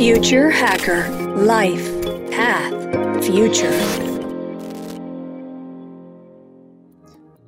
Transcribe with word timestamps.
Future 0.00 0.50
Hacker 0.50 1.10
Life 1.36 1.92
Path 2.30 2.72
Future. 3.22 3.70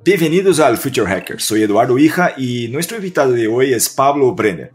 Bienvenidos 0.05 0.59
al 0.59 0.77
Future 0.77 1.07
Hacker. 1.07 1.41
Soy 1.41 1.63
Eduardo 1.63 1.97
Hija 1.97 2.35
y 2.37 2.67
nuestro 2.67 2.97
invitado 2.97 3.31
de 3.31 3.47
hoy 3.47 3.73
es 3.73 3.89
Pablo 3.89 4.35
Brenner. 4.35 4.71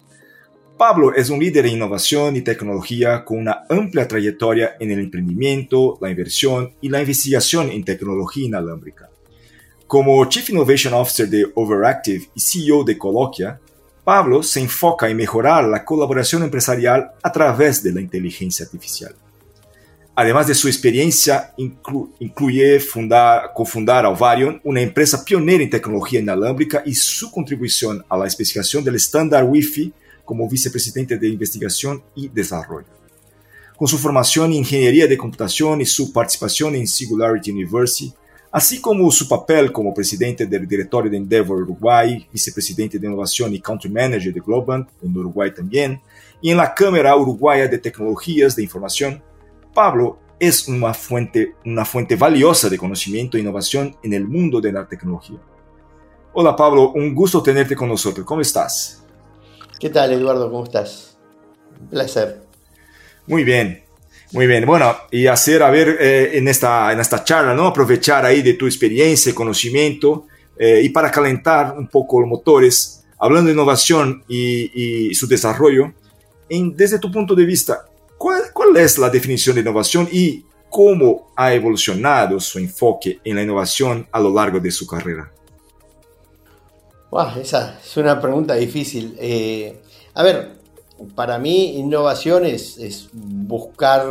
Pablo 0.76 1.14
es 1.14 1.30
un 1.30 1.38
líder 1.38 1.66
en 1.66 1.74
innovación 1.74 2.34
y 2.34 2.40
tecnología 2.40 3.24
con 3.24 3.38
una 3.38 3.62
amplia 3.70 4.08
trayectoria 4.08 4.74
en 4.80 4.90
el 4.90 4.98
emprendimiento, 4.98 5.98
la 6.00 6.10
inversión 6.10 6.72
y 6.80 6.88
la 6.88 6.98
investigación 6.98 7.70
en 7.70 7.84
tecnología 7.84 8.46
inalámbrica. 8.46 9.08
Como 9.86 10.24
Chief 10.24 10.50
Innovation 10.50 10.94
Officer 10.94 11.28
de 11.28 11.46
Overactive 11.54 12.28
y 12.34 12.40
CEO 12.40 12.82
de 12.82 12.98
Coloquia, 12.98 13.60
Pablo 14.08 14.42
se 14.42 14.60
enfoca 14.60 15.10
en 15.10 15.18
mejorar 15.18 15.68
la 15.68 15.84
colaboración 15.84 16.42
empresarial 16.42 17.10
a 17.22 17.30
través 17.30 17.82
de 17.82 17.92
la 17.92 18.00
inteligencia 18.00 18.64
artificial. 18.64 19.14
Además 20.14 20.46
de 20.46 20.54
su 20.54 20.66
experiencia, 20.66 21.52
incluye 21.58 22.80
fundar, 22.80 23.52
cofundar 23.54 24.06
Alvarion, 24.06 24.62
una 24.64 24.80
empresa 24.80 25.22
pionera 25.22 25.62
en 25.62 25.68
tecnología 25.68 26.20
inalámbrica 26.20 26.82
y 26.86 26.94
su 26.94 27.30
contribución 27.30 28.02
a 28.08 28.16
la 28.16 28.26
especificación 28.26 28.82
del 28.82 28.94
estándar 28.94 29.44
Wi-Fi 29.44 29.92
como 30.24 30.48
vicepresidente 30.48 31.18
de 31.18 31.28
investigación 31.28 32.02
y 32.14 32.28
desarrollo. 32.28 32.88
Con 33.76 33.88
su 33.88 33.98
formación 33.98 34.52
en 34.52 34.60
ingeniería 34.60 35.06
de 35.06 35.18
computación 35.18 35.82
y 35.82 35.84
su 35.84 36.14
participación 36.14 36.76
en 36.76 36.86
Singularity 36.86 37.50
University, 37.50 38.14
así 38.50 38.80
como 38.80 39.10
su 39.10 39.28
papel 39.28 39.70
como 39.72 39.92
presidente 39.92 40.46
del 40.46 40.66
directorio 40.66 41.10
de 41.10 41.16
Endeavor 41.16 41.62
Uruguay, 41.62 42.26
vicepresidente 42.32 42.98
de 42.98 43.06
innovación 43.06 43.54
y 43.54 43.60
country 43.60 43.90
manager 43.90 44.32
de 44.32 44.40
Globant 44.40 44.88
en 45.02 45.16
Uruguay 45.16 45.52
también, 45.54 46.00
y 46.40 46.50
en 46.50 46.56
la 46.56 46.74
Cámara 46.74 47.16
Uruguaya 47.16 47.66
de 47.66 47.78
Tecnologías 47.78 48.54
de 48.56 48.62
Información, 48.62 49.22
Pablo 49.74 50.18
es 50.38 50.68
una 50.68 50.94
fuente, 50.94 51.54
una 51.64 51.84
fuente 51.84 52.16
valiosa 52.16 52.68
de 52.68 52.78
conocimiento 52.78 53.36
e 53.36 53.40
innovación 53.40 53.96
en 54.02 54.12
el 54.12 54.26
mundo 54.26 54.60
de 54.60 54.72
la 54.72 54.86
tecnología. 54.86 55.38
Hola 56.32 56.54
Pablo, 56.54 56.92
un 56.92 57.14
gusto 57.14 57.42
tenerte 57.42 57.74
con 57.74 57.88
nosotros. 57.88 58.24
¿Cómo 58.24 58.40
estás? 58.40 59.04
¿Qué 59.80 59.90
tal 59.90 60.12
Eduardo? 60.12 60.50
¿Cómo 60.50 60.64
estás? 60.64 61.18
Un 61.80 61.88
placer. 61.88 62.42
Muy 63.26 63.44
bien. 63.44 63.87
Muy 64.32 64.46
bien, 64.46 64.66
bueno, 64.66 64.94
y 65.10 65.26
hacer, 65.26 65.62
a 65.62 65.70
ver, 65.70 65.96
eh, 66.00 66.30
en, 66.34 66.48
esta, 66.48 66.92
en 66.92 67.00
esta 67.00 67.24
charla, 67.24 67.54
¿no? 67.54 67.66
Aprovechar 67.66 68.26
ahí 68.26 68.42
de 68.42 68.54
tu 68.54 68.66
experiencia, 68.66 69.34
conocimiento, 69.34 70.26
eh, 70.58 70.82
y 70.84 70.90
para 70.90 71.10
calentar 71.10 71.74
un 71.78 71.88
poco 71.88 72.20
los 72.20 72.28
motores, 72.28 73.04
hablando 73.18 73.48
de 73.48 73.54
innovación 73.54 74.22
y, 74.28 75.14
su 75.14 75.26
desarrollo, 75.26 75.92
en, 76.48 76.76
desde 76.76 76.98
tu 76.98 77.10
punto 77.10 77.34
de 77.34 77.46
vista, 77.46 77.86
¿cuál, 78.18 78.42
¿cuál 78.52 78.76
es 78.76 78.98
la 78.98 79.08
definición 79.08 79.54
de 79.54 79.62
innovación 79.62 80.08
y 80.12 80.44
cómo 80.68 81.32
ha 81.34 81.54
evolucionado 81.54 82.38
su 82.38 82.58
enfoque 82.58 83.20
en 83.24 83.36
la 83.36 83.42
innovación 83.42 84.06
a 84.12 84.20
lo 84.20 84.34
largo 84.34 84.60
de 84.60 84.70
su 84.70 84.86
carrera? 84.86 85.32
esa 87.40 87.78
es 87.82 87.96
una 87.96 88.20
pregunta 88.20 88.54
difícil. 88.54 89.16
Eh, 89.18 89.80
a 90.14 90.22
ver, 90.22 90.57
para 91.14 91.38
mí 91.38 91.78
innovación 91.78 92.44
es, 92.44 93.08
buscar 93.12 94.06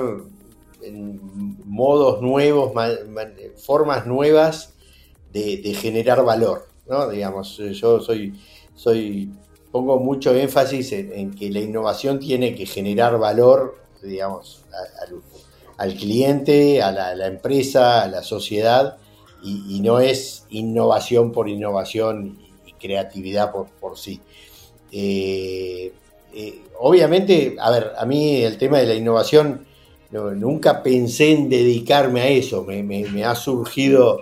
modos 1.65 2.21
nuevos, 2.21 2.71
formas 3.57 4.05
nuevas 4.05 4.73
de, 5.31 5.73
generar 5.73 6.23
valor, 6.23 6.67
¿no? 6.87 7.09
Digamos, 7.09 7.57
yo 7.57 7.99
soy, 7.99 8.33
soy 8.75 9.31
pongo 9.71 9.99
mucho 9.99 10.33
énfasis 10.33 10.91
en, 10.93 11.35
que 11.35 11.51
la 11.51 11.59
innovación 11.59 12.19
tiene 12.19 12.55
que 12.55 12.65
generar 12.65 13.17
valor, 13.19 13.77
digamos, 14.01 14.63
al, 15.77 15.93
cliente, 15.95 16.81
a 16.81 16.91
la, 16.91 17.27
empresa, 17.27 18.01
a 18.01 18.07
la 18.07 18.23
sociedad, 18.23 18.97
y, 19.43 19.79
no 19.81 19.99
es 19.99 20.45
innovación 20.49 21.31
por 21.31 21.47
innovación 21.47 22.39
y 22.65 22.73
creatividad 22.73 23.51
por, 23.51 23.97
sí. 23.97 24.19
Eh, 24.91 25.93
eh, 26.39 26.61
obviamente, 26.79 27.55
a 27.59 27.71
ver, 27.71 27.93
a 27.97 28.05
mí 28.05 28.43
el 28.43 28.59
tema 28.59 28.77
de 28.77 28.85
la 28.85 28.93
innovación, 28.93 29.65
nunca 30.11 30.83
pensé 30.83 31.31
en 31.31 31.49
dedicarme 31.49 32.21
a 32.21 32.27
eso, 32.27 32.63
me, 32.63 33.25
ha 33.25 33.33
surgido 33.33 34.21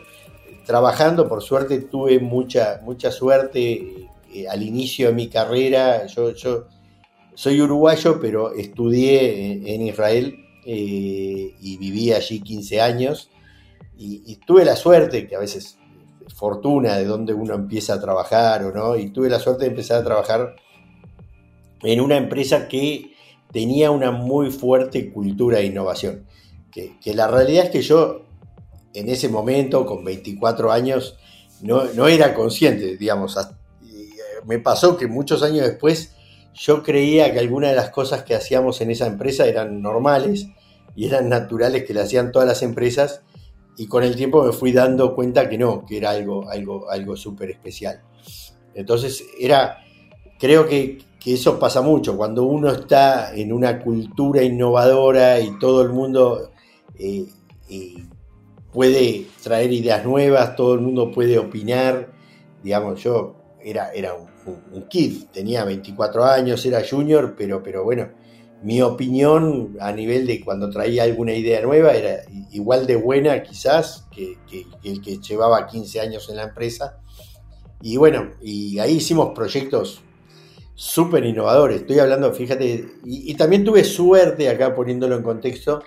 trabajando, 0.66 1.28
por 1.28 1.44
suerte 1.44 1.82
tuve 1.82 2.20
mucha, 2.20 2.80
mucha 2.86 3.12
suerte 3.12 4.08
eh, 4.34 4.48
al 4.50 4.64
inicio 4.64 5.08
de 5.08 5.14
mi 5.14 5.28
carrera, 5.28 6.06
yo, 6.06 6.32
soy 7.34 7.60
uruguayo, 7.60 8.18
pero 8.22 8.54
estudié 8.54 9.74
en, 9.76 9.82
Israel 9.82 10.38
eh, 10.66 11.54
y 11.60 11.78
viví 11.78 12.14
allí 12.14 12.40
15 12.40 12.80
años. 12.80 13.30
Y, 13.98 14.24
y, 14.26 14.38
tuve 14.38 14.64
la 14.64 14.78
suerte, 14.78 15.28
que 15.28 15.36
a 15.36 15.40
veces 15.40 15.78
fortuna 16.34 16.96
de 16.96 17.04
donde 17.04 17.34
uno 17.34 17.56
empieza 17.56 17.96
a 17.96 18.00
trabajar 18.00 18.64
o 18.64 18.72
no, 18.72 18.96
y 18.96 19.10
tuve 19.10 19.30
la 19.30 19.40
suerte 19.40 19.66
de 19.66 19.72
empezar 19.72 20.00
a 20.00 20.06
trabajar 20.06 20.56
en 21.86 22.02
una 22.02 22.18
empresa 22.18 22.68
que 22.68 23.14
tenía 23.52 23.92
una 23.92 24.12
muy 24.12 24.52
fuerte 24.52 25.12
cultura 25.12 25.60
de 25.60 25.66
innovación. 25.66 26.26
Que, 26.72 26.98
la 27.14 27.28
realidad 27.28 27.66
es 27.66 27.70
que 27.72 27.82
yo 27.82 28.26
en 28.94 29.10
ese 29.10 29.30
momento, 29.30 29.86
con 29.86 30.04
24 30.04 30.72
años, 30.72 31.18
no, 31.62 32.08
era 32.08 32.34
consciente, 32.34 32.98
digamos. 32.98 33.38
Eh, 33.38 34.10
me 34.46 34.60
pasó 34.60 34.98
que 34.98 35.08
muchos 35.08 35.42
años 35.42 35.66
después 35.66 36.14
yo 36.54 36.84
creía 36.84 37.32
que 37.32 37.40
algunas 37.40 37.70
de 37.70 37.76
las 37.76 37.90
cosas 37.90 38.24
que 38.24 38.36
hacíamos 38.36 38.82
en 38.82 38.92
esa 38.92 39.08
empresa 39.08 39.46
eran 39.46 39.82
normales 39.82 40.48
y 40.96 41.06
eran 41.06 41.30
naturales 41.30 41.84
que 41.84 41.94
le 41.94 42.02
hacían 42.02 42.32
todas 42.32 42.48
las 42.48 42.62
empresas 42.62 43.22
y 43.78 43.88
con 43.88 44.04
el 44.04 44.16
tiempo 44.16 44.44
me 44.44 44.54
fui 44.54 44.72
dando 44.72 45.16
cuenta 45.16 45.50
que 45.50 45.58
no, 45.58 45.86
que 45.86 45.98
era 45.98 46.12
algo, 46.12 46.50
algo, 46.50 46.90
algo 46.90 47.18
súper 47.18 47.52
especial. 47.52 48.02
Entonces 48.74 49.24
era, 49.40 49.80
creo 50.40 50.68
que, 50.68 51.00
que 51.26 51.34
eso 51.34 51.58
pasa 51.58 51.82
mucho, 51.82 52.16
cuando 52.16 52.44
uno 52.44 52.72
está 52.72 53.34
en 53.34 53.52
una 53.52 53.80
cultura 53.80 54.44
innovadora 54.44 55.40
y 55.40 55.58
todo 55.58 55.82
el 55.82 55.90
mundo 55.90 56.52
eh, 57.00 57.26
eh, 57.68 57.96
puede 58.72 59.26
traer 59.42 59.74
ideas 59.74 60.06
nuevas, 60.06 60.56
todo 60.56 60.76
el 60.76 60.82
mundo 60.82 61.12
puede 61.12 61.40
opinar, 61.40 62.14
digamos, 62.62 63.02
yo 63.02 63.38
era, 63.60 63.92
era 63.92 64.14
un, 64.14 64.84
kid, 64.88 65.24
tenía 65.34 65.66
24 65.66 66.26
años, 66.26 66.64
era 66.64 66.84
junior, 66.88 67.34
pero, 67.36 67.64
pero 67.64 67.84
bueno, 67.84 68.08
mi 68.62 68.84
opinión 68.84 69.76
a 69.80 69.92
nivel 69.92 70.28
de 70.28 70.46
cuando 70.46 70.70
traía 70.70 71.06
alguna 71.06 71.34
idea 71.34 71.60
nueva 71.64 71.94
era 71.96 72.20
igual 72.52 72.86
de 72.86 72.98
buena 72.98 73.42
quizás 73.42 74.06
que, 74.12 74.38
que 74.48 74.68
el 74.84 75.02
que 75.02 75.18
llevaba 75.18 75.66
15 75.66 76.02
años 76.02 76.30
en 76.30 76.36
la 76.36 76.44
empresa. 76.44 77.00
Y 77.82 77.98
bueno, 77.98 78.30
y 78.44 78.78
ahí 78.78 78.98
hicimos 78.98 79.34
proyectos 79.34 80.04
súper 80.76 81.26
innovador. 81.26 81.72
Estoy 81.72 82.00
hablando, 82.00 82.32
fíjate, 82.34 82.86
y, 83.06 83.34
también 83.36 83.64
tuve 83.64 83.84
suerte, 83.84 84.50
acá 84.50 84.76
poniéndolo 84.76 85.16
en 85.16 85.24
contexto, 85.24 85.82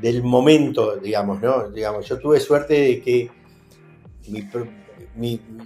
del 0.00 0.22
momento, 0.22 0.96
digamos, 0.96 1.42
¿no? 1.42 1.68
Digamos, 1.70 2.08
yo 2.08 2.18
tuve 2.18 2.38
suerte 2.38 2.74
de 2.74 3.02
que 3.02 3.30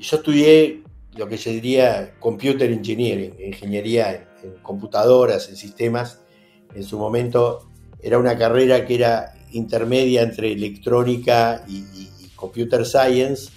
yo 0.00 0.16
estudié 0.16 0.82
lo 1.16 1.28
que 1.28 1.36
se 1.36 1.50
diría 1.50 2.14
computer 2.18 2.72
engineering, 2.72 3.34
ingeniería 3.38 4.30
en, 4.42 4.54
computadoras, 4.62 5.50
en 5.50 5.56
sistemas. 5.56 6.22
En 6.74 6.82
su 6.82 6.98
momento 6.98 7.68
era 8.00 8.18
una 8.18 8.38
carrera 8.38 8.86
que 8.86 8.94
era 8.94 9.34
intermedia 9.50 10.22
entre 10.22 10.52
electrónica 10.52 11.62
y 11.68 12.30
computer 12.34 12.86
science 12.86 13.50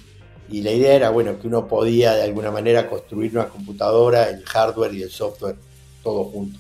y 0.50 0.62
la 0.62 0.72
idea 0.72 0.94
era, 0.94 1.10
bueno, 1.10 1.40
que 1.40 1.48
uno 1.48 1.68
podía 1.68 2.14
de 2.14 2.24
alguna 2.24 2.52
manera 2.52 2.88
construir 2.90 3.32
una 3.32 3.50
computadora, 3.50 4.30
el 4.30 4.44
hardware 4.44 4.94
y 4.94 5.02
el 5.02 5.10
software, 5.10 5.56
todo 6.04 6.26
junto. 6.26 6.60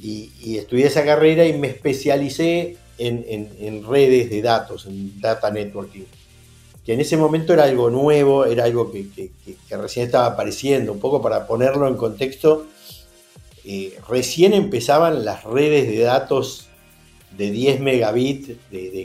Y, 0.00 0.58
estudié 0.58 0.86
esa 0.86 1.04
carrera 1.04 1.46
y 1.46 1.56
me 1.56 1.68
especialicé 1.68 2.76
en, 2.98 3.86
redes 3.88 4.28
de 4.28 4.42
datos, 4.42 4.86
en 4.86 5.20
data 5.20 5.50
networking, 5.50 6.02
que 6.84 6.92
en 6.92 7.00
ese 7.00 7.16
momento 7.16 7.54
era 7.54 7.64
algo 7.64 7.88
nuevo, 7.88 8.44
era 8.44 8.64
algo 8.64 8.92
que, 8.92 9.30
recién 9.70 10.06
estaba 10.06 10.26
apareciendo, 10.26 10.92
un 10.92 11.00
poco 11.00 11.22
para 11.22 11.46
ponerlo 11.46 11.88
en 11.88 11.96
contexto, 11.96 12.66
eh, 13.64 13.98
recién 14.08 14.52
empezaban 14.52 15.24
las 15.24 15.44
redes 15.44 15.88
de 15.88 16.00
datos 16.00 16.66
de 17.36 17.50
10 17.50 17.80
megabits 17.80 18.50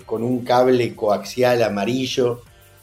con 0.06 0.24
un 0.24 0.44
cable 0.44 0.96
coaxial 0.96 1.64
amarillo, 1.64 2.42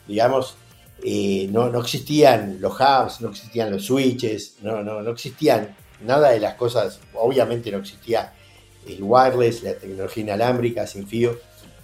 digamos, 0.09 0.57
eh, 1.03 1.49
no, 1.51 1.79
existían 1.81 2.59
los 2.61 2.75
hubs, 2.81 3.21
no 3.21 3.31
existían 3.31 3.71
los 3.71 3.85
switches, 3.85 4.57
no, 4.63 4.83
no, 4.83 5.03
no 5.03 5.11
existían 5.11 5.77
nada 6.05 6.31
de 6.31 6.41
las 6.41 6.55
cosas, 6.55 7.01
obviamente 7.15 7.71
no 7.71 7.79
existía 7.79 8.33
el 8.87 9.03
wireless, 9.03 9.63
la 9.63 9.75
tecnología 9.75 10.23
inalámbrica 10.23 10.87
sin 10.87 11.07
fío. 11.07 11.37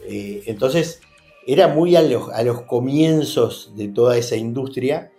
Eh, 0.04 0.42
entonces 0.46 1.00
era 1.46 1.68
muy 1.68 1.96
a 1.96 2.02
los, 2.02 2.30
a 2.30 2.42
los, 2.42 2.62
comienzos 2.62 3.72
de 3.76 3.88
toda 3.88 4.16
esa 4.16 4.36
industria 4.36 5.12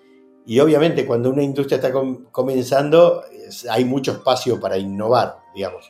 y 0.46 0.60
obviamente 0.60 1.06
cuando 1.06 1.30
una 1.30 1.44
industria 1.44 1.78
está 1.78 1.92
comenzando 2.32 3.24
hay 3.70 3.86
mucho 3.86 4.14
espacio 4.14 4.60
para 4.60 4.78
innovar, 4.78 5.38
digamos. 5.54 5.90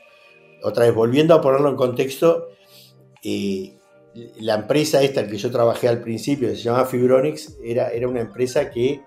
otra 0.64 0.86
vez, 0.86 0.94
volviendo 0.94 1.34
a 1.34 1.42
ponerlo 1.42 1.70
en 1.70 1.76
contexto, 1.76 2.50
eh, 3.24 3.78
la 4.40 4.56
empresa 4.56 5.02
esta 5.02 5.22
en 5.22 5.30
que 5.30 5.38
yo 5.38 5.52
trabajé 5.52 5.88
al 5.88 6.02
principio, 6.02 6.50
que 6.50 6.56
se 6.56 6.64
llamaba 6.64 6.86
Fibronix, 6.86 7.56
era, 7.64 7.90
era 7.90 8.08
una 8.08 8.22
empresa 8.22 8.70
que 8.70 9.02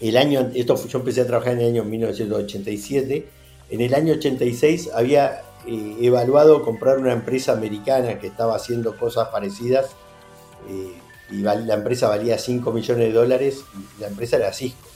el 0.00 0.16
año, 0.16 0.50
esto 0.54 0.86
yo 0.86 0.98
empecé 0.98 1.22
a 1.22 1.26
trabajar 1.26 1.54
en 1.54 1.60
el 1.60 1.66
año 1.68 1.84
1987, 1.84 3.26
en 3.70 3.80
el 3.80 3.94
año 3.94 4.14
86 4.14 4.90
había 4.94 5.42
eh, 5.66 5.96
evaluado 6.02 6.62
comprar 6.62 6.98
una 6.98 7.12
empresa 7.12 7.52
americana 7.52 8.18
que 8.18 8.26
estaba 8.26 8.56
haciendo 8.56 8.96
cosas 8.98 9.28
parecidas 9.28 9.86
eh, 10.68 10.92
y 11.30 11.36
la 11.36 11.74
empresa 11.74 12.08
valía 12.08 12.38
5 12.38 12.70
millones 12.70 13.06
de 13.06 13.12
dólares 13.12 13.64
y 13.74 14.00
la 14.00 14.08
empresa 14.08 14.36
era 14.36 14.52
Cisco. 14.52 14.88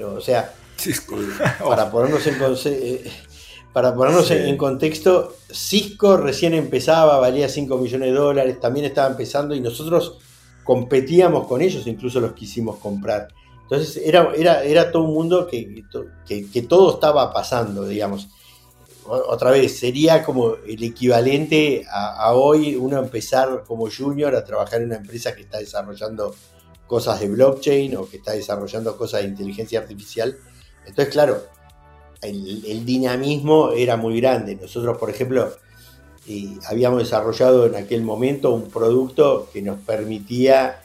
O 0.00 0.20
sea, 0.20 0.54
Cisco. 0.78 1.16
para 1.58 1.90
ponernos 1.90 2.24
en, 2.26 2.38
para 3.72 3.94
ponernos 3.94 4.30
en, 4.32 4.56
contexto, 4.56 5.36
Cisco 5.48 6.16
recién 6.16 6.54
empezaba, 6.54 7.18
valía 7.18 7.48
5 7.48 7.78
millones 7.78 8.10
de 8.10 8.18
dólares, 8.18 8.60
también 8.60 8.86
estaba 8.86 9.08
empezando 9.08 9.54
y 9.54 9.60
nosotros 9.60 10.18
competíamos 10.64 11.46
con 11.46 11.62
ellos, 11.62 11.86
incluso 11.86 12.18
los 12.18 12.32
quisimos 12.32 12.78
comprar. 12.78 13.28
Entonces 13.62 14.02
era, 14.04 14.32
era, 14.36 14.64
era 14.64 14.90
todo 14.90 15.04
un 15.04 15.14
mundo 15.14 15.46
que, 15.46 15.84
que, 16.26 16.62
todo 16.62 16.94
estaba 16.94 17.32
pasando, 17.32 17.86
digamos. 17.86 18.28
Otra 19.06 19.52
vez, 19.52 19.78
sería 19.78 20.24
como 20.24 20.56
el 20.66 20.82
equivalente 20.82 21.84
a, 21.88 22.32
hoy 22.34 22.74
uno 22.74 22.98
empezar 22.98 23.62
como 23.66 23.88
junior 23.88 24.34
a 24.34 24.44
trabajar 24.44 24.80
en 24.80 24.88
una 24.88 24.96
empresa 24.96 25.34
que 25.34 25.42
está 25.42 25.58
desarrollando 25.58 26.34
cosas 26.88 27.20
de 27.20 27.28
blockchain 27.28 27.96
o 27.96 28.08
que 28.08 28.16
está 28.16 28.32
desarrollando 28.32 28.96
cosas 28.96 29.22
de 29.22 29.28
inteligencia 29.28 29.78
artificial. 29.78 30.36
Entonces, 30.84 31.12
claro, 31.12 31.40
el, 32.22 32.84
dinamismo 32.84 33.70
era 33.72 33.96
muy 33.96 34.20
grande. 34.20 34.56
Nosotros, 34.56 34.98
por 34.98 35.10
ejemplo, 35.10 35.52
eh, 36.28 36.56
habíamos 36.66 37.00
desarrollado 37.00 37.66
en 37.66 37.76
aquel 37.76 38.02
momento 38.02 38.52
un 38.52 38.70
producto 38.70 39.48
que 39.52 39.62
nos 39.62 39.78
permitía 39.80 40.82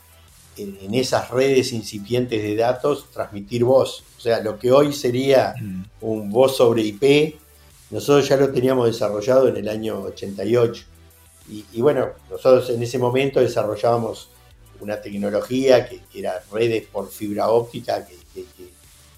en, 0.58 0.94
esas 0.94 1.30
redes 1.32 1.74
incipientes 1.74 2.42
de 2.42 2.56
datos 2.56 3.08
transmitir 3.12 3.64
voz. 3.64 4.04
O 4.18 4.22
sea, 4.22 4.42
lo 4.42 4.58
que 4.58 4.72
hoy 4.72 4.94
sería 4.94 5.54
mm. 5.62 5.84
un 6.02 6.32
voz 6.32 6.56
sobre 6.58 6.84
IP, 6.84 7.36
nosotros 7.92 8.28
ya 8.28 8.38
lo 8.38 8.52
teníamos 8.52 8.88
desarrollado 8.88 9.48
en 9.48 9.58
el 9.58 9.70
año 9.70 10.02
88. 10.02 10.86
Y, 11.48 11.80
bueno, 11.80 12.10
nosotros 12.32 12.72
en 12.72 12.82
ese 12.82 12.98
momento 12.98 13.40
desarrollábamos 13.40 14.30
una 14.80 15.00
tecnología 15.00 15.88
que, 15.88 16.02
era 16.14 16.42
redes 16.52 16.88
por 16.88 17.08
fibra 17.12 17.50
óptica 17.50 18.04
que, 18.04 18.16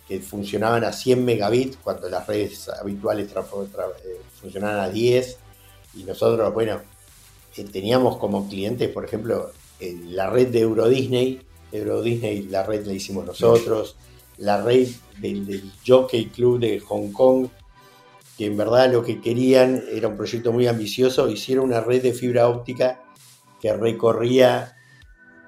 que 0.08 0.22
funcionaban 0.22 0.84
a 0.84 0.94
100 0.94 1.26
megabits 1.26 1.78
cuando 1.84 2.10
las 2.10 2.26
redes 2.26 2.70
habituales 2.70 3.30
eh, 3.30 4.22
funcionaban 4.40 4.80
a 4.80 4.90
10 4.90 5.38
y 5.96 6.04
nosotros, 6.04 6.54
bueno, 6.54 6.82
eh, 7.58 7.64
teníamos 7.66 8.18
como 8.18 8.48
clientes, 8.48 8.90
por 8.90 9.04
ejemplo, 9.04 9.52
la 9.80 10.30
red 10.30 10.48
de 10.48 10.62
Euro 10.62 10.88
Disney, 10.88 11.42
Euro 11.72 12.02
Disney 12.02 12.44
la 12.44 12.64
red 12.64 12.86
la 12.86 12.94
hicimos 12.94 13.26
nosotros, 13.26 13.96
la 14.38 14.62
red 14.62 14.88
del, 15.20 15.72
Jockey 15.86 16.28
Club 16.28 16.60
de 16.60 16.80
Hong 16.80 17.12
Kong, 17.12 17.48
que 18.38 18.46
en 18.46 18.58
verdad 18.58 18.92
lo 18.92 19.04
que 19.04 19.20
querían 19.20 19.84
era 19.92 20.08
un 20.08 20.18
proyecto 20.18 20.52
muy 20.52 20.68
ambicioso, 20.68 21.30
hicieron 21.30 21.66
una 21.66 21.82
red 21.82 22.02
de 22.02 22.14
fibra 22.14 22.48
óptica 22.48 23.04
que 23.60 23.74
recorría 23.74 24.76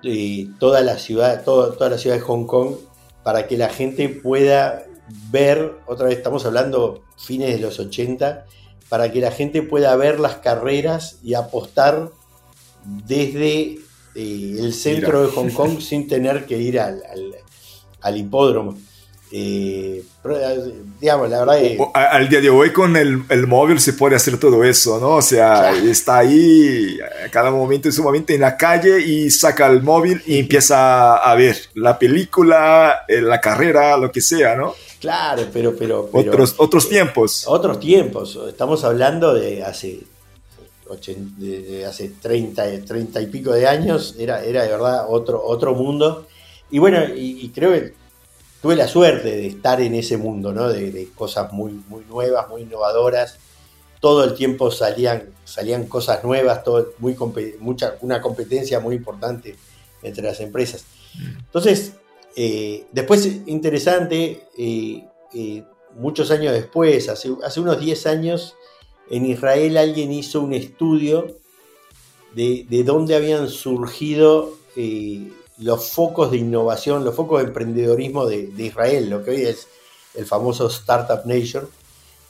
eh, 0.03 0.47
toda 0.59 0.81
la 0.81 0.97
ciudad, 0.97 1.43
toda 1.43 1.89
la 1.89 1.97
ciudad 1.97 2.15
de 2.15 2.21
Hong 2.21 2.45
Kong 2.45 2.75
para 3.23 3.47
que 3.47 3.57
la 3.57 3.69
gente 3.69 4.09
pueda 4.09 4.85
ver, 5.31 5.73
otra 5.87 6.07
vez 6.07 6.17
estamos 6.17 6.45
hablando 6.45 7.03
fines 7.17 7.53
de 7.53 7.59
los 7.59 7.79
80, 7.79 8.45
para 8.89 9.11
que 9.11 9.21
la 9.21 9.31
gente 9.31 9.61
pueda 9.61 9.95
ver 9.95 10.19
las 10.19 10.35
carreras 10.37 11.19
y 11.23 11.33
apostar 11.33 12.11
desde 12.83 13.79
eh, 14.15 14.55
el 14.57 14.73
centro 14.73 15.25
de 15.25 15.31
Hong 15.31 15.51
Kong 15.51 15.79
sin 15.81 16.07
tener 16.07 16.45
que 16.45 16.57
ir 16.57 16.79
al, 16.79 17.03
al 18.01 18.17
hipódromo. 18.17 18.77
Eh, 19.31 20.03
digamos, 20.99 21.29
la 21.29 21.45
verdad 21.45 21.59
al 21.93 22.29
día 22.29 22.41
de 22.41 22.49
hoy 22.49 22.73
con 22.73 22.97
el, 22.97 23.23
el, 23.29 23.45
móvil 23.45 23.79
se 23.79 23.93
puede 23.93 24.15
hacer 24.15 24.39
todo 24.39 24.63
eso, 24.63 24.99
¿no? 24.99 25.17
O 25.17 25.21
sea, 25.21 25.71
está 25.71 26.19
ahí 26.19 26.97
a 27.25 27.29
cada 27.29 27.51
momento 27.51 27.91
sumamente 27.91 28.33
en 28.33 28.41
la 28.41 28.57
calle 28.57 28.99
y 28.99 29.29
saca 29.29 29.67
el 29.67 29.83
móvil 29.83 30.19
y 30.25 30.39
empieza 30.39 31.17
a 31.17 31.35
ver 31.35 31.55
la 31.75 31.99
película, 31.99 33.05
eh, 33.07 33.21
la 33.21 33.39
carrera, 33.39 33.97
lo 33.97 34.11
que 34.11 34.21
sea, 34.21 34.55
¿no? 34.55 34.73
Claro, 34.99 35.43
pero... 35.53 35.75
pero, 35.75 36.09
otros, 36.11 36.55
otros 36.57 36.89
tiempos. 36.89 37.43
Otros 37.47 37.79
tiempos. 37.79 38.37
Estamos 38.47 38.83
hablando 38.83 39.35
de 39.35 39.63
hace, 39.63 39.99
de 41.05 41.85
hace 41.85 42.13
30, 42.19 42.85
30 42.85 43.21
y 43.21 43.25
pico 43.27 43.51
de 43.53 43.67
años. 43.67 44.15
Era, 44.17 44.43
era 44.43 44.63
de 44.63 44.69
verdad 44.69 45.05
otro, 45.07 45.41
otro 45.45 45.75
mundo. 45.75 46.27
Y 46.71 46.79
bueno, 46.79 47.03
y, 47.15 47.45
y 47.45 47.49
creo 47.49 47.71
que 47.71 47.98
tuve 48.61 48.75
la 48.75 48.87
suerte 48.87 49.29
de 49.29 49.47
estar 49.47 49.81
en 49.81 49.95
ese 49.95 50.17
mundo, 50.17 50.53
¿no? 50.53 50.67
De, 50.69 51.09
cosas 51.15 51.51
muy, 51.53 51.71
muy 51.87 52.03
nuevas, 52.05 52.49
muy 52.49 52.63
innovadoras. 52.63 53.37
Todo 53.99 54.23
el 54.23 54.33
tiempo 54.33 54.71
salían, 54.71 55.33
salían 55.45 55.85
cosas 55.85 56.23
nuevas, 56.23 56.63
todo, 56.63 56.93
muy, 56.99 57.15
mucha, 57.59 57.95
una 58.01 58.21
competencia 58.21 58.79
muy 58.79 58.95
importante 58.95 59.55
entre 60.03 60.23
las 60.23 60.39
empresas. 60.39 60.85
Mm. 61.15 61.39
Entonces, 61.39 61.93
eh, 62.35 62.85
después, 62.91 63.25
interesante, 63.45 64.47
eh, 64.57 65.05
eh, 65.33 65.63
muchos 65.95 66.31
años 66.31 66.53
después, 66.53 67.09
hace, 67.09 67.29
hace, 67.43 67.59
unos 67.59 67.79
10 67.79 68.05
años, 68.07 68.55
en 69.09 69.25
Israel 69.25 69.77
alguien 69.77 70.11
hizo 70.11 70.41
un 70.41 70.53
estudio 70.53 71.37
de, 72.35 72.65
de 72.69 72.83
dónde 72.83 73.15
habían 73.15 73.49
surgido 73.49 74.53
los 75.59 75.91
focos 75.91 76.31
de 76.31 76.37
innovación, 76.37 77.03
los 77.03 77.15
focos 77.15 77.41
de 77.41 77.49
emprendedorismo 77.49 78.25
de, 78.25 78.51
Israel, 78.57 79.09
lo 79.09 79.23
que 79.23 79.31
hoy 79.31 79.41
es 79.43 79.67
el 80.15 80.25
famoso 80.25 80.67
Startup 80.67 81.25
Nation. 81.25 81.67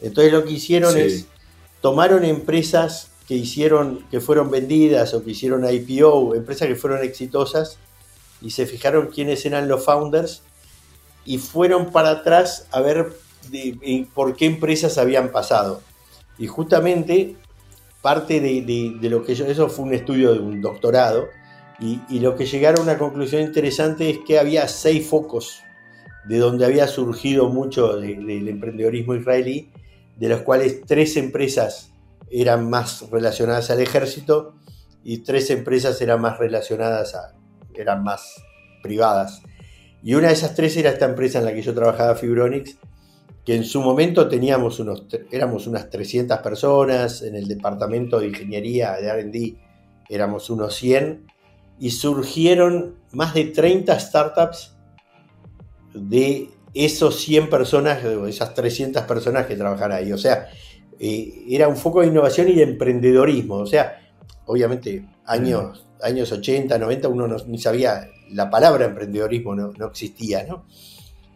Entonces 0.02 0.34
lo 0.34 0.44
que 0.44 0.54
hicieron 0.54 0.98
es, 0.98 1.28
tomaron 1.82 2.26
empresas 2.26 3.12
que 3.28 3.36
hicieron, 3.36 4.06
que 4.10 4.20
fueron 4.20 4.50
vendidas 4.50 5.14
o 5.14 5.24
que 5.24 5.32
hicieron 5.32 5.64
IPO, 5.72 6.34
empresas 6.34 6.68
que 6.68 6.76
fueron 6.76 7.04
exitosas, 7.04 7.78
y 8.42 8.52
se 8.52 8.66
fijaron 8.66 9.08
quiénes 9.08 9.46
eran 9.46 9.68
los 9.68 9.86
founders, 9.86 10.42
y 11.26 11.38
fueron 11.38 11.92
para 11.92 12.10
atrás 12.10 12.66
a 12.72 12.82
ver 12.82 13.14
por 14.16 14.36
qué 14.36 14.46
empresas 14.46 14.98
habían 14.98 15.32
pasado. 15.32 15.82
Y 16.40 16.48
justamente 16.48 17.36
parte 18.02 18.40
de, 18.40 18.96
de 19.00 19.10
lo 19.10 19.24
que 19.24 19.36
yo, 19.36 19.46
eso 19.46 19.70
fue 19.70 19.86
un 19.86 19.94
estudio 19.94 20.34
de 20.34 20.40
un 20.40 20.62
doctorado, 20.62 21.28
y, 21.82 22.20
lo 22.20 22.36
que 22.36 22.46
llegaron 22.46 22.82
a 22.82 22.92
una 22.92 22.98
conclusión 22.98 23.42
interesante 23.42 24.10
es 24.10 24.20
que 24.28 24.38
había 24.38 24.68
seis 24.68 25.08
focos 25.08 25.64
de 26.26 26.38
donde 26.38 26.66
había 26.66 26.88
surgido 26.88 27.50
mucho 27.50 27.96
del 27.96 28.48
emprendedorismo 28.48 29.16
israelí, 29.16 29.72
de 30.18 30.30
los 30.30 30.42
cuales 30.42 30.82
tres 30.86 31.16
empresas 31.16 31.94
eran 32.30 32.70
más 32.70 33.10
relacionadas 33.10 33.70
al 33.72 33.80
ejército 33.80 34.56
y 35.04 35.20
tres 35.20 35.50
empresas 35.50 36.02
eran 36.02 36.20
más 36.20 36.38
relacionadas 36.38 37.16
a, 37.16 37.34
eran 37.74 38.04
más 38.04 38.44
privadas. 38.84 39.42
Y 40.04 40.14
una 40.14 40.28
de 40.28 40.34
esas 40.34 40.56
tres 40.56 40.76
era 40.76 40.90
esta 40.90 41.06
empresa 41.06 41.40
en 41.40 41.46
la 41.46 41.54
que 41.54 41.62
yo 41.62 41.74
trabajaba, 41.74 42.16
Fibronix, 42.16 42.78
que 43.46 43.56
en 43.56 43.64
su 43.64 43.82
momento 43.82 44.28
teníamos 44.28 44.80
unos, 44.80 45.08
éramos 45.32 45.66
unas 45.66 45.90
300 45.90 46.40
personas, 46.40 47.22
en 47.22 47.36
el 47.36 47.48
departamento 47.48 48.20
de 48.20 48.28
ingeniería 48.28 48.94
de 48.98 49.12
RD 49.12 49.58
éramos 50.10 50.50
unos 50.50 50.76
100, 50.76 51.26
y 51.80 51.92
surgieron 51.92 52.96
más 53.14 53.34
de 53.34 53.46
30 53.46 53.98
startups 54.00 54.76
de 55.94 56.50
esos 56.74 57.20
100 57.22 57.50
personas, 57.50 58.04
esas 58.04 58.54
300 58.54 59.04
personas 59.04 59.48
que 59.48 59.56
trabajan 59.56 59.92
ahí. 59.92 60.12
O 60.12 60.18
sea, 60.18 60.50
eh, 61.00 61.46
era 61.50 61.68
un 61.68 61.78
foco 61.78 62.02
de 62.02 62.08
innovación 62.08 62.50
y 62.50 62.54
de 62.54 62.64
emprendedorismo. 62.64 63.56
O 63.56 63.66
sea, 63.66 64.00
obviamente, 64.46 65.06
años, 65.26 65.86
años 66.02 66.32
80, 66.32 66.78
90, 66.78 67.08
uno 67.08 67.28
no, 67.28 67.38
ni 67.48 67.58
sabía, 67.58 68.10
la 68.32 68.50
palabra 68.50 68.86
emprendedorismo 68.86 69.56
no, 69.56 69.88
existía, 69.88 70.44
¿no? 70.44 70.66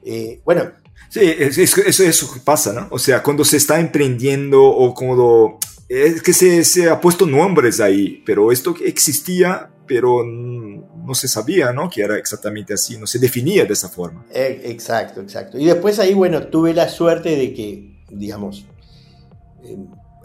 Eh, 0.04 0.42
bueno. 0.44 0.72
Sí, 1.10 1.22
eso, 1.22 2.04
eso 2.04 2.28
pasa, 2.44 2.74
¿no? 2.74 2.88
O 2.92 3.00
sea, 3.00 3.24
cuando 3.24 3.46
se 3.46 3.58
está 3.58 3.80
emprendiendo 3.80 4.64
o 4.64 4.94
cuando... 4.94 5.58
Es 5.88 6.24
que 6.24 6.34
se, 6.34 6.64
se 6.64 6.90
ha 6.90 7.00
puesto 7.00 7.28
nombres 7.28 7.80
ahí, 7.80 8.24
pero 8.26 8.52
esto 8.52 8.76
existía 8.84 9.73
pero 9.88 10.24
no 10.24 11.14
se 11.14 11.28
sabía, 11.28 11.72
¿no? 11.74 11.90
Que 11.90 12.02
era 12.02 12.18
exactamente 12.18 12.74
así, 12.74 12.98
no 12.98 13.08
se 13.08 13.20
definía 13.20 13.66
de 13.66 13.74
esa 13.74 13.90
forma. 13.90 14.26
Eh, 14.34 14.62
exacto, 14.66 15.22
exacto. 15.22 15.58
Y 15.58 15.66
después 15.66 16.00
ahí, 16.00 16.14
bueno, 16.14 16.48
tuve 16.48 16.74
la 16.74 16.90
suerte 16.90 17.36
de 17.36 17.54
que, 17.54 18.04
digamos, 18.10 18.66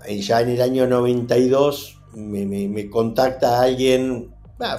eh, 0.06 0.20
ya 0.20 0.40
en 0.40 0.50
el 0.50 0.62
año 0.62 0.86
92 0.86 1.98
me, 2.14 2.46
me, 2.46 2.90
contacta 2.90 3.60
alguien, 3.60 4.30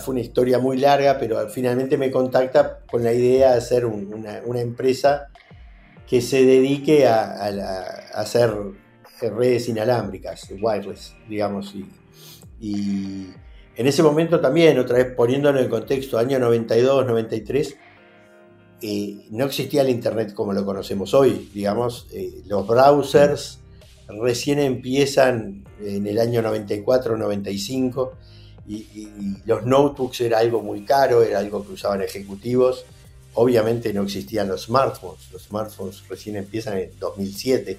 fue 0.02 0.14
una 0.14 0.22
historia 0.22 0.60
muy 0.60 0.78
larga, 0.78 1.18
pero 1.20 1.48
finalmente 1.50 1.98
me 1.98 2.12
contacta 2.12 2.80
con 2.90 3.04
la 3.04 3.14
idea 3.14 3.52
de 3.52 3.58
hacer 3.58 3.86
una, 3.86 4.60
empresa 4.60 5.28
que 6.08 6.22
se 6.22 6.44
dedique 6.44 7.08
a, 7.08 7.48
hacer 8.14 8.52
redes 9.22 9.70
inalámbricas, 9.70 10.48
wireless, 10.62 11.16
digamos. 11.28 11.76
Y, 12.60 13.28
en 13.80 13.88
ese 13.88 14.04
momento 14.04 14.42
también, 14.42 14.78
otra 14.78 14.98
vez 14.98 15.16
poniéndolo 15.16 15.58
en 15.62 15.70
contexto, 15.70 16.18
año 16.18 16.38
92, 16.38 17.08
93, 17.08 17.78
eh, 18.82 19.26
no 19.30 19.46
existía 19.46 19.84
el 19.84 19.90
Internet 19.90 20.34
como 20.34 20.52
lo 20.52 20.66
conocemos 20.66 21.14
hoy, 21.14 21.50
digamos, 21.54 22.08
eh, 22.12 22.42
los 22.46 22.68
browsers 22.68 23.60
recién 24.22 24.60
empiezan 24.60 25.64
en 25.82 26.06
el 26.08 26.20
año 26.20 26.42
94, 26.42 27.16
95, 27.16 28.12
y, 28.68 28.76
y, 28.76 29.38
los 29.46 29.66
notebooks 29.66 30.20
era 30.20 30.40
algo 30.40 30.62
muy 30.62 30.84
caro, 30.84 31.24
era 31.24 31.40
algo 31.40 31.66
que 31.66 31.72
usaban 31.72 32.02
ejecutivos. 32.02 32.84
Obviamente 33.36 33.94
no 33.94 34.04
existían 34.04 34.50
los 34.50 34.64
smartphones, 34.64 35.32
los 35.32 35.44
smartphones 35.44 36.04
recién 36.10 36.36
empiezan 36.36 36.80
en 36.80 36.92
2007. 37.00 37.78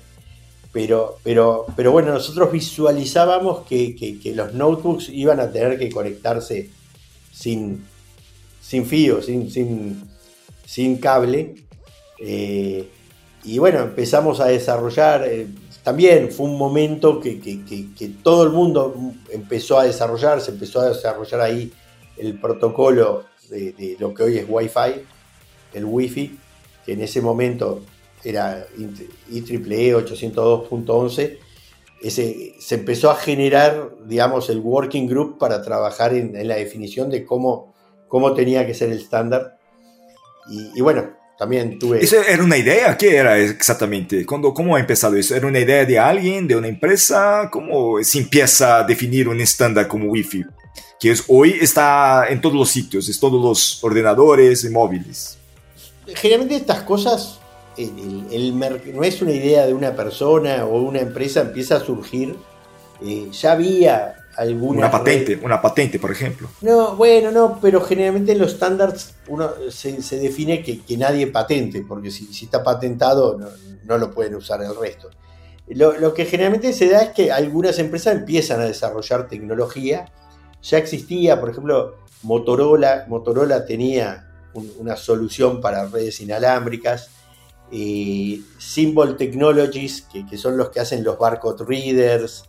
Pero, 0.73 1.19
pero, 1.25 1.67
pero 1.75 1.91
bueno, 1.91 2.13
nosotros 2.13 2.53
visualizábamos 2.53 3.67
que, 3.67 3.97
que, 3.97 4.35
los 4.35 4.55
notebooks 4.55 5.09
iban 5.09 5.41
a 5.41 5.51
tener 5.51 5.79
que 5.79 5.91
conectarse 5.91 6.71
sin, 7.33 7.85
sin 8.61 8.87
fío, 8.87 9.21
sin, 9.21 9.51
sin, 9.51 10.09
sin 10.65 10.99
cable. 10.99 11.57
Eh, 12.21 12.89
y 13.43 13.59
bueno, 13.59 13.81
empezamos 13.81 14.39
a 14.39 14.47
desarrollar, 14.47 15.27
eh, 15.27 15.49
también 15.83 16.31
fue 16.31 16.47
un 16.47 16.57
momento 16.57 17.19
que, 17.21 17.41
que, 17.41 18.09
todo 18.23 18.45
el 18.45 18.51
mundo 18.51 18.95
empezó 19.31 19.79
a 19.79 19.85
desarrollar, 19.85 20.41
se 20.41 20.53
empezó 20.53 20.81
a 20.81 20.91
desarrollar 20.91 21.41
ahí 21.41 21.73
el 22.17 22.39
protocolo 22.39 23.25
de, 23.49 23.73
de 23.73 23.97
lo 23.99 24.15
que 24.15 24.23
hoy 24.23 24.39
es 24.39 24.45
Wi-Fi, 24.49 25.03
el 25.73 25.85
Wi-Fi, 25.85 26.39
que 26.85 26.93
en 26.93 27.01
ese 27.01 27.21
momento 27.23 27.81
era 28.25 28.67
IEEE 29.31 29.95
802.11, 29.95 31.39
ese, 32.03 32.55
se 32.59 32.75
empezó 32.77 33.11
a 33.11 33.17
generar, 33.17 33.91
digamos, 34.07 34.49
el 34.49 34.59
working 34.59 35.07
group 35.07 35.39
para 35.39 35.63
trabajar 35.63 36.15
en, 36.15 36.49
la 36.49 36.57
definición 36.57 37.11
de 37.11 37.25
cómo, 37.25 37.75
cómo 38.09 38.33
tenía 38.35 38.67
que 38.67 38.75
ser 38.75 38.91
el 38.91 38.99
estándar. 38.99 39.59
Y, 40.49 40.81
bueno, 40.81 41.11
también 41.39 41.79
tuve... 41.79 42.03
¿Eso 42.03 42.17
era 42.23 42.43
una 42.43 42.57
idea? 42.57 42.97
¿Qué 42.97 43.17
era 43.17 43.39
exactamente? 43.39 44.27
¿Cuándo, 44.27 44.53
¿Cómo 44.53 44.75
ha 44.75 44.81
empezado 44.81 45.17
eso? 45.17 45.37
¿Era 45.37 45.47
una 45.47 45.61
idea 45.61 45.85
de 45.85 45.99
alguien, 45.99 46.49
de 46.49 46.57
una 46.57 46.69
empresa? 46.69 47.49
¿Cómo 47.53 48.03
se 48.03 48.19
empieza 48.19 48.79
a 48.79 48.85
definir 48.85 49.29
un 49.29 49.41
estándar 49.41 49.87
como 49.87 50.11
Wi-Fi? 50.11 50.45
Que 50.99 51.13
es, 51.13 51.25
hoy 51.29 51.59
está 51.61 52.27
en 52.29 52.41
todos 52.41 52.57
los 52.57 52.71
sitios, 52.71 53.09
es 53.09 53.21
todos 53.21 53.43
los 53.43 53.85
ordenadores 53.85 54.65
y 54.65 54.71
móviles. 54.71 55.39
Generalmente 56.07 56.57
estas 56.57 56.83
cosas 56.83 57.40
el, 57.85 58.59
no 58.95 59.05
es 59.05 59.23
una 59.23 59.33
idea 59.33 59.67
de 59.67 59.75
una 59.75 59.95
persona 59.95 60.65
o 60.65 60.81
una 60.83 61.01
empresa, 61.01 61.41
empieza 61.41 61.77
a 61.77 61.81
surgir. 61.81 62.37
Eh, 63.03 63.29
ya 63.33 63.53
había 63.53 64.27
alguna. 64.37 64.79
Una 64.79 64.91
patente, 64.91 65.39
una 65.43 65.63
patente, 65.63 65.99
por 65.99 66.11
ejemplo. 66.11 66.49
No, 66.61 66.97
bueno, 66.97 67.31
no, 67.31 67.59
pero 67.61 67.81
generalmente 67.81 68.33
en 68.33 68.39
los 68.39 68.55
estándares 68.55 69.15
uno 69.29 69.51
se, 69.71 69.93
define 70.19 70.63
que, 70.63 70.97
nadie 70.97 71.27
patente, 71.29 71.85
porque 71.87 72.11
si, 72.11 72.29
está 72.45 72.63
patentado 72.63 73.39
no, 73.85 73.99
lo 73.99 74.11
pueden 74.11 74.35
usar 74.35 74.63
el 74.63 74.77
resto. 74.77 75.11
Lo, 75.69 76.15
que 76.15 76.25
generalmente 76.25 76.73
se 76.73 76.89
da 76.89 77.03
es 77.03 77.11
que 77.11 77.31
algunas 77.31 77.79
empresas 77.79 78.17
empiezan 78.17 78.61
a 78.61 78.65
desarrollar 78.65 79.29
tecnología. 79.29 80.07
Ya 80.63 80.79
existía, 80.79 81.41
por 81.41 81.51
ejemplo, 81.51 81.97
Motorola. 82.23 83.07
Motorola 83.09 83.65
tenía 83.65 84.27
una 84.53 84.97
solución 84.97 85.61
para 85.61 85.87
redes 85.87 86.21
inalámbricas 86.21 87.09
y 87.71 88.45
Symbol 88.59 89.17
Technologies, 89.17 90.03
que, 90.03 90.37
son 90.37 90.57
los 90.57 90.71
que 90.71 90.81
hacen 90.81 91.05
los 91.05 91.19
barcode 91.19 91.65
readers, 91.65 92.45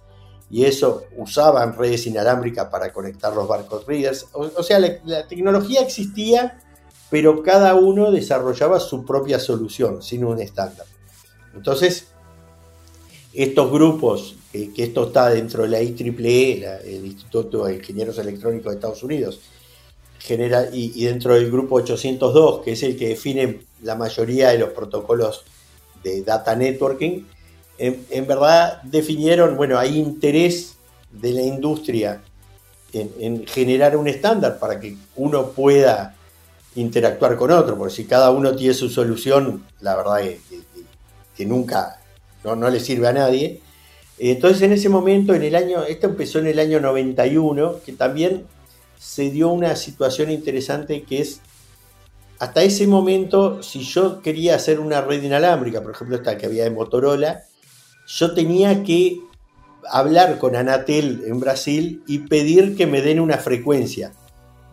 y 0.49 0.65
eso 0.65 1.03
usaban 1.17 1.77
redes 1.77 2.07
inalámbricas 2.07 2.67
para 2.67 2.91
conectar 2.91 3.33
los 3.33 3.47
barcode 3.47 3.85
readers. 3.87 4.27
O, 4.33 4.63
sea, 4.63 4.79
la, 4.79 5.27
tecnología 5.27 5.81
existía, 5.81 6.59
pero 7.09 7.43
cada 7.43 7.75
uno 7.75 8.11
desarrollaba 8.11 8.79
su 8.79 9.05
propia 9.05 9.39
solución, 9.39 10.01
sin 10.01 10.25
un 10.25 10.39
estándar. 10.39 10.85
Entonces, 11.55 12.07
estos 13.33 13.71
grupos, 13.71 14.35
que 14.51 14.83
esto 14.83 15.07
está 15.07 15.29
dentro 15.29 15.63
de 15.63 15.69
la 15.69 15.81
IEEE, 15.81 16.79
el 16.83 17.05
Instituto 17.05 17.65
de 17.65 17.75
Ingenieros 17.75 18.17
Electrónicos 18.17 18.71
de 18.71 18.75
Estados 18.75 19.03
Unidos, 19.03 19.39
genera, 20.19 20.69
y, 20.71 21.03
dentro 21.03 21.33
del 21.33 21.49
grupo 21.49 21.75
802, 21.75 22.61
que 22.61 22.73
es 22.73 22.83
el 22.83 22.97
que 22.97 23.09
define 23.09 23.61
la 23.83 23.95
mayoría 23.95 24.49
de 24.49 24.57
los 24.57 24.69
protocolos 24.69 25.43
de 26.03 26.23
data 26.23 26.55
networking, 26.55 27.23
en, 27.77 28.27
verdad 28.27 28.81
definieron, 28.83 29.57
bueno, 29.57 29.79
hay 29.79 29.97
interés 29.97 30.75
de 31.11 31.31
la 31.31 31.41
industria 31.41 32.21
en, 32.93 33.47
generar 33.47 33.97
un 33.97 34.07
estándar 34.07 34.59
para 34.59 34.79
que 34.79 34.95
uno 35.15 35.47
pueda 35.49 36.15
interactuar 36.75 37.35
con 37.37 37.51
otro, 37.51 37.77
porque 37.77 37.95
si 37.95 38.05
cada 38.05 38.29
uno 38.29 38.55
tiene 38.55 38.73
su 38.75 38.89
solución, 38.89 39.65
la 39.79 39.95
verdad 39.95 40.21
es 40.21 40.39
que, 41.35 41.45
nunca, 41.45 41.99
no, 42.43 42.55
no, 42.55 42.69
le 42.69 42.79
sirve 42.79 43.07
a 43.07 43.13
nadie. 43.13 43.61
Entonces 44.19 44.61
en 44.61 44.73
ese 44.73 44.87
momento, 44.87 45.33
en 45.33 45.41
el 45.41 45.55
año, 45.55 45.83
esto 45.83 46.05
empezó 46.05 46.37
en 46.37 46.47
el 46.47 46.59
año 46.59 46.79
91, 46.79 47.79
que 47.83 47.93
también 47.93 48.45
se 48.99 49.31
dio 49.31 49.49
una 49.49 49.75
situación 49.75 50.29
interesante 50.29 51.01
que 51.01 51.21
es, 51.21 51.41
hasta 52.41 52.63
ese 52.63 52.87
momento, 52.87 53.61
si 53.61 53.83
yo 53.83 54.19
quería 54.23 54.55
hacer 54.55 54.79
una 54.79 54.99
red 54.99 55.21
inalámbrica, 55.21 55.83
por 55.83 55.91
ejemplo 55.91 56.15
esta 56.15 56.39
que 56.39 56.47
había 56.47 56.63
de 56.63 56.71
Motorola, 56.71 57.43
yo 58.07 58.33
tenía 58.33 58.83
que 58.83 59.19
hablar 59.87 60.39
con 60.39 60.55
Anatel 60.55 61.21
en 61.27 61.39
Brasil 61.39 62.01
y 62.07 62.17
pedir 62.17 62.75
que 62.75 62.87
me 62.87 63.03
den 63.03 63.19
una 63.19 63.37
frecuencia. 63.37 64.13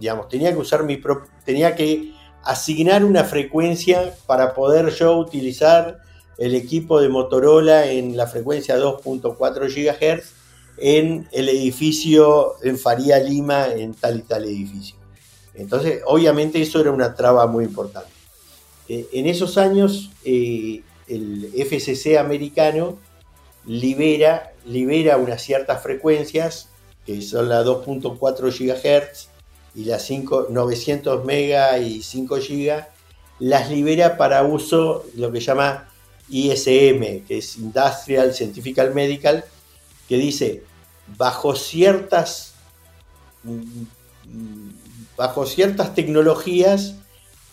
Digamos, 0.01 0.31
tenía 0.31 0.51
que 0.51 0.57
usar 0.57 0.85
mi 0.85 0.99
tenía 1.45 1.77
que 1.77 2.15
asignar 2.43 3.05
una 3.05 3.25
frecuencia 3.25 4.15
para 4.27 4.55
poder 4.55 4.89
yo 4.95 5.19
utilizar 5.19 5.99
el 6.39 6.55
equipo 6.55 7.03
de 7.03 7.11
Motorola 7.11 7.85
en 7.85 8.17
la 8.17 8.27
frecuencia 8.27 8.79
2.4 8.79 9.69
GHz 9.69 10.33
en 10.79 11.29
el 11.33 11.51
edificio 11.51 12.55
en 12.63 12.79
Faría 12.79 13.19
Lima, 13.19 13.67
en 13.67 13.93
tal 13.93 14.21
y 14.21 14.23
tal 14.23 14.47
edificio. 14.47 14.98
Entonces, 15.59 16.03
obviamente 16.07 16.63
eso 16.63 16.81
era 16.81 16.93
una 16.93 17.15
traba 17.15 17.47
muy 17.47 17.65
importante. 17.65 18.11
Eh, 18.89 19.09
en 19.13 19.27
esos 19.27 19.59
años, 19.59 20.11
eh, 20.25 20.83
el 21.09 21.51
FCC 21.55 22.17
americano 22.17 22.97
libera, 23.67 24.53
libera 24.65 25.17
unas 25.17 25.43
ciertas 25.43 25.83
frecuencias, 25.83 26.69
que 27.05 27.21
son 27.23 27.49
la 27.49 27.65
2.4 27.65 28.51
GHz 28.51 29.29
y 29.75 29.85
las 29.85 30.05
5, 30.05 30.47
900 30.51 31.25
MB 31.25 31.83
y 31.83 32.03
5 32.03 32.37
GB, 32.37 32.85
las 33.41 33.71
libera 33.71 34.17
para 34.17 34.45
uso 34.45 35.05
lo 35.17 35.33
que 35.33 35.41
llama 35.41 35.89
ISM, 36.29 37.27
que 37.27 37.39
es 37.39 37.57
Industrial 37.57 38.33
Scientific 38.33 38.93
Medical, 38.95 39.45
que 40.09 40.17
dice, 40.17 40.63
bajo 41.17 41.55
ciertas, 41.55 42.55
bajo 45.19 45.45
ciertas 45.45 45.95
tecnologías 45.95 46.95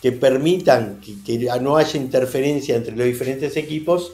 que 0.00 0.12
permitan 0.12 1.00
que, 1.00 1.50
no 1.60 1.76
haya 1.76 2.00
interferencia 2.00 2.76
entre 2.76 2.96
los 2.96 3.06
diferentes 3.06 3.56
equipos, 3.56 4.12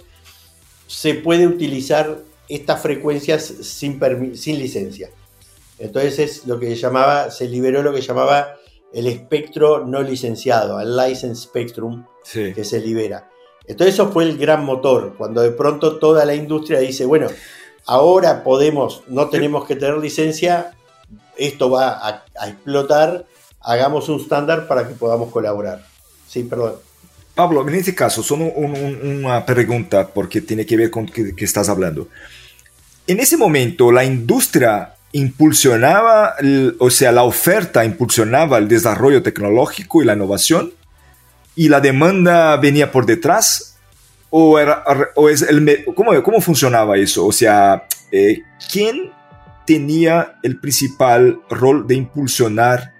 se 0.87 1.15
puede 1.15 1.47
utilizar 1.47 2.19
estas 2.49 2.81
frecuencias 2.83 3.45
sin, 3.45 4.01
sin 4.37 4.59
licencia. 4.59 5.11
Entonces 5.79 6.19
es 6.19 6.47
lo 6.47 6.59
que 6.59 6.75
llamaba, 6.75 7.31
se 7.31 7.49
liberó 7.49 7.83
lo 7.83 7.93
que 7.93 8.01
llamaba 8.01 8.57
el 8.93 9.07
espectro 9.07 9.87
no 9.87 10.03
licenciado, 10.03 10.81
el 10.81 10.97
license 10.97 11.43
spectrum 11.43 12.05
que 12.33 12.65
se 12.65 12.81
libera. 12.81 13.29
Entonces 13.67 13.95
eso 13.95 14.11
fue 14.11 14.25
el 14.25 14.39
gran 14.39 14.65
motor, 14.65 15.15
cuando 15.17 15.41
de 15.41 15.51
pronto 15.51 15.99
toda 15.99 16.25
la 16.25 16.35
industria 16.35 16.81
dice, 16.81 17.05
bueno, 17.05 17.29
ahora 17.87 18.43
podemos, 18.43 19.03
no 19.09 19.29
tenemos 19.29 19.67
que 19.67 19.77
tener 19.77 19.99
licencia, 19.99 20.75
esto 21.37 21.71
va 21.71 22.07
a, 22.07 22.25
explotar, 22.49 23.27
hagamos 23.65 24.09
un 24.09 24.21
estándar 24.21 24.67
para 24.67 24.87
que 24.87 24.95
podamos 24.95 25.31
colaborar. 25.31 25.85
Sí, 26.29 26.43
perdón. 26.45 26.75
Pablo, 27.35 27.67
en 27.67 27.75
este 27.75 27.95
caso, 27.95 28.23
solo 28.23 28.45
una 28.45 29.45
pregunta 29.47 30.07
porque 30.09 30.41
tiene 30.41 30.67
que 30.67 30.77
ver 30.77 30.91
con 30.91 31.07
que, 31.07 31.35
que 31.35 31.45
estás 31.45 31.69
hablando. 31.69 32.09
En 33.07 33.21
ese 33.21 33.37
momento, 33.37 33.91
la 33.91 34.05
industria 34.05 34.95
impulsionaba, 35.13 36.35
o 36.79 36.91
sea, 36.91 37.13
la 37.13 37.23
oferta 37.23 37.85
impulsionaba 37.85 38.59
el 38.59 38.69
desarrollo 38.69 39.23
tecnológico 39.23 40.03
y 40.03 40.07
la 40.07 40.15
innovación, 40.15 40.73
y 41.55 41.69
la 41.69 41.81
demanda 41.81 42.57
venía 42.57 42.91
por 42.91 43.07
detrás, 43.07 43.79
o, 44.31 44.59
era, 44.59 44.85
o 45.15 45.29
es 45.29 45.43
el, 45.43 45.85
¿cómo, 45.95 46.23
¿cómo, 46.23 46.41
funcionaba 46.41 46.97
eso? 46.97 47.27
O 47.27 47.33
sea, 47.33 47.87
eh, 48.11 48.43
¿quién 48.71 49.11
tenía 49.67 50.37
el 50.43 50.59
principal 50.59 51.41
rol 51.51 51.87
de 51.87 51.97
impulsionar 51.97 52.92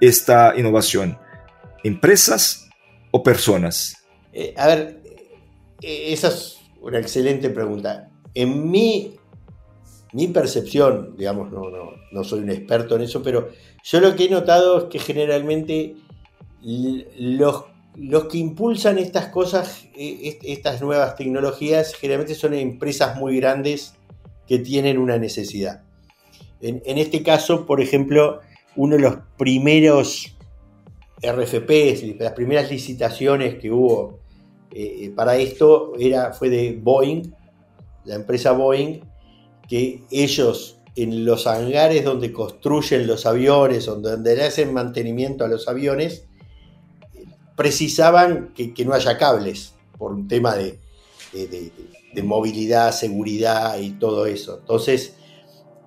esta 0.00 0.54
innovación? 0.56 1.18
¿Empresas 1.84 2.68
o 3.10 3.22
personas? 3.22 3.96
Eh, 4.32 4.54
a 4.56 4.66
ver, 4.66 5.00
eh, 5.82 6.12
esa 6.12 6.28
es 6.28 6.58
una 6.80 6.98
excelente 6.98 7.50
pregunta. 7.50 8.08
en 8.34 8.70
mi, 8.70 9.16
mi 10.12 10.28
percepción, 10.28 11.16
digamos, 11.16 11.50
no, 11.50 11.68
no, 11.70 11.92
no 12.12 12.24
soy 12.24 12.40
un 12.40 12.50
experto 12.50 12.96
en 12.96 13.02
eso, 13.02 13.22
pero 13.22 13.48
yo 13.82 14.00
lo 14.00 14.14
que 14.14 14.24
he 14.24 14.30
notado 14.30 14.78
es 14.78 14.84
que 14.84 14.98
generalmente 14.98 15.96
los, 16.62 17.64
los 17.96 18.24
que 18.26 18.38
impulsan 18.38 18.98
estas 18.98 19.26
cosas, 19.26 19.86
e, 19.96 20.38
estas 20.42 20.80
nuevas 20.82 21.16
tecnologías, 21.16 21.94
generalmente 21.94 22.34
son 22.34 22.54
empresas 22.54 23.16
muy 23.16 23.36
grandes 23.36 23.94
que 24.46 24.58
tienen 24.58 24.98
una 24.98 25.18
necesidad. 25.18 25.82
En, 26.62 26.98
este 26.98 27.22
caso, 27.22 27.64
por 27.64 27.80
ejemplo, 27.80 28.40
uno 28.76 28.96
de 28.96 29.02
los 29.02 29.16
primeros 29.36 30.36
RFPs, 31.22 32.18
las 32.18 32.32
primeras 32.32 32.70
licitaciones 32.70 33.56
que 33.56 33.70
hubo 33.70 34.20
eh, 34.70 35.04
eh, 35.04 35.10
para 35.10 35.36
esto 35.36 35.92
era, 35.98 36.32
fue 36.32 36.48
de 36.48 36.78
Boeing, 36.80 37.34
la 38.04 38.14
empresa 38.14 38.52
Boeing, 38.52 39.00
que 39.68 40.02
ellos 40.10 40.78
en 40.96 41.24
los 41.24 41.46
hangares 41.46 42.04
donde 42.04 42.32
construyen 42.32 43.06
los 43.06 43.26
aviones, 43.26 43.86
donde 43.86 44.36
le 44.36 44.44
hacen 44.44 44.72
mantenimiento 44.72 45.44
a 45.44 45.48
los 45.48 45.68
aviones, 45.68 46.26
precisaban 47.56 48.52
que, 48.54 48.72
no 48.84 48.94
haya 48.94 49.18
cables 49.18 49.74
por 49.98 50.12
un 50.12 50.28
tema 50.28 50.56
de, 50.56 50.78
movilidad, 52.22 52.92
seguridad 52.92 53.78
y 53.78 53.92
todo 53.92 54.26
eso. 54.26 54.58
Entonces, 54.60 55.14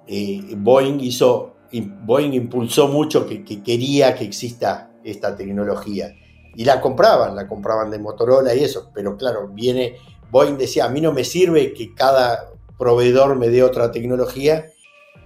eh, 0.08 0.42
Boeing 0.56 1.00
hizo, 1.00 1.53
Boeing 1.82 2.34
impulsó 2.34 2.88
mucho 2.88 3.26
que, 3.26 3.44
quería 3.44 4.16
que 4.16 4.26
exista 4.26 4.92
esta 5.04 5.36
tecnología. 5.36 6.16
Y 6.56 6.66
la 6.66 6.80
compraban, 6.80 7.36
la 7.36 7.48
compraban 7.48 7.90
de 7.90 7.98
Motorola 7.98 8.54
y 8.54 8.64
eso, 8.64 8.92
pero 8.94 9.18
claro, 9.18 9.48
viene, 9.48 9.98
Boeing 10.30 10.58
decía, 10.58 10.86
a 10.86 10.90
mí 10.90 11.02
no 11.02 11.12
me 11.12 11.24
sirve 11.24 11.74
que 11.74 11.96
cada 11.96 12.52
proveedor 12.78 13.36
me 13.36 13.50
dé 13.50 13.64
otra 13.64 13.92
tecnología, 13.92 14.66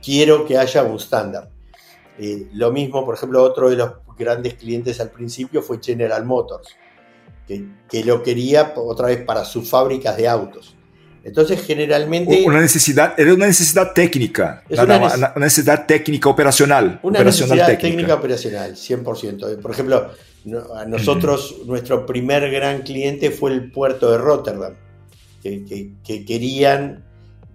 quiero 0.01 0.45
que 0.45 0.57
haya 0.57 0.83
un 0.83 0.95
estándar. 0.95 1.49
Eh, 2.17 2.47
lo 2.53 2.71
mismo, 2.71 3.05
por 3.05 3.15
ejemplo, 3.15 3.43
otro 3.43 3.69
de 3.69 3.75
los 3.75 3.91
grandes 4.17 4.53
clientes 4.53 5.01
al 5.01 5.11
principio 5.11 5.61
fue 5.61 5.79
General 5.83 6.25
Motors, 6.25 6.75
que, 7.45 8.03
lo 8.05 8.23
quería 8.23 8.73
otra 8.77 9.07
vez 9.07 9.23
para 9.25 9.43
sus 9.43 9.69
fábricas 9.69 10.15
de 10.15 10.29
autos. 10.29 10.76
Entonces, 11.27 11.61
generalmente. 11.65 12.41
Una 12.45 12.61
necesidad, 12.61 13.13
era 13.19 13.33
una 13.33 13.47
necesidad 13.47 13.91
técnica. 13.91 14.63
una, 14.69 15.33
necesidad 15.35 15.85
técnica 15.85 16.29
operacional. 16.29 17.01
Una 17.03 17.21
necesidad 17.21 17.77
técnica. 17.77 18.13
operacional, 18.13 18.75
100%. 18.75 19.59
Por 19.59 19.71
ejemplo, 19.71 20.09
a 20.73 20.85
nosotros, 20.85 21.57
nuestro 21.65 22.05
primer 22.05 22.49
gran 22.49 22.81
cliente 22.81 23.29
fue 23.29 23.51
el 23.51 23.69
puerto 23.69 24.09
de 24.09 24.19
Rotterdam, 24.19 24.75
que, 25.43 25.91
que, 26.01 26.25
querían, 26.25 27.03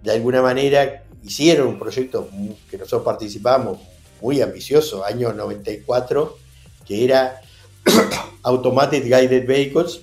de 0.03 0.11
alguna 0.11 0.43
manera, 0.43 1.05
hicieron 1.23 1.69
un 1.69 1.79
proyecto 1.79 2.29
que 2.69 2.77
nosotros 2.77 3.01
participamos, 3.01 3.79
muy 4.21 4.39
ambicioso, 4.39 5.03
año 5.03 5.33
94, 5.33 6.37
que 6.85 7.03
era 7.03 7.41
Automated 8.43 9.03
Guided 9.03 9.47
Vehicles, 9.47 10.01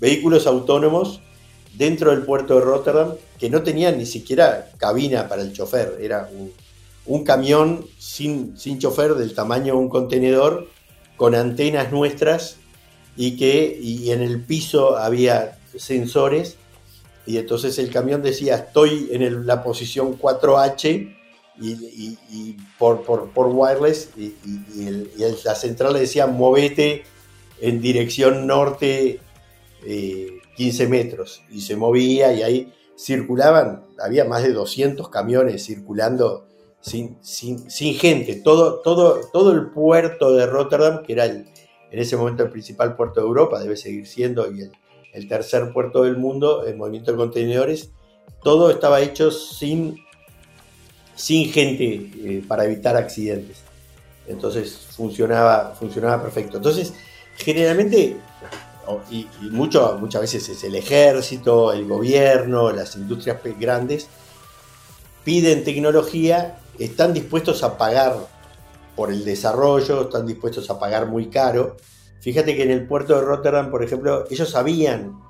vehículos 0.00 0.46
autónomos 0.46 1.20
dentro 1.76 2.10
del 2.10 2.22
puerto 2.22 2.54
de 2.56 2.60
Rotterdam 2.62 3.14
que 3.38 3.50
no 3.50 3.62
tenían 3.62 3.98
ni 3.98 4.06
siquiera 4.06 4.70
cabina 4.78 5.28
para 5.28 5.42
el 5.42 5.52
chofer, 5.52 5.98
era 6.00 6.30
un, 7.06 7.24
camión 7.24 7.86
sin, 7.98 8.56
sin 8.58 8.78
chofer 8.78 9.14
del 9.14 9.34
tamaño 9.34 9.74
de 9.74 9.80
un 9.80 9.88
contenedor 9.88 10.68
con 11.16 11.34
antenas 11.34 11.92
nuestras 11.92 12.56
y 13.16 13.36
que 13.36 13.78
y 13.80 14.10
en 14.10 14.22
el 14.22 14.42
piso 14.42 14.96
había 14.96 15.58
sensores. 15.76 16.56
Y 17.26 17.38
entonces 17.38 17.78
el 17.78 17.90
camión 17.90 18.22
decía 18.22 18.56
estoy 18.56 19.08
en 19.12 19.46
la 19.46 19.62
posición 19.62 20.18
4H 20.18 21.14
y, 21.60 22.56
por, 22.78 23.02
por, 23.04 23.46
wireless 23.46 24.10
y, 24.16 24.34
la 25.44 25.54
central 25.54 25.92
le 25.92 26.00
decía 26.00 26.26
movete 26.26 27.04
en 27.60 27.80
dirección 27.80 28.46
norte 28.46 29.20
15 29.84 30.82
eh, 30.84 30.88
metros 30.88 31.42
y 31.50 31.60
se 31.60 31.76
movía 31.76 32.32
y 32.32 32.42
ahí 32.42 32.72
circulaban, 32.96 33.84
había 33.98 34.24
más 34.24 34.42
de 34.42 34.52
200 34.52 35.08
camiones 35.08 35.64
circulando 35.64 36.46
sin, 36.80 37.18
sin, 37.22 37.94
gente, 37.94 38.36
todo, 38.36 38.80
todo, 38.80 39.20
todo 39.32 39.52
el 39.52 39.70
puerto 39.70 40.34
de 40.34 40.46
Rotterdam, 40.46 41.02
que 41.02 41.14
era 41.14 41.24
el, 41.24 41.46
en 41.90 41.98
ese 41.98 42.16
momento 42.16 42.42
el 42.42 42.50
principal 42.50 42.94
puerto 42.94 43.20
de 43.20 43.26
Europa, 43.26 43.60
debe 43.60 43.76
seguir 43.76 44.06
siendo 44.06 44.50
y 44.52 44.62
el, 44.62 44.72
el 45.12 45.28
tercer 45.28 45.72
puerto 45.72 46.02
del 46.02 46.18
mundo 46.18 46.66
en 46.66 46.76
movimiento 46.76 47.12
de 47.12 47.16
contenedores, 47.18 47.90
todo 48.42 48.70
estaba 48.70 49.00
hecho 49.00 49.30
sin 49.30 50.04
sin 51.14 51.50
gente 51.52 51.84
eh, 51.84 52.44
para 52.46 52.64
evitar 52.64 52.96
accidentes. 52.96 53.58
Entonces 54.26 54.88
funcionaba, 54.96 55.74
funcionaba 55.78 56.22
perfecto. 56.22 56.56
Entonces, 56.56 56.94
generalmente, 57.36 58.16
y, 59.10 59.26
mucho, 59.50 59.96
muchas 60.00 60.22
veces 60.22 60.48
es 60.48 60.64
el 60.64 60.74
ejército, 60.74 61.72
el 61.72 61.86
gobierno, 61.86 62.70
las 62.70 62.96
industrias 62.96 63.38
grandes, 63.58 64.08
piden 65.24 65.64
tecnología, 65.64 66.58
están 66.78 67.12
dispuestos 67.14 67.62
a 67.62 67.78
pagar 67.78 68.16
por 68.96 69.10
el 69.10 69.24
desarrollo, 69.24 70.02
están 70.02 70.26
dispuestos 70.26 70.70
a 70.70 70.78
pagar 70.78 71.06
muy 71.06 71.28
caro. 71.28 71.76
Fíjate 72.20 72.56
que 72.56 72.62
en 72.62 72.70
el 72.70 72.86
puerto 72.86 73.14
de 73.14 73.22
Rotterdam, 73.22 73.70
por 73.70 73.82
ejemplo, 73.82 74.24
ellos 74.30 74.50
sabían 74.50 75.20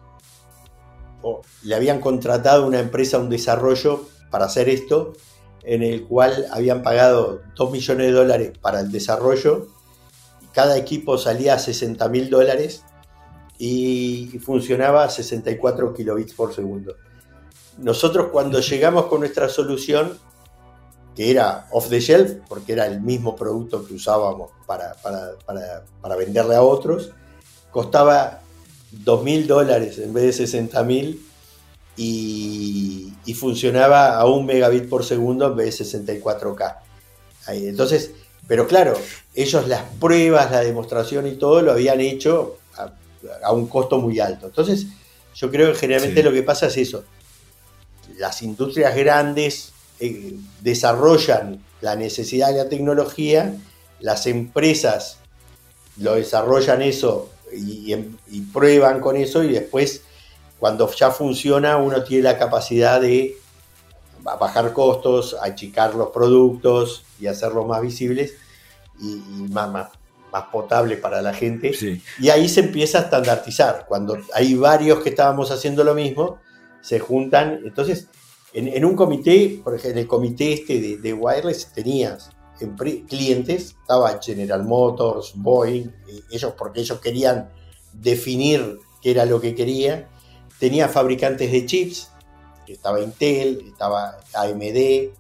o 1.23 1.41
le 1.63 1.75
habían 1.75 2.01
contratado 2.01 2.67
una 2.67 2.81
empresa 2.81 3.19
un 3.19 3.31
desarrollo 3.31 4.07
para 4.31 4.45
hacer 4.45 4.69
esto 4.69 5.15
en 5.63 5.83
el 5.83 6.05
cual 6.05 6.47
habían 6.53 6.83
pagado 6.83 7.41
2 7.57 7.71
millones 7.71 8.07
de 8.09 8.13
dólares 8.13 8.53
para 8.61 8.81
el 8.81 8.93
desarrollo, 8.93 9.69
cada 10.53 10.77
equipo 10.77 11.19
salía 11.19 11.55
a 11.55 11.59
60 11.59 12.09
mil 12.11 12.31
dólares 12.31 12.85
y 13.59 14.39
funcionaba 14.41 15.05
a 15.05 15.11
64 15.11 15.95
kilobits 15.95 16.35
por 16.35 16.55
segundo. 16.55 16.97
Nosotros 17.79 18.29
cuando 18.31 18.61
llegamos 18.61 19.07
con 19.07 19.21
nuestra 19.21 19.49
solución, 19.49 20.19
que 21.15 21.31
era 21.31 21.67
off 21.71 21.89
the 21.89 22.01
shelf, 22.01 22.33
porque 22.49 22.73
era 22.73 22.87
el 22.87 23.01
mismo 23.01 23.37
producto 23.37 23.85
que 23.85 23.95
usábamos 23.95 24.51
para, 24.67 24.95
para, 24.95 26.17
venderle 26.17 26.57
a 26.57 26.63
otros, 26.63 27.11
costaba 27.71 28.41
2 28.91 29.25
mil 29.25 29.47
dólares 29.47 29.99
en 29.99 30.13
vez 30.13 30.25
de 30.25 30.33
60 30.33 30.83
mil 30.85 31.27
y, 31.97 33.13
funcionaba 33.35 34.17
a 34.17 34.27
un 34.27 34.47
megabit 34.47 34.89
por 34.89 35.05
segundo 35.05 35.47
en 35.47 35.57
vez 35.57 35.79
de 35.79 35.85
64K. 35.85 36.77
entonces, 37.49 38.13
pero 38.47 38.69
claro, 38.69 38.95
ellos 39.35 39.67
las 39.67 39.83
pruebas, 40.01 40.51
la 40.53 40.61
demostración 40.61 41.27
y 41.27 41.33
todo 41.33 41.63
lo 41.63 41.73
habían 41.73 42.01
hecho 42.01 42.59
a, 43.43 43.53
un 43.53 43.67
costo 43.67 43.99
muy 43.99 44.21
alto. 44.21 44.47
Entonces, 44.47 44.87
yo 45.35 45.51
creo 45.51 45.73
que 45.73 45.79
generalmente 45.79 46.23
lo 46.23 46.33
que 46.33 46.43
pasa 46.43 46.67
es 46.67 46.77
eso. 46.77 47.05
Las 48.17 48.43
industrias 48.43 48.95
grandes 48.95 49.73
eh, 50.01 50.35
desarrollan 50.61 51.65
la 51.81 51.97
necesidad 51.97 52.49
de 52.49 52.59
la 52.65 52.69
tecnología, 52.69 53.57
las 54.01 54.27
empresas 54.27 55.19
lo 55.99 56.15
desarrollan 56.15 56.83
eso 56.83 57.31
y 57.53 58.41
prueban 58.53 59.01
con 59.01 59.17
eso 59.17 59.45
y 59.45 59.53
después 59.53 60.03
cuando 60.59 60.91
ya 60.93 61.11
funciona 61.11 61.77
uno 61.77 62.03
tiene 62.03 62.25
la 62.25 62.39
capacidad 62.39 63.01
de 63.01 63.37
bajar 64.23 64.73
costos, 64.73 65.37
achicar 65.43 65.95
los 65.95 66.09
productos 66.09 67.05
y 67.21 67.27
hacerlos 67.27 67.67
más 67.67 67.83
visibles 67.83 68.35
y, 69.01 69.17
más, 69.51 69.71
más, 69.71 69.89
potables 70.43 70.99
para 70.99 71.23
la 71.23 71.33
gente. 71.33 71.73
Y 72.19 72.29
ahí 72.29 72.49
se 72.49 72.61
empieza 72.61 72.99
a 72.99 73.01
estandartizar. 73.03 73.87
Cuando 73.89 74.19
hay 74.35 74.55
varios 74.55 75.01
que 75.01 75.11
estábamos 75.11 75.51
haciendo 75.51 75.85
lo 75.85 75.95
mismo, 75.95 76.41
se 76.81 76.99
juntan. 76.99 77.61
Entonces, 77.65 78.09
en, 78.53 78.85
un 78.85 78.97
comité, 78.97 79.61
por 79.63 79.75
ejemplo, 79.75 79.93
en 79.93 79.99
el 79.99 80.07
comité 80.07 80.53
este 80.53 80.99
de, 80.99 81.13
wireless 81.13 81.73
tenías 81.73 82.31
clientes, 83.09 83.77
estaba 83.81 84.21
General 84.23 84.63
Motors, 84.65 85.33
Boeing, 85.35 85.89
eh, 86.09 86.21
ellos 86.31 86.55
porque 86.57 86.81
ellos 86.81 87.01
querían 87.01 87.51
definir 87.93 88.79
qué 89.03 89.11
era 89.11 89.25
lo 89.25 89.41
que 89.41 89.55
querían 89.55 90.09
tenía 90.59 90.89
fabricantes 90.89 91.51
de 91.53 91.67
chips, 91.67 92.11
estaba 92.67 93.01
Intel, 93.01 93.65
estaba 93.69 94.21
AMD, 94.33 95.11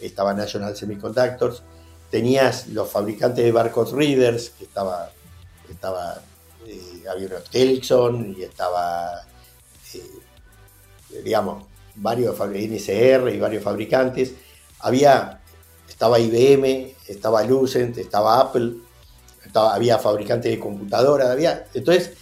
estaba 0.00 0.34
National 0.34 0.76
Semiconductors, 0.76 1.62
tenías 2.14 2.68
los 2.68 2.88
fabricantes 2.88 3.44
de 3.44 3.50
barcode 3.50 3.90
readers, 3.90 4.50
que 4.50 4.62
estaba, 4.62 5.10
estaba 5.68 6.22
eh, 6.64 7.02
había 7.10 7.26
y 8.38 8.42
estaba, 8.44 9.22
eh, 9.94 11.22
digamos, 11.24 11.64
varios 11.96 12.36
NCR 12.38 13.34
y 13.34 13.40
varios 13.40 13.64
fabricantes. 13.64 14.34
Había, 14.78 15.40
estaba 15.88 16.20
IBM, 16.20 16.94
estaba 17.08 17.42
Lucent, 17.42 17.98
estaba 17.98 18.38
Apple, 18.38 18.74
había 19.52 19.98
fabricantes 19.98 20.52
de 20.52 20.60
computadoras, 20.60 21.30
había, 21.30 21.66
entonces 21.74 22.12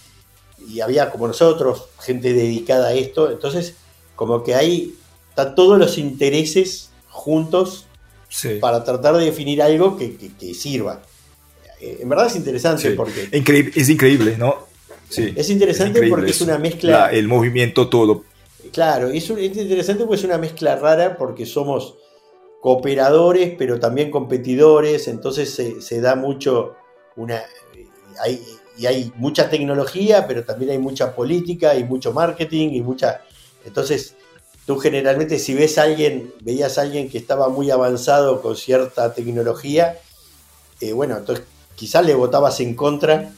y 0.68 0.81
había 0.81 1.11
como 1.11 1.28
nosotros, 1.28 1.88
gente 2.00 2.33
dedicada 2.33 2.88
a 2.88 2.94
esto, 2.94 3.31
entonces 3.31 3.74
como 4.16 4.42
que 4.42 4.55
ahí 4.55 4.96
están 5.28 5.55
todos 5.55 5.78
los 5.78 5.98
intereses 5.98 6.88
juntos 7.11 7.88
para 8.60 8.82
tratar 8.84 9.16
de 9.16 9.24
definir 9.24 9.62
algo 9.62 9.96
que, 9.96 10.54
sirva. 10.54 11.02
Eh, 11.80 11.98
en 12.02 12.08
verdad 12.08 12.26
es 12.26 12.36
interesante 12.36 12.90
porque... 12.92 13.28
es 13.32 13.88
increíble, 13.88 14.36
¿no? 14.38 14.66
Sí, 15.08 15.32
es 15.36 15.50
interesante 15.50 16.08
porque 16.08 16.30
es 16.30 16.40
una 16.40 16.58
mezcla... 16.58 17.10
el 17.12 17.28
movimiento 17.28 17.88
todo. 17.88 18.24
Claro, 18.72 19.08
es, 19.08 19.28
es 19.28 19.56
interesante 19.56 20.04
porque 20.04 20.16
es 20.16 20.24
una 20.24 20.38
mezcla 20.38 20.76
rara 20.76 21.18
porque 21.18 21.44
somos 21.44 21.96
cooperadores, 22.60 23.54
pero 23.58 23.78
también 23.78 24.10
competidores, 24.10 25.08
entonces 25.08 25.52
se, 25.80 26.00
da 26.00 26.14
mucho 26.14 26.76
una... 27.16 27.42
Hay, 28.20 28.40
y 28.78 28.86
hay 28.86 29.12
mucha 29.16 29.50
tecnología, 29.50 30.26
pero 30.26 30.44
también 30.44 30.70
hay 30.70 30.78
mucha 30.78 31.14
política 31.14 31.74
y 31.76 31.84
mucho 31.84 32.12
marketing 32.12 32.70
y 32.70 32.80
mucha... 32.80 33.22
Entonces, 33.66 34.14
tú 34.66 34.79
generalmente 34.79 35.38
si 35.38 35.55
ves 35.55 35.79
a 35.79 35.83
alguien, 35.83 36.33
veías 36.40 36.79
a 36.79 36.83
alguien 36.83 37.11
que 37.11 37.18
estaba 37.18 37.48
muy 37.48 37.70
avanzado 37.70 38.42
con 38.42 38.57
cierta 38.57 39.12
tecnología, 39.14 39.98
eh, 40.81 40.92
bueno, 40.92 41.16
entonces 41.16 41.44
quizás 41.75 42.05
le 42.05 42.14
votabas 42.14 42.61
en 42.61 42.75
contra 42.75 43.33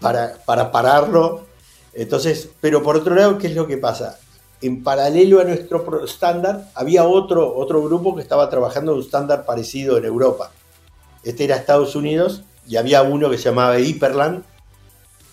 para, 0.00 0.34
para 0.44 0.70
pararlo. 0.70 1.46
Entonces, 1.92 2.50
pero 2.60 2.82
por 2.82 2.96
otro 2.96 3.14
lado, 3.14 3.38
¿qué 3.38 3.46
es 3.46 3.54
lo 3.54 3.66
que 3.66 3.78
pasa? 3.78 4.18
En 4.60 4.82
paralelo 4.82 5.40
a 5.40 5.44
nuestro 5.44 6.04
estándar, 6.04 6.70
había 6.74 7.04
otro, 7.04 7.54
otro 7.56 7.82
grupo 7.82 8.16
que 8.16 8.22
estaba 8.22 8.48
trabajando 8.50 8.94
un 8.94 9.00
estándar 9.00 9.44
parecido 9.44 9.98
en 9.98 10.04
Europa. 10.04 10.50
Este 11.22 11.44
era 11.44 11.56
Estados 11.56 11.94
Unidos 11.96 12.42
y 12.66 12.76
había 12.76 13.02
uno 13.02 13.30
que 13.30 13.38
se 13.38 13.44
llamaba 13.44 13.78
Hyperland, 13.78 14.44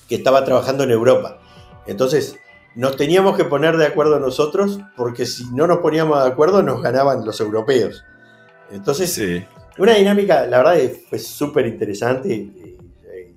que 0.08 0.16
estaba 0.16 0.44
trabajando 0.44 0.84
en 0.84 0.92
Europa. 0.92 1.40
Entonces, 1.88 2.38
nos 2.76 2.96
teníamos 2.96 3.38
que 3.38 3.46
poner 3.46 3.78
de 3.78 3.86
acuerdo 3.86 4.20
nosotros, 4.20 4.80
porque 4.96 5.26
si 5.26 5.46
no 5.52 5.68
nos 5.68 5.80
poníamos 5.80 6.24
de 6.24 6.30
acuerdo, 6.30 6.64
nos 6.64 6.82
ganaban 6.82 7.26
los 7.26 7.40
europeos. 7.40 8.04
Entonces, 8.72 9.22
una 9.78 9.96
dinámica, 9.96 10.46
la 10.48 10.58
verdad, 10.60 10.92
fue 11.10 11.20
súper 11.20 11.68
interesante, 11.68 12.50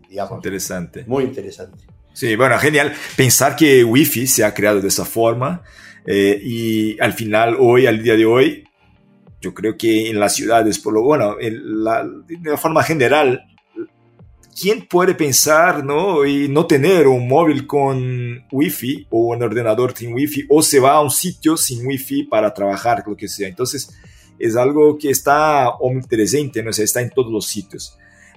digamos. 0.09 0.37
Interesante. 0.37 1.05
Muy 1.07 1.25
interesante. 1.25 1.85
Sí, 2.13 2.37
bueno, 2.37 2.57
genial. 2.59 2.93
Pensar 3.17 3.57
que 3.57 3.83
Wi-Fi 3.83 4.27
se 4.29 4.45
ha 4.45 4.55
creado 4.55 4.81
de 4.81 4.89
esa 4.89 5.05
forma 5.05 5.63
eh, 6.07 6.41
y 6.41 7.01
al 7.01 7.13
final, 7.13 7.57
hoy, 7.59 7.87
al 7.87 8.03
día 8.03 8.15
de 8.15 8.25
hoy, 8.25 8.65
yo 9.41 9.53
creo 9.53 9.77
que 9.77 10.11
en 10.11 10.21
las 10.21 10.35
ciudades, 10.35 10.79
por 10.79 10.95
lo 10.95 11.03
bueno, 11.03 11.37
en 11.41 11.83
la, 11.83 12.07
de 12.27 12.57
forma 12.57 12.83
general, 12.83 13.45
¿quién 14.59 14.87
puede 14.87 15.15
pensar 15.15 15.85
¿no? 15.85 16.25
y 16.25 16.49
no 16.49 16.67
tener 16.67 17.07
un 17.07 17.29
móvil 17.29 17.67
con 17.67 18.45
Wi-Fi 18.51 19.09
o 19.11 19.35
un 19.35 19.43
ordenador 19.43 19.97
sin 19.97 20.15
Wi-Fi 20.15 20.47
o 20.49 20.63
se 20.63 20.81
va 20.81 20.93
a 20.93 21.03
un 21.03 21.11
sitio 21.11 21.57
sin 21.57 21.87
Wi-Fi 21.87 22.25
para 22.25 22.55
trabajar, 22.55 23.03
lo 23.07 23.17
que 23.17 23.29
sea? 23.29 23.49
Entonces, 23.49 23.91
es 24.39 24.57
algo 24.57 24.97
que 24.99 25.11
está 25.11 25.71
omnipresente, 25.81 26.63
¿no? 26.63 26.71
está 26.71 27.01
en 27.01 27.11
todos 27.11 27.33
los 27.33 27.47
sitios. 27.47 27.97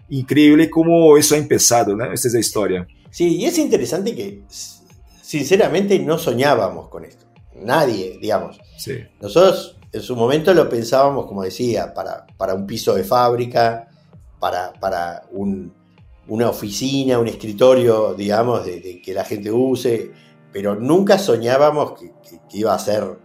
Increíble 0.10 0.70
cómo 0.70 1.18
eso 1.18 1.36
ha 1.36 1.38
empezado, 1.38 1.96
¿no? 1.96 2.12
Esta 2.12 2.30
es 2.30 2.34
la 2.34 2.40
historia. 2.40 2.88
Sí, 3.12 3.38
y 3.38 3.46
es 3.46 3.58
interesante 3.58 4.16
que, 4.16 4.42
sinceramente, 5.22 6.00
no 6.00 6.18
soñábamos 6.18 6.88
con 6.88 7.04
esto. 7.04 7.26
Nadie, 7.56 8.18
digamos. 8.22 8.58
Sí. 8.78 9.00
Nosotros 9.20 9.78
en 9.92 10.02
su 10.02 10.16
momento 10.16 10.54
lo 10.54 10.70
pensábamos, 10.70 11.26
como 11.26 11.44
decía, 11.44 11.94
para, 11.94 12.26
para 12.38 12.54
un 12.54 12.66
piso 12.66 12.94
de 12.96 13.04
fábrica, 13.04 13.90
para, 14.40 14.72
para 14.74 15.24
un, 15.32 15.74
una 16.28 16.50
oficina, 16.50 17.20
un 17.20 17.28
escritorio, 17.28 18.14
digamos, 18.14 18.66
de, 18.66 19.02
que 19.02 19.14
la 19.14 19.24
gente 19.24 19.52
use, 19.52 20.12
pero 20.52 20.76
nunca 20.76 21.18
soñábamos 21.18 21.94
que, 22.00 22.12
iba 22.52 22.74
a 22.74 22.80
ser 22.80 23.18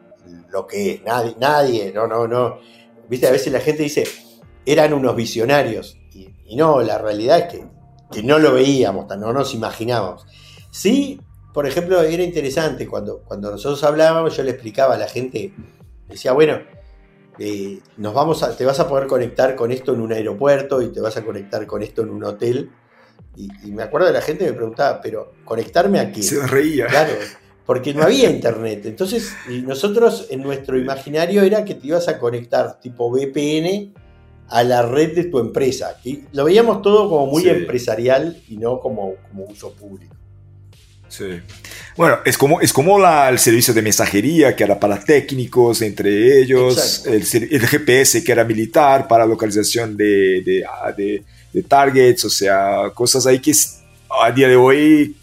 lo 0.50 0.66
que 0.66 0.92
es. 0.92 1.02
Nadie, 1.02 1.36
nadie, 1.40 1.92
no, 1.92 2.06
no, 2.06 2.26
no. 2.28 2.58
Viste, 3.08 3.26
a 3.26 3.32
veces 3.32 3.52
la 3.52 3.60
gente 3.60 3.82
dice, 3.82 4.04
eran 4.64 4.92
unos 4.92 5.16
visionarios. 5.16 5.98
Y, 6.12 6.56
no, 6.56 6.82
la 6.82 6.98
realidad 6.98 7.38
es 7.38 7.60
que, 8.10 8.22
no 8.22 8.38
lo 8.38 8.52
veíamos, 8.52 9.06
no 9.16 9.32
nos 9.32 9.54
imaginábamos. 9.54 10.26
Sí, 10.70 11.18
por 11.54 11.66
ejemplo, 11.66 12.02
era 12.02 12.22
interesante 12.22 12.86
cuando, 12.86 13.22
cuando 13.22 13.50
nosotros 13.50 13.82
hablábamos, 13.84 14.36
yo 14.36 14.42
le 14.42 14.50
explicaba 14.50 14.94
a 14.94 14.98
la 14.98 15.08
gente, 15.08 15.54
decía, 16.08 16.32
bueno, 16.32 16.58
eh, 17.38 17.80
nos 17.96 18.12
vamos 18.12 18.42
a, 18.42 18.54
te 18.54 18.66
vas 18.66 18.78
a 18.80 18.88
poder 18.88 19.06
conectar 19.06 19.56
con 19.56 19.72
esto 19.72 19.94
en 19.94 20.02
un 20.02 20.12
aeropuerto 20.12 20.82
y 20.82 20.92
te 20.92 21.00
vas 21.00 21.16
a 21.16 21.24
conectar 21.24 21.66
con 21.66 21.82
esto 21.82 22.02
en 22.02 22.10
un 22.10 22.24
hotel 22.24 22.70
y, 23.36 23.70
me 23.70 23.82
acuerdo 23.82 24.08
de 24.08 24.12
la 24.12 24.20
gente 24.20 24.44
que 24.44 24.50
me 24.50 24.56
preguntaba, 24.56 25.00
pero 25.00 25.32
¿conectarme 25.44 25.98
a 26.00 26.12
qué? 26.12 26.22
Se 26.22 26.46
reía. 26.46 26.86
Claro, 26.86 27.12
porque 27.64 27.94
no 27.94 28.02
había 28.02 28.30
internet. 28.30 28.86
Entonces, 28.86 29.32
nosotros 29.48 30.26
en 30.30 30.42
nuestro 30.42 30.78
imaginario 30.78 31.42
era 31.42 31.64
que 31.64 31.74
te 31.74 31.86
ibas 31.86 32.08
a 32.08 32.18
conectar 32.18 32.78
tipo 32.80 33.10
VPN 33.10 33.94
a 34.48 34.62
la 34.64 34.82
red 34.82 35.14
de 35.14 35.24
tu 35.24 35.38
empresa. 35.38 35.96
Lo 36.32 36.44
veíamos 36.44 36.82
todo 36.82 37.08
como 37.08 37.26
muy 37.26 37.48
empresarial 37.48 38.42
y 38.48 38.58
no 38.58 38.80
como, 38.80 39.14
como 39.30 39.44
uso 39.44 39.72
público. 39.72 40.14
Sí. 41.08 41.40
Bueno, 41.96 42.18
es 42.24 42.38
como, 42.38 42.60
es 42.60 42.72
como 42.72 42.98
la, 42.98 43.28
el 43.28 43.38
servicio 43.38 43.74
de 43.74 43.82
mensajería 43.82 44.56
que 44.56 44.64
era 44.64 44.80
para 44.80 44.98
técnicos, 44.98 45.82
entre 45.82 46.40
ellos, 46.40 47.04
el, 47.06 47.22
el, 47.50 47.66
GPS 47.66 48.24
que 48.24 48.32
era 48.32 48.44
militar 48.44 49.06
para 49.06 49.26
localización 49.26 49.94
de, 49.94 50.42
de, 50.42 50.64
de 50.96 51.22
de 51.52 51.62
targets, 51.62 52.24
o 52.24 52.30
sea, 52.30 52.90
cosas 52.94 53.26
ahí 53.26 53.40
que 53.40 53.52
a 54.22 54.30
día 54.30 54.48
de 54.48 54.56
hoy 54.56 55.16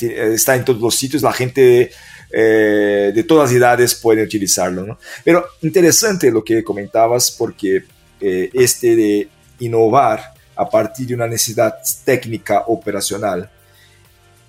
está 0.00 0.56
en 0.56 0.64
todos 0.64 0.80
los 0.80 0.94
sitios, 0.94 1.22
la 1.22 1.32
gente 1.32 1.90
eh, 2.32 3.12
de 3.14 3.24
todas 3.24 3.50
las 3.50 3.56
edades 3.56 3.94
puede 3.94 4.22
utilizarlo. 4.22 4.86
¿no? 4.86 4.98
Pero 5.24 5.44
interesante 5.62 6.30
lo 6.30 6.44
que 6.44 6.62
comentabas 6.62 7.30
porque 7.30 7.84
eh, 8.20 8.50
este 8.52 8.96
de 8.96 9.28
innovar 9.58 10.34
a 10.56 10.68
partir 10.68 11.08
de 11.08 11.14
una 11.14 11.26
necesidad 11.26 11.74
técnica 12.04 12.64
operacional, 12.66 13.50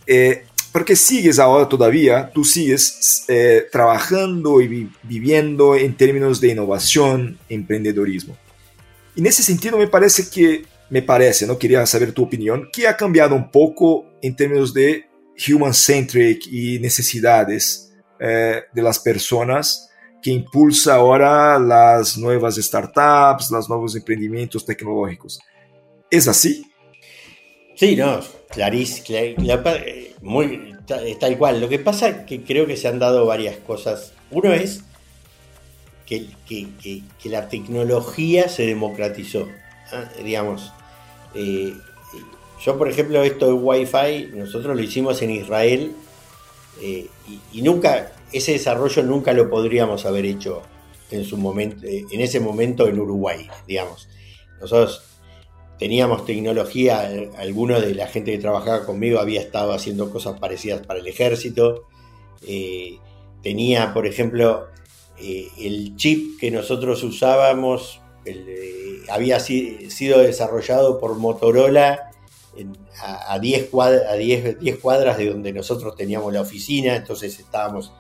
eh, 0.06 0.46
porque 0.72 0.96
sigues 0.96 1.40
ahora 1.40 1.68
todavía, 1.68 2.30
tú 2.34 2.46
sigues 2.46 3.26
trabajando 3.72 4.62
y 4.62 4.90
viviendo 5.04 5.76
en 5.76 5.96
términos 5.96 6.40
de 6.40 6.50
innovación, 6.50 7.38
emprendedorismo. 7.50 8.38
Y 9.16 9.20
en 9.20 9.26
ese 9.26 9.44
sentido 9.44 9.78
me 9.78 9.88
parece 9.88 10.30
que 10.30 10.64
me 10.92 11.02
parece, 11.02 11.48
no 11.48 11.58
quería 11.58 11.86
saber 11.86 12.12
tu 12.12 12.24
opinión, 12.24 12.70
que 12.72 12.86
ha 12.86 12.98
cambiado 12.98 13.34
un 13.34 13.50
poco 13.50 14.06
en 14.22 14.36
términos 14.36 14.74
de 14.74 15.06
human-centric 15.48 16.46
y 16.48 16.80
necesidades 16.80 17.94
eh, 18.20 18.64
de 18.74 18.82
las 18.82 19.00
personas 19.00 19.90
que 20.22 20.32
impulsa 20.32 20.96
ahora 20.96 21.58
las 21.58 22.18
nuevas 22.18 22.58
startups, 22.58 23.52
los 23.52 23.70
nuevos 23.70 23.96
emprendimientos 23.96 24.66
tecnológicos. 24.66 25.40
¿Es 26.12 26.28
así? 26.28 26.70
Sí, 27.76 27.96
no, 27.96 28.20
clarísimo, 28.50 29.34
muy 30.22 30.76
tal 31.20 31.38
cual. 31.38 31.62
Lo 31.62 31.70
que 31.70 31.80
pasa 31.80 32.10
es 32.10 32.18
que 32.26 32.44
creo 32.44 32.68
que 32.68 32.76
se 32.76 32.90
han 32.90 33.00
dado 33.00 33.26
varias 33.26 33.56
cosas. 33.56 34.12
Uno 34.30 34.52
es 34.52 34.82
que, 36.06 36.28
que, 36.46 36.68
que 37.18 37.30
la 37.30 37.48
tecnología 37.48 38.50
se 38.50 38.64
democratizó. 38.64 39.48
¿ah? 39.92 40.10
digamos, 40.24 40.72
eh, 41.34 41.74
yo, 42.64 42.78
por 42.78 42.90
ejemplo, 42.90 43.24
esto 43.24 43.48
de 43.48 43.54
Wi-Fi, 43.54 44.32
nosotros 44.36 44.76
lo 44.76 44.82
hicimos 44.82 45.22
en 45.22 45.32
Israel 45.32 45.96
eh, 46.82 47.08
y, 47.54 47.62
nunca, 47.62 48.12
ese 48.32 48.54
desarrollo 48.54 49.04
nunca 49.04 49.34
lo 49.34 49.50
podríamos 49.50 50.06
haber 50.06 50.26
hecho 50.26 50.62
en, 51.10 51.26
su 51.26 51.38
momento, 51.38 51.86
eh, 51.86 52.06
en 52.12 52.22
ese 52.22 52.40
momento 52.40 52.88
en 52.88 53.00
Uruguay, 53.00 53.48
digamos. 53.68 54.08
Nosotros 54.60 55.04
teníamos 55.80 56.26
tecnología, 56.26 57.10
alguno 57.38 57.82
de 57.82 57.96
la 57.96 58.08
gente 58.08 58.32
que 58.32 58.38
trabajaba 58.38 58.86
conmigo 58.86 59.20
había 59.20 59.42
estado 59.42 59.74
haciendo 59.74 60.12
cosas 60.12 60.40
parecidas 60.40 60.86
para 60.86 61.00
el 61.00 61.08
ejército. 61.08 61.88
tenía, 63.42 63.92
por 63.92 64.06
ejemplo, 64.06 64.68
el 65.18 65.96
chip 65.96 66.40
que 66.40 66.52
nosotros 66.52 67.04
usábamos 67.04 68.02
eh, 68.26 69.02
había 69.10 69.40
sido 69.40 70.20
desarrollado 70.20 71.00
por 71.00 71.18
Motorola 71.18 72.12
a, 73.28 73.40
10 73.40 73.70
cuadras, 73.70 75.18
de 75.18 75.30
donde 75.30 75.54
nosotros 75.54 75.96
teníamos 75.96 76.34
la 76.34 76.42
oficina, 76.42 76.96
entonces 76.96 77.40
estábamos 77.40 77.94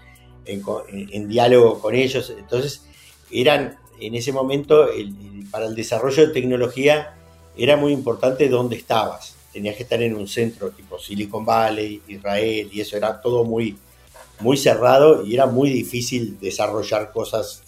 en, 0.45 1.27
diálogo 1.27 1.79
con 1.79 1.95
ellos. 1.95 2.33
Entonces, 2.37 2.85
eran 3.31 3.77
en 3.99 4.15
ese 4.15 4.31
momento, 4.31 4.87
para 5.51 5.65
el 5.65 5.75
desarrollo 5.75 6.27
de 6.27 6.33
tecnología, 6.33 7.15
era 7.55 7.77
muy 7.77 7.93
importante 7.93 8.49
dónde 8.49 8.75
estabas. 8.75 9.35
Tenías 9.53 9.75
que 9.75 9.83
estar 9.83 10.01
en 10.01 10.15
un 10.15 10.27
centro 10.27 10.71
tipo 10.71 10.97
Silicon 10.97 11.45
Valley, 11.45 12.01
Israel, 12.07 12.69
y 12.71 12.81
eso 12.81 12.97
era 12.97 13.21
todo 13.21 13.43
muy, 13.43 13.77
muy 14.39 14.57
cerrado 14.57 15.25
y 15.25 15.33
era 15.33 15.45
muy 15.45 15.69
difícil 15.69 16.39
desarrollar 16.39 17.11
cosas. 17.11 17.63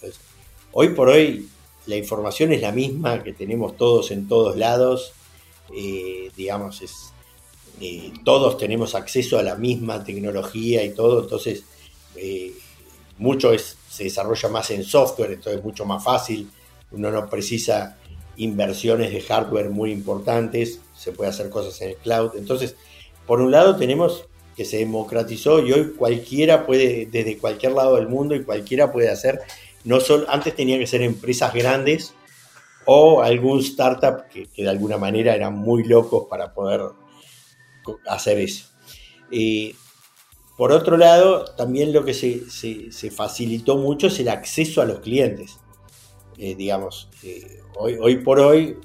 Hoy 0.72 0.90
por 0.90 1.08
hoy 1.08 1.48
la 1.86 1.96
información 1.96 2.52
es 2.52 2.60
la 2.60 2.72
misma 2.72 3.22
que 3.22 3.32
tenemos 3.32 3.76
todos 3.76 4.10
en 4.10 4.28
todos 4.28 4.56
lados, 4.56 5.12
eh, 5.74 6.30
digamos, 6.36 6.82
es, 6.82 7.12
eh, 7.80 8.12
todos 8.24 8.56
tenemos 8.58 8.94
acceso 8.94 9.38
a 9.38 9.42
la 9.42 9.56
misma 9.56 10.04
tecnología 10.04 10.84
y 10.84 10.90
todo, 10.94 11.22
entonces 11.22 11.64
eh, 12.16 12.52
mucho 13.18 13.50
se 13.58 14.04
desarrolla 14.04 14.48
más 14.48 14.70
en 14.70 14.84
software, 14.84 15.32
entonces 15.32 15.58
es 15.58 15.64
mucho 15.64 15.84
más 15.84 16.02
fácil, 16.02 16.50
uno 16.90 17.10
no 17.10 17.28
precisa 17.28 17.98
inversiones 18.36 19.12
de 19.12 19.20
hardware 19.20 19.70
muy 19.70 19.92
importantes, 19.92 20.80
se 20.96 21.12
puede 21.12 21.30
hacer 21.30 21.50
cosas 21.50 21.80
en 21.80 21.90
el 21.90 21.96
cloud. 21.96 22.32
Entonces, 22.36 22.76
por 23.26 23.40
un 23.40 23.50
lado 23.50 23.76
tenemos 23.76 24.24
que 24.56 24.64
se 24.64 24.78
democratizó 24.78 25.64
y 25.64 25.72
hoy 25.72 25.92
cualquiera 25.96 26.66
puede, 26.66 27.06
desde 27.06 27.38
cualquier 27.38 27.72
lado 27.72 27.96
del 27.96 28.08
mundo 28.08 28.34
y 28.34 28.44
cualquiera 28.44 28.92
puede 28.92 29.10
hacer, 29.10 29.40
no 29.84 30.00
solo, 30.00 30.26
antes 30.28 30.56
tenían 30.56 30.80
que 30.80 30.86
ser 30.86 31.02
empresas 31.02 31.52
grandes 31.52 32.14
o 32.86 33.22
algún 33.22 33.60
startup 33.60 34.28
que, 34.28 34.48
de 34.56 34.68
alguna 34.68 34.98
manera 34.98 35.34
eran 35.34 35.54
muy 35.54 35.84
locos 35.84 36.26
para 36.28 36.52
poder 36.52 36.82
hacer 38.06 38.38
eso. 38.38 38.66
Eh, 39.30 39.74
por 40.56 40.72
otro 40.72 40.96
lado, 40.96 41.44
también 41.56 41.92
lo 41.92 42.04
que 42.04 42.14
se, 42.14 43.10
facilitó 43.10 43.76
mucho 43.76 44.06
es 44.06 44.18
el 44.20 44.28
acceso 44.28 44.80
a 44.80 44.84
los 44.84 45.00
clientes. 45.00 45.58
Eh, 46.38 46.54
digamos, 46.54 47.08
eh, 47.22 47.60
hoy, 47.76 47.96
hoy 48.00 48.16
por 48.16 48.40
hoy, 48.40 48.76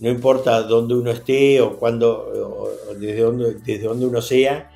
no 0.00 0.10
importa 0.10 0.62
dónde 0.62 0.94
uno 0.94 1.10
esté 1.10 1.60
o 1.60 1.78
cuándo, 1.78 2.74
desde, 2.98 3.20
dónde, 3.20 3.54
desde 3.54 3.84
dónde 3.84 4.06
uno 4.06 4.20
sea, 4.20 4.70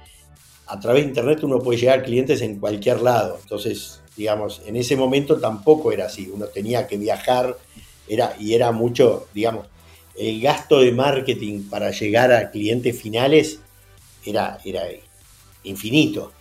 a 0.67 0.81
través 0.81 1.03
de 1.03 1.09
Internet 1.09 1.43
uno 1.43 1.61
puede 1.61 1.79
llegar 1.79 2.01
a 2.01 2.03
clientes 2.03 2.41
en 2.43 2.61
cualquier 2.61 3.01
lado. 3.01 3.39
Entonces, 3.43 4.03
digamos, 4.17 4.63
en 4.67 4.77
ese 4.77 4.97
momento 4.97 5.39
tampoco 5.39 5.93
era 5.93 6.07
así. 6.07 6.31
Uno 6.33 6.47
tenía 6.47 6.87
que 6.87 6.97
viajar 6.97 7.57
era, 8.09 8.37
y 8.39 8.55
era 8.55 8.73
mucho, 8.73 9.27
digamos, 9.35 9.67
el 10.17 10.41
gasto 10.41 10.81
de 10.81 10.93
marketing 10.93 11.65
para 11.69 11.91
llegar 11.91 12.33
a 12.33 12.51
clientes 12.51 13.01
finales 13.01 13.61
era, 14.25 14.59
era 14.65 14.85
infinito. 15.65 16.33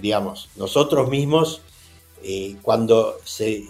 Digamos, 0.00 0.50
nosotros 0.56 1.08
mismos, 1.08 1.62
eh, 2.22 2.56
cuando, 2.60 3.16
se, 3.24 3.64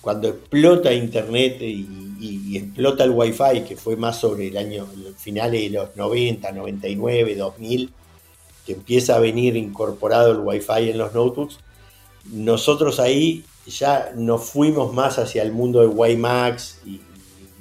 cuando 0.00 0.28
explota 0.28 0.92
Internet 0.92 1.62
y, 1.62 2.06
explota 2.54 3.04
el 3.04 3.10
Wi-Fi, 3.10 3.62
que 3.66 3.76
fue 3.76 3.96
más 3.96 4.20
sobre 4.20 4.48
el 4.48 4.56
año, 4.58 4.86
finales 5.16 5.62
de 5.62 5.70
los 5.70 5.96
90, 5.96 6.52
99, 6.52 7.34
2000, 7.36 7.90
que 8.66 8.72
empieza 8.72 9.16
a 9.16 9.20
venir 9.20 9.56
incorporado 9.56 10.32
el 10.32 10.40
Wi-Fi 10.40 10.90
en 10.90 10.98
los 10.98 11.14
notebooks, 11.14 11.58
nosotros 12.24 13.00
ahí 13.00 13.44
ya 13.66 14.12
nos 14.16 14.44
fuimos 14.44 14.92
más 14.92 15.18
hacia 15.18 15.42
el 15.42 15.52
mundo 15.52 15.80
de 15.80 15.86
WiMAX 15.86 16.80
y 16.86 17.00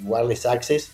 Wireless 0.04 0.46
Access, 0.46 0.92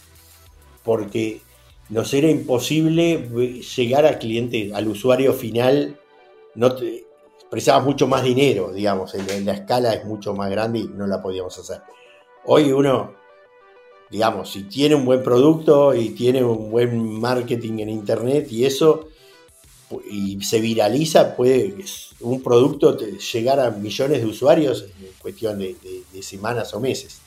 porque 0.83 1.41
nos 1.89 2.13
era 2.13 2.29
imposible 2.29 3.29
llegar 3.75 4.05
al 4.05 4.19
cliente, 4.19 4.71
al 4.73 4.87
usuario 4.87 5.33
final, 5.33 5.99
no 6.55 6.75
mucho 7.83 8.07
más 8.07 8.23
dinero, 8.23 8.73
digamos, 8.73 9.13
la 9.13 9.53
escala 9.53 9.93
es 9.93 10.03
mucho 10.05 10.33
más 10.33 10.49
grande 10.49 10.79
y 10.79 10.87
no 10.87 11.07
la 11.07 11.21
podíamos 11.21 11.57
hacer. 11.57 11.81
Hoy 12.45 12.71
uno, 12.71 13.13
digamos, 14.09 14.51
si 14.51 14.63
tiene 14.63 14.95
un 14.95 15.05
buen 15.05 15.23
producto 15.23 15.93
y 15.93 16.09
tiene 16.09 16.43
un 16.43 16.69
buen 16.69 17.19
marketing 17.19 17.79
en 17.79 17.89
internet 17.89 18.51
y 18.51 18.65
eso, 18.65 19.07
y 20.09 20.41
se 20.41 20.59
viraliza, 20.59 21.35
puede 21.35 21.75
un 22.21 22.41
producto 22.41 22.97
llegar 22.97 23.59
a 23.59 23.71
millones 23.71 24.21
de 24.21 24.27
usuarios 24.27 24.85
en 24.99 25.11
cuestión 25.19 25.59
de, 25.59 25.75
semanas 26.21 26.73
o 26.73 26.79
meses. 26.79 27.19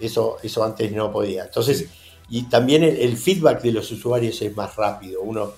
Eso, 0.00 0.38
eso 0.42 0.64
antes 0.64 0.90
no 0.92 1.12
podía. 1.12 1.44
Entonces, 1.44 1.86
y 2.28 2.44
también 2.44 2.82
el, 2.82 3.16
feedback 3.16 3.62
de 3.62 3.72
los 3.72 3.90
usuarios 3.92 4.40
es 4.42 4.56
más 4.56 4.74
rápido. 4.76 5.22
Uno 5.22 5.52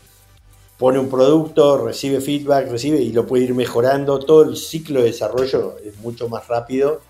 pone 0.78 0.98
un 0.98 1.08
producto, 1.08 1.78
recibe 1.78 2.20
feedback, 2.20 2.70
recibe 2.70 3.00
y 3.00 3.12
lo 3.12 3.26
puede 3.26 3.44
ir 3.44 3.54
mejorando. 3.54 4.18
Todo 4.18 4.42
el 4.42 4.56
ciclo 4.56 5.00
de 5.00 5.06
desarrollo 5.06 5.76
es 5.84 5.96
mucho 5.98 6.28
más 6.28 6.46
rápido 6.48 7.00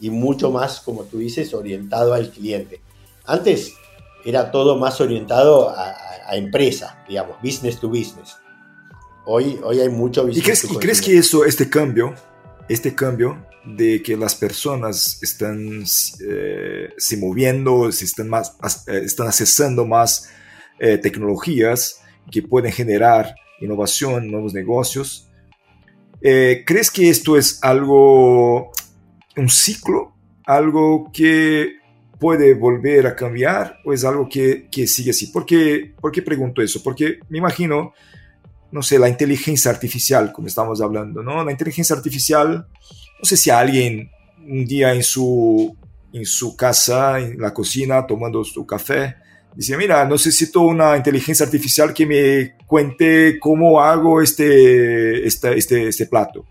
y 0.00 0.10
mucho 0.10 0.50
más, 0.50 0.80
como 0.80 1.04
tú 1.04 1.18
dices, 1.18 1.54
orientado 1.54 2.12
al 2.12 2.30
cliente. 2.30 2.82
Antes 3.24 3.72
era 4.24 4.50
todo 4.50 4.76
más 4.76 5.00
orientado 5.00 5.70
a, 5.70 5.94
a 6.26 6.36
empresa, 6.36 7.02
digamos, 7.08 7.36
business 7.42 7.80
to 7.80 7.88
business. 7.88 8.36
Hoy, 9.26 9.58
hoy 9.62 9.80
hay 9.80 9.88
mucho 9.88 10.28
¿Y 10.28 10.42
crees, 10.42 10.64
¿Y 10.64 10.76
crees 10.76 11.00
que 11.00 11.16
eso, 11.16 11.46
este 11.46 11.70
cambio, 11.70 12.14
este 12.68 12.94
cambio 12.94 13.46
de 13.64 14.02
que 14.02 14.16
las 14.18 14.34
personas 14.34 15.18
están 15.22 15.84
eh, 16.28 16.90
se 16.98 17.16
moviendo, 17.16 17.90
se 17.90 18.04
están, 18.04 18.28
más, 18.28 18.54
eh, 18.86 19.00
están 19.04 19.26
accesando 19.26 19.86
más 19.86 20.30
eh, 20.78 20.98
tecnologías 20.98 22.02
que 22.30 22.42
pueden 22.42 22.70
generar 22.72 23.34
innovación, 23.60 24.30
nuevos 24.30 24.52
negocios? 24.52 25.30
¿Crees 26.20 26.90
que 26.90 27.10
esto 27.10 27.36
es 27.36 27.62
algo, 27.62 28.72
un 29.36 29.50
ciclo, 29.50 30.14
algo 30.46 31.10
que 31.12 31.76
puede 32.18 32.54
volver 32.54 33.06
a 33.06 33.14
cambiar 33.14 33.78
o 33.84 33.92
es 33.92 34.04
algo 34.04 34.26
que, 34.26 34.68
que 34.70 34.86
sigue 34.86 35.10
así? 35.10 35.26
¿Por 35.26 35.44
qué, 35.44 35.92
¿Por 36.00 36.10
qué 36.10 36.22
pregunto 36.22 36.62
eso? 36.62 36.82
Porque 36.82 37.18
me 37.28 37.36
imagino 37.36 37.92
no 38.74 38.82
sé, 38.82 38.98
la 38.98 39.08
inteligencia 39.08 39.70
artificial, 39.70 40.32
como 40.32 40.48
estamos 40.48 40.80
hablando, 40.80 41.22
¿no? 41.22 41.44
La 41.44 41.52
inteligencia 41.52 41.94
artificial, 41.94 42.66
no 43.20 43.24
sé 43.24 43.36
si 43.36 43.48
alguien 43.48 44.10
un 44.48 44.66
día 44.66 44.92
en 44.92 45.04
su, 45.04 45.76
en 46.12 46.26
su 46.26 46.56
casa, 46.56 47.20
en 47.20 47.40
la 47.40 47.54
cocina, 47.54 48.04
tomando 48.04 48.42
su 48.42 48.66
café, 48.66 49.14
dice, 49.54 49.76
mira, 49.76 50.04
necesito 50.04 50.62
una 50.62 50.96
inteligencia 50.96 51.46
artificial 51.46 51.94
que 51.94 52.04
me 52.04 52.66
cuente 52.66 53.38
cómo 53.38 53.80
hago 53.80 54.20
este, 54.20 55.24
este, 55.24 55.56
este, 55.56 55.86
este 55.86 56.06
plato. 56.06 56.44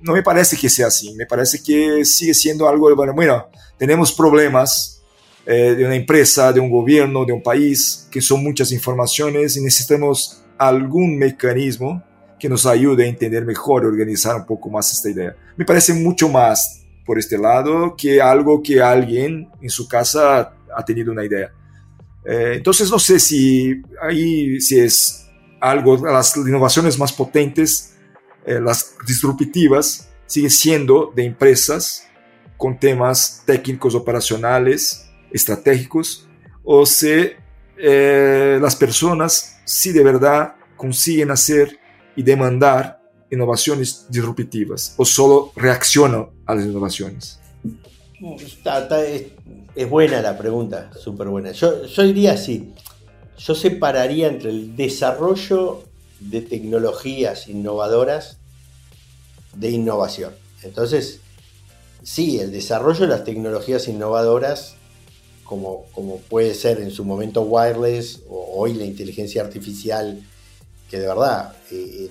No 0.00 0.12
me 0.12 0.24
parece 0.24 0.56
que 0.56 0.68
sea 0.68 0.88
así, 0.88 1.14
me 1.14 1.26
parece 1.26 1.62
que 1.62 2.04
sigue 2.04 2.34
siendo 2.34 2.68
algo, 2.68 2.92
bueno, 2.96 3.14
bueno 3.14 3.46
tenemos 3.78 4.12
problemas 4.12 5.04
eh, 5.46 5.76
de 5.76 5.84
una 5.84 5.94
empresa, 5.94 6.52
de 6.52 6.58
un 6.58 6.68
gobierno, 6.68 7.24
de 7.24 7.32
un 7.32 7.44
país, 7.44 8.08
que 8.10 8.20
son 8.20 8.42
muchas 8.42 8.72
informaciones 8.72 9.56
y 9.56 9.62
necesitamos 9.62 10.42
algún 10.58 11.18
mecanismo 11.18 12.02
que 12.38 12.48
nos 12.48 12.66
ayude 12.66 13.04
a 13.04 13.08
entender 13.08 13.44
mejor 13.44 13.84
y 13.84 13.86
organizar 13.86 14.36
un 14.36 14.46
poco 14.46 14.70
más 14.70 14.92
esta 14.92 15.10
idea. 15.10 15.34
Me 15.56 15.64
parece 15.64 15.94
mucho 15.94 16.28
más 16.28 16.84
por 17.04 17.18
este 17.18 17.38
lado 17.38 17.94
que 17.96 18.20
algo 18.20 18.62
que 18.62 18.82
alguien 18.82 19.48
en 19.60 19.70
su 19.70 19.88
casa 19.88 20.54
ha 20.74 20.84
tenido 20.84 21.12
una 21.12 21.24
idea. 21.24 21.50
Eh, 22.24 22.54
entonces 22.56 22.90
no 22.90 22.98
sé 22.98 23.20
si 23.20 23.80
ahí 24.02 24.60
si 24.60 24.80
es 24.80 25.28
algo, 25.60 25.96
las 26.04 26.36
innovaciones 26.36 26.98
más 26.98 27.12
potentes, 27.12 27.96
eh, 28.44 28.60
las 28.60 28.94
disruptivas, 29.06 30.08
siguen 30.26 30.50
siendo 30.50 31.12
de 31.14 31.24
empresas 31.24 32.06
con 32.56 32.78
temas 32.78 33.42
técnicos, 33.46 33.94
operacionales, 33.94 35.08
estratégicos, 35.30 36.28
o 36.64 36.84
si 36.84 37.30
eh, 37.78 38.58
las 38.60 38.76
personas 38.76 39.58
si 39.64 39.92
de 39.92 40.02
verdad 40.02 40.54
consiguen 40.76 41.30
hacer 41.30 41.78
y 42.14 42.22
demandar 42.22 43.00
innovaciones 43.30 44.06
disruptivas 44.08 44.94
o 44.96 45.04
solo 45.04 45.52
reaccionan 45.56 46.28
a 46.46 46.54
las 46.54 46.64
innovaciones? 46.64 47.40
es, 49.74 49.90
buena 49.90 50.22
la 50.22 50.38
pregunta, 50.38 50.90
súper 50.98 51.28
buena. 51.28 51.52
Yo, 51.52 51.84
yo 51.84 52.02
diría 52.02 52.32
así, 52.32 52.72
yo 53.38 53.54
separaría 53.54 54.28
entre 54.28 54.50
el 54.50 54.76
desarrollo 54.76 55.82
de 56.20 56.40
tecnologías 56.40 57.48
innovadoras 57.48 58.38
de 59.54 59.70
innovación. 59.70 60.32
Entonces, 60.62 61.20
sí, 62.02 62.40
el 62.40 62.52
desarrollo 62.52 63.00
de 63.00 63.08
las 63.08 63.24
tecnologías 63.24 63.88
innovadoras 63.88 64.76
como, 65.46 65.86
como 65.92 66.18
puede 66.18 66.54
ser 66.54 66.80
en 66.80 66.90
su 66.90 67.04
momento 67.04 67.42
wireless 67.42 68.20
o 68.28 68.54
hoy 68.56 68.74
la 68.74 68.84
inteligencia 68.84 69.42
artificial, 69.42 70.22
que 70.90 70.98
de 70.98 71.06
verdad, 71.06 71.54
eh, 71.70 72.08
eh, 72.08 72.10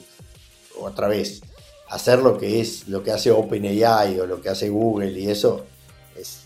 otra 0.80 1.08
vez, 1.08 1.41
hacer 1.89 2.19
lo 2.19 2.38
que 2.38 2.60
es 2.62 2.88
lo 2.88 3.04
que 3.04 3.12
hace 3.12 3.32
OpenAI 3.32 4.19
o 4.19 4.26
lo 4.26 4.41
que 4.41 4.50
hace 4.50 4.69
Google 4.69 5.19
y 5.19 5.30
eso 5.30 5.65
es, 6.17 6.41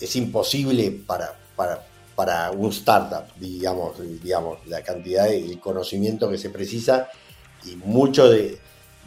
es 0.00 0.16
imposible 0.16 0.90
para, 0.90 1.36
para, 1.56 1.86
para, 2.14 2.50
un 2.52 2.70
startup, 2.70 3.24
digamos, 3.38 3.96
digamos, 4.22 4.66
la 4.66 4.82
cantidad 4.82 5.28
de 5.28 5.58
conocimiento 5.60 6.30
que 6.30 6.38
se 6.38 6.50
precisa 6.50 7.08
y 7.66 7.76
mucho 7.76 8.28
de, 8.28 8.58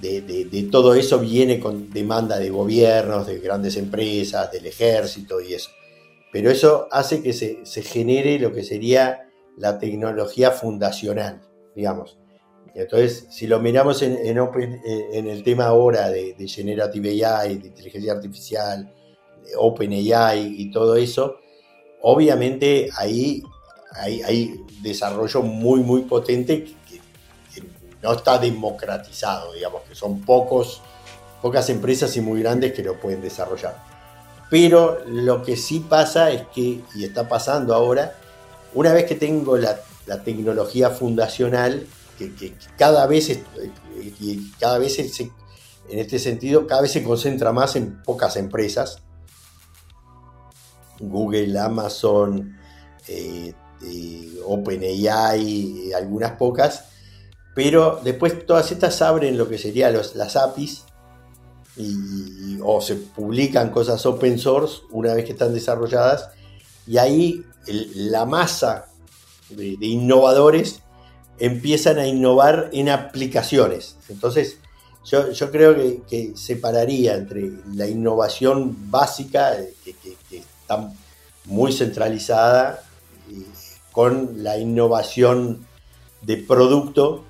de, 0.02 0.22
de, 0.22 0.64
todo 0.64 0.94
eso 0.94 1.20
viene 1.20 1.60
con 1.60 1.92
demanda 1.92 2.38
de 2.38 2.50
gobiernos, 2.50 3.28
de 3.28 3.40
grandes 3.40 3.78
empresas, 3.78 4.52
del 4.52 4.66
ejército 4.66 5.42
y 5.42 5.54
eso 5.54 5.70
pero 6.38 6.52
eso 6.52 6.88
hace 6.92 7.24
que 7.24 7.34
se, 7.34 7.82
genere 7.82 8.38
lo 8.38 8.54
que 8.54 8.62
sería 8.62 9.28
la 9.58 9.80
tecnología 9.80 10.52
fundacional, 10.52 11.42
digamos. 11.76 12.20
Entonces, 12.76 13.26
si 13.32 13.48
lo 13.48 13.60
miramos 13.60 14.04
en, 14.04 14.20
en, 14.24 15.28
el 15.28 15.42
tema 15.42 15.66
ahora 15.66 16.12
de, 16.12 16.36
Generative 16.48 17.26
AI, 17.26 17.58
de 17.58 17.68
inteligencia 17.70 18.14
artificial, 18.14 18.94
de 19.44 19.56
OpenAI 19.58 20.62
y 20.62 20.70
todo 20.70 20.96
eso, 20.96 21.38
obviamente 22.04 22.88
ahí 22.96 23.42
hay, 23.96 24.64
desarrollo 24.84 25.42
muy, 25.42 25.80
muy 25.80 26.04
potente 26.04 26.66
que, 26.66 27.02
no 28.04 28.14
está 28.14 28.38
democratizado, 28.38 29.54
digamos, 29.54 29.82
que 29.90 29.96
son 29.96 30.22
pocos 30.22 30.84
pocas 31.42 31.68
empresas 31.72 32.16
y 32.16 32.22
muy 32.22 32.42
grandes 32.44 32.74
que 32.74 32.84
lo 32.84 33.00
pueden 33.00 33.24
desarrollar. 33.24 33.87
Pero 34.50 35.00
lo 35.08 35.44
que 35.44 35.58
sí 35.58 35.80
pasa 35.80 36.32
es 36.32 36.48
que, 36.54 36.82
y 36.96 37.04
está 37.04 37.28
pasando 37.28 37.74
ahora, 37.74 38.16
una 38.74 38.94
vez 38.94 39.06
que 39.06 39.16
tengo 39.16 39.58
la, 39.58 39.80
tecnología 40.24 40.90
fundacional, 40.90 41.86
que, 42.18 42.54
cada 42.78 43.06
vez, 43.08 43.42
y 44.22 44.52
cada 44.60 44.78
vez 44.78 45.00
en 45.00 46.00
este 46.00 46.18
sentido, 46.18 46.66
cada 46.66 46.82
vez 46.82 46.92
se 46.92 47.04
concentra 47.04 47.52
más 47.52 47.76
en 47.76 48.02
pocas 48.04 48.38
empresas, 48.38 49.00
Google, 51.00 51.60
Amazon, 51.60 52.58
eh, 53.08 53.54
eh, 53.84 54.40
OpenAI, 54.46 55.92
algunas 55.94 56.32
pocas, 56.34 56.86
pero 57.54 58.00
después 58.04 58.46
todas 58.46 58.72
estas 58.72 59.02
abren 59.02 59.38
lo 59.38 59.50
que 59.50 59.58
serían 59.58 59.94
las 59.94 60.36
APIs 60.36 60.87
y, 61.78 62.60
o 62.64 62.82
se 62.82 62.96
publican 62.96 63.70
cosas 63.70 64.06
open 64.06 64.40
source 64.40 64.82
una 64.92 65.14
vez 65.14 65.26
que 65.26 65.34
están 65.34 65.54
desarrolladas 65.54 66.30
y 66.88 66.98
ahí 66.98 67.44
la 67.68 68.26
masa 68.26 68.88
de, 69.50 69.78
innovadores 69.82 70.82
empiezan 71.40 72.00
a 72.00 72.08
innovar 72.08 72.70
en 72.74 72.90
aplicaciones. 72.90 73.98
Entonces, 74.10 74.58
yo, 75.06 75.52
creo 75.52 75.76
que, 76.08 76.34
separaría 76.36 77.16
entre 77.16 77.52
la 77.74 77.88
innovación 77.88 78.90
básica, 78.90 79.56
que, 79.84 79.94
que 79.94 80.38
está 80.38 80.92
muy 81.46 81.72
centralizada, 81.72 82.84
con 83.92 84.44
la 84.44 84.58
innovación 84.58 85.66
de 86.22 86.38
producto 86.38 87.24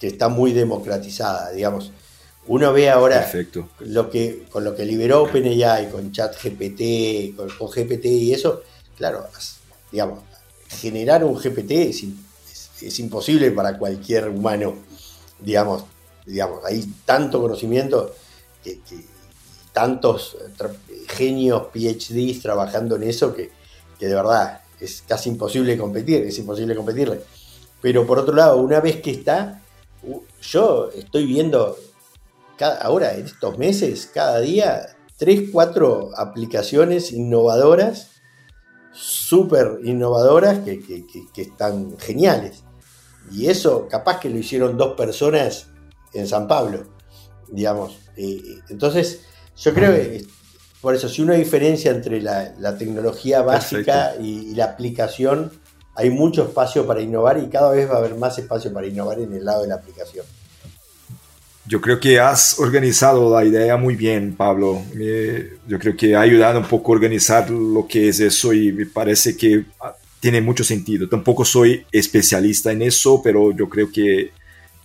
que 0.00 0.08
está 0.08 0.28
muy 0.28 0.52
democratizada, 0.52 1.52
digamos. 1.52 1.92
Uno 2.48 2.72
ve 2.72 2.88
ahora 2.90 3.28
lo 3.80 4.08
que 4.08 4.44
con 4.50 4.62
lo 4.64 4.74
que 4.74 4.84
liberó 4.84 5.24
OpenAI, 5.24 5.90
con 5.90 6.12
ChatGPT, 6.12 7.36
con, 7.36 7.50
con 7.50 7.68
GPT 7.68 8.06
y 8.06 8.32
eso, 8.32 8.62
claro, 8.96 9.26
digamos, 9.90 10.20
generar 10.68 11.24
un 11.24 11.36
GPT 11.36 11.72
es, 11.72 12.98
imposible 13.00 13.50
para 13.50 13.78
cualquier 13.78 14.28
humano, 14.28 14.74
digamos, 15.40 15.84
digamos, 16.24 16.64
hay 16.64 16.86
tanto 17.04 17.40
conocimiento 17.40 18.14
que, 18.62 18.80
tantos 19.72 20.36
genios, 21.08 21.64
PhDs 21.72 22.40
trabajando 22.40 22.96
en 22.96 23.04
eso 23.04 23.34
que, 23.34 23.50
que 23.98 24.06
de 24.06 24.14
verdad 24.14 24.60
es 24.80 25.02
casi 25.06 25.30
imposible 25.30 25.76
competir, 25.76 26.22
es 26.22 26.38
imposible 26.38 26.74
competirle. 26.74 27.20
Pero 27.80 28.06
por 28.06 28.18
otro 28.18 28.34
lado, 28.34 28.56
una 28.56 28.80
vez 28.80 29.00
que 29.00 29.10
está, 29.10 29.62
yo 30.42 30.90
estoy 30.94 31.26
viendo 31.26 31.76
ahora 32.64 33.14
en 33.14 33.26
estos 33.26 33.58
meses, 33.58 34.10
cada 34.12 34.40
día, 34.40 34.96
3, 35.18 35.50
4 35.52 36.10
aplicaciones 36.16 37.12
innovadoras, 37.12 38.10
súper 38.92 39.80
innovadoras, 39.84 40.60
que, 40.60 41.04
están 41.36 41.98
geniales. 41.98 42.64
Y 43.32 43.48
eso 43.48 43.88
capaz 43.88 44.20
que 44.20 44.30
lo 44.30 44.38
hicieron 44.38 44.76
dos 44.76 44.96
personas 44.96 45.68
en 46.14 46.26
San 46.26 46.46
Pablo, 46.48 46.84
digamos. 47.48 47.98
Eh, 48.16 48.60
entonces, 48.68 49.22
yo 49.56 49.74
creo 49.74 49.92
que, 49.92 50.24
por 50.80 50.94
eso, 50.94 51.08
si 51.08 51.22
una 51.22 51.34
diferencia 51.34 51.90
entre 51.90 52.22
la, 52.22 52.76
tecnología 52.78 53.42
básica 53.42 54.14
y, 54.20 54.50
y 54.50 54.54
la 54.54 54.66
aplicación, 54.66 55.50
hay 55.94 56.10
mucho 56.10 56.44
espacio 56.44 56.86
para 56.86 57.00
innovar 57.00 57.38
y 57.38 57.48
cada 57.48 57.70
vez 57.70 57.90
va 57.90 57.94
a 57.94 57.98
haber 57.98 58.14
más 58.16 58.38
espacio 58.38 58.72
para 58.72 58.86
innovar 58.86 59.18
en 59.18 59.32
el 59.32 59.44
lado 59.44 59.62
de 59.62 59.68
la 59.68 59.76
aplicación. 59.76 60.26
Yo 61.68 61.80
creo 61.80 61.98
que 61.98 62.20
has 62.20 62.60
organizado 62.60 63.34
la 63.34 63.44
idea 63.44 63.76
muy 63.76 63.96
bien, 63.96 64.36
Pablo. 64.36 64.82
yo 65.66 65.78
creo 65.80 65.96
que 65.96 66.14
ha 66.14 66.20
ayudado 66.20 66.60
un 66.60 66.66
poco 66.66 66.92
a 66.92 66.94
organizar 66.94 67.50
lo 67.50 67.88
que 67.88 68.08
es 68.08 68.20
eso 68.20 68.52
y 68.52 68.72
me 68.72 68.86
parece 68.86 69.36
que 69.36 69.64
ah, 69.80 69.96
tiene 70.20 70.40
mucho 70.40 70.62
sentido. 70.62 71.08
Tampoco 71.08 71.44
soy 71.44 71.84
especialista 71.90 72.70
en 72.70 72.82
eso, 72.82 73.20
pero 73.22 73.50
yo 73.50 73.68
creo 73.68 73.90
que 73.90 74.30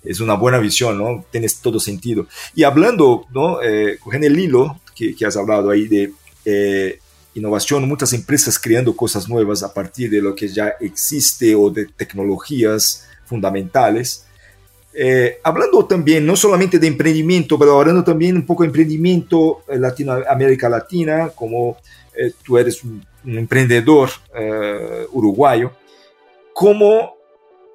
es 0.03 0.19
una 0.19 0.33
buena 0.33 0.57
visión, 0.57 0.97
¿no? 0.97 1.23
Tienes 1.31 1.57
todo 1.57 1.79
sentido. 1.79 2.27
Y 2.55 2.63
hablando, 2.63 3.27
¿no? 3.31 3.61
Eh, 3.61 3.97
cogiendo 3.99 4.27
el 4.27 4.39
hilo 4.39 4.79
que, 4.95 5.15
has 5.25 5.37
hablado 5.37 5.69
ahí 5.69 5.87
de 5.87 6.11
eh, 6.45 6.99
innovación, 7.35 7.87
muchas 7.87 8.13
empresas 8.13 8.57
creando 8.57 8.95
cosas 8.95 9.29
nuevas 9.29 9.61
a 9.61 9.71
partir 9.73 10.09
de 10.09 10.21
lo 10.21 10.33
que 10.35 10.47
ya 10.47 10.73
existe 10.79 11.53
o 11.53 11.69
de 11.69 11.85
tecnologías 11.85 13.07
fundamentales. 13.25 14.25
Eh, 14.93 15.39
hablando 15.43 15.85
también 15.85 16.25
no 16.25 16.35
solamente 16.35 16.77
de 16.77 16.87
emprendimiento, 16.87 17.57
pero 17.57 17.79
hablando 17.79 18.03
también 18.03 18.35
un 18.35 18.45
poco 18.45 18.63
de 18.63 18.67
emprendimiento 18.67 19.63
en 19.67 19.81
Latinoamérica 19.81 20.67
Latina, 20.67 21.29
como 21.33 21.77
eh, 22.15 22.33
tú 22.43 22.57
eres 22.57 22.83
un, 22.83 23.01
emprendedor 23.23 24.09
eh, 24.35 25.05
uruguayo, 25.11 25.71
¿cómo 26.53 27.15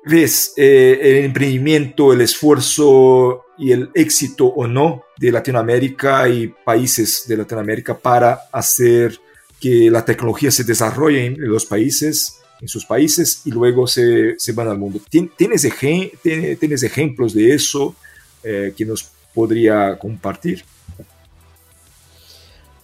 ves 0.04 0.52
el 0.56 1.24
emprendimiento, 1.24 2.12
el 2.12 2.20
esfuerzo 2.20 3.46
y 3.58 3.72
el 3.72 3.90
éxito 3.94 4.46
o 4.46 4.66
no 4.66 5.04
de 5.18 5.32
Latinoamérica 5.32 6.28
y 6.28 6.48
países 6.48 7.24
de 7.26 7.36
Latinoamérica 7.38 7.96
para 7.96 8.42
hacer 8.52 9.18
que 9.60 9.90
la 9.90 10.04
tecnología 10.04 10.50
se 10.50 10.64
desarrolle 10.64 11.26
en 11.26 11.36
los 11.48 11.64
países 11.64 12.40
en 12.60 12.68
sus 12.68 12.84
países 12.86 13.42
y 13.44 13.50
luego 13.50 13.86
se, 13.86 14.38
se 14.38 14.52
van 14.52 14.68
al 14.68 14.78
mundo. 14.78 15.00
¿Tienes, 15.08 15.32
¿Tienes, 15.38 16.82
ejemplos 16.82 17.34
de 17.34 17.54
eso 17.54 17.94
eh, 18.42 18.72
que 18.76 18.84
nos 18.84 19.10
podría 19.34 19.98
compartir? 19.98 20.64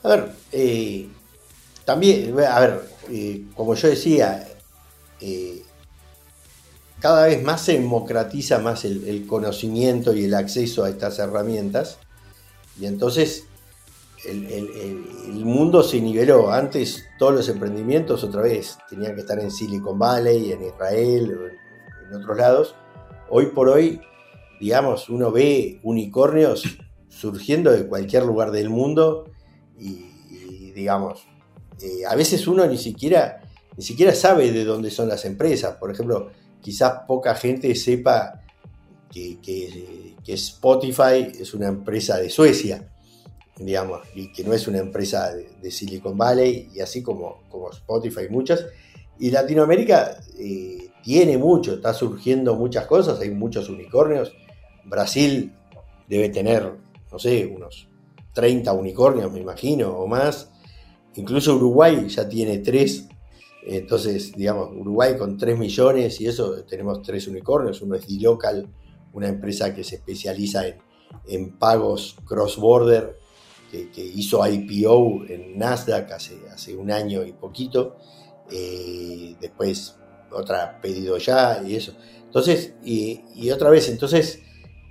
A 0.03 0.09
ver, 0.09 0.33
eh, 0.51 1.09
también, 1.85 2.35
a 2.41 2.61
ver, 2.61 2.83
eh, 3.11 3.43
como 3.55 3.75
yo 3.75 3.89
decía, 3.89 4.49
cada 7.01 7.27
vez 7.27 7.43
más 7.43 7.65
se 7.65 7.73
democratiza 7.73 8.59
más 8.59 8.85
el, 8.85 9.27
conocimiento 9.27 10.15
y 10.15 10.25
el 10.25 10.35
acceso 10.35 10.85
a 10.85 10.89
estas 10.89 11.19
herramientas. 11.19 11.99
Y 12.81 12.87
entonces 12.87 13.45
el, 14.25 15.45
mundo 15.45 15.83
se 15.83 16.01
niveló. 16.01 16.51
Antes 16.51 17.05
todos 17.19 17.35
los 17.35 17.49
emprendimientos 17.49 18.23
otra 18.25 18.43
vez 18.43 18.79
tenían 18.89 19.15
que 19.15 19.23
estar 19.23 19.39
en 19.39 19.51
Silicon 19.51 19.99
Valley, 19.99 20.53
en 20.53 20.65
Israel, 20.65 21.37
en, 22.09 22.15
otros 22.15 22.37
lados. 22.37 22.75
Hoy 23.31 23.47
por 23.47 23.69
hoy, 23.69 24.01
digamos, 24.61 25.09
uno 25.09 25.33
ve 25.33 25.81
unicornios 25.83 26.65
surgiendo 27.09 27.73
de 27.73 27.87
cualquier 27.87 28.25
lugar 28.25 28.51
del 28.51 28.69
mundo 28.69 29.31
y, 29.79 30.73
digamos, 30.73 31.27
eh, 31.81 32.05
a 32.07 32.15
veces 32.15 32.47
uno 32.47 32.67
ni 32.67 32.77
siquiera, 32.77 33.41
ni 33.77 33.83
siquiera 33.83 34.15
sabe 34.15 34.53
de 34.53 34.65
dónde 34.65 34.91
son 34.91 35.09
las 35.09 35.25
empresas. 35.25 35.77
Por 35.77 35.91
ejemplo, 35.91 36.31
quizás 36.61 37.01
poca 37.09 37.35
gente 37.35 37.75
sepa 37.75 38.41
que 39.11 39.39
Spotify 40.27 41.33
es 41.39 41.53
una 41.55 41.69
empresa 41.69 42.19
de 42.19 42.31
Suecia 42.31 42.92
digamos, 43.59 44.01
y 44.15 44.33
que 44.33 44.45
no 44.45 44.53
es 44.53 44.67
una 44.67 44.79
empresa 44.79 45.33
de, 45.35 45.71
Silicon 45.71 46.17
Valley, 46.17 46.71
y 46.75 46.81
así 46.81 47.03
como, 47.03 47.43
como 47.49 47.71
Spotify 47.71 48.29
muchas. 48.31 48.67
Y 49.19 49.31
Latinoamérica 49.31 50.19
eh, 50.39 50.89
tiene 51.03 51.39
mucho, 51.39 51.75
está 51.75 51.93
surgiendo 51.95 52.55
muchas 52.55 52.87
cosas, 52.87 53.21
hay 53.21 53.31
muchos 53.31 53.69
unicornios. 53.69 54.33
Brasil 54.85 55.53
debe 56.09 56.29
tener, 56.31 56.73
no 57.11 57.19
sé, 57.19 57.47
unos 57.47 57.89
30 58.33 58.73
unicornios, 58.73 59.31
me 59.33 59.41
imagino, 59.41 59.91
o 59.91 60.07
más. 60.07 60.51
Incluso 61.15 61.57
Uruguay 61.57 62.09
ya 62.09 62.29
tiene 62.29 62.59
tres. 62.59 63.07
Entonces, 63.65 64.33
digamos, 64.33 64.71
Uruguay 64.73 65.17
con 65.17 65.37
3 65.37 65.57
millones 65.57 66.21
y 66.21 66.27
eso, 66.27 66.65
tenemos 66.65 67.01
tres 67.03 67.29
unicornios. 67.29 67.81
Uno 67.83 67.95
es 67.95 68.09
D-Local, 68.09 68.67
una 69.13 69.29
empresa 69.29 69.73
que 69.73 69.85
se 69.85 69.97
especializa 69.97 70.67
en, 70.67 70.79
en 71.29 71.59
pagos 71.59 72.17
cross-border 72.25 73.22
que, 73.73 74.05
hizo 74.05 74.47
IPO 74.47 75.25
en 75.29 75.59
Nasdaq 75.59 76.13
hace, 76.13 76.39
hace 76.53 76.77
un 76.77 76.91
año 76.91 77.25
y 77.25 77.33
poquito. 77.33 77.97
Eh, 78.51 79.35
después 79.41 79.97
otra 80.31 80.79
pedido 80.81 81.17
ya 81.17 81.63
y 81.67 81.77
eso. 81.77 81.95
Entonces, 82.25 82.75
y, 82.85 83.51
otra 83.51 83.71
vez, 83.71 83.89
entonces 83.89 84.41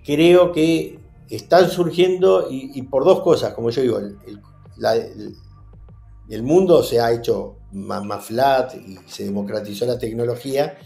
creo 0.05 0.51
que 0.51 0.99
están 1.29 1.69
surgiendo 1.69 2.47
y, 2.49 2.81
por 2.83 3.03
dos 3.03 3.21
cosas, 3.21 3.53
como 3.53 3.69
yo 3.69 3.81
digo, 3.81 3.99
el, 3.99 4.17
el, 6.29 6.43
mundo 6.43 6.83
se 6.83 6.99
ha 6.99 7.11
hecho 7.11 7.57
más, 7.71 8.03
más, 8.03 8.25
flat 8.25 8.75
y 8.75 8.97
se 9.07 9.25
democratizó 9.25 9.85
la 9.85 9.97
tecnología. 9.97 10.77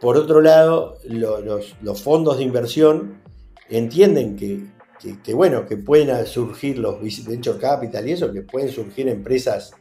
Por 0.00 0.16
otro 0.16 0.40
lado, 0.40 0.98
los, 1.04 1.76
los 1.82 2.02
fondos 2.02 2.38
de 2.38 2.44
inversión 2.44 3.22
entienden 3.68 4.36
que 4.36 4.75
que, 5.22 5.34
bueno, 5.34 5.66
que 5.66 5.76
pueden 5.76 6.26
surgir 6.26 6.78
los 6.78 7.00
venture 7.24 7.58
capital 7.58 8.08
y 8.08 8.12
eso, 8.12 8.32
que 8.32 8.42
pueden 8.42 8.70
surgir 8.70 9.08
empresas 9.08 9.72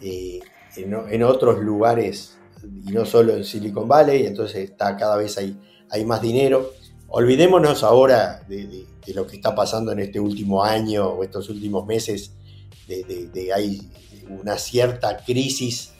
eh, 0.00 0.40
en, 0.76 1.22
otros 1.22 1.60
lugares 1.60 2.38
y 2.62 2.92
no 2.92 3.04
solo 3.04 3.36
en 3.36 3.44
Silicon 3.44 3.88
Valley, 3.88 4.26
entonces 4.26 4.70
está 4.70 4.96
cada 4.96 5.16
vez 5.16 5.38
hay, 5.38 5.58
hay 5.90 6.04
más 6.04 6.20
dinero. 6.20 6.72
olvidémonos 7.08 7.82
ahora 7.82 8.42
de, 8.48 8.86
lo 9.14 9.26
que 9.26 9.36
está 9.36 9.54
pasando 9.54 9.92
en 9.92 10.00
este 10.00 10.20
último 10.20 10.64
año 10.64 11.08
o 11.08 11.24
estos 11.24 11.48
últimos 11.48 11.86
meses, 11.86 12.32
de, 12.88 13.28
de 13.32 13.52
hay 13.52 13.90
una 14.28 14.58
cierta 14.58 15.18
crisis, 15.18 15.92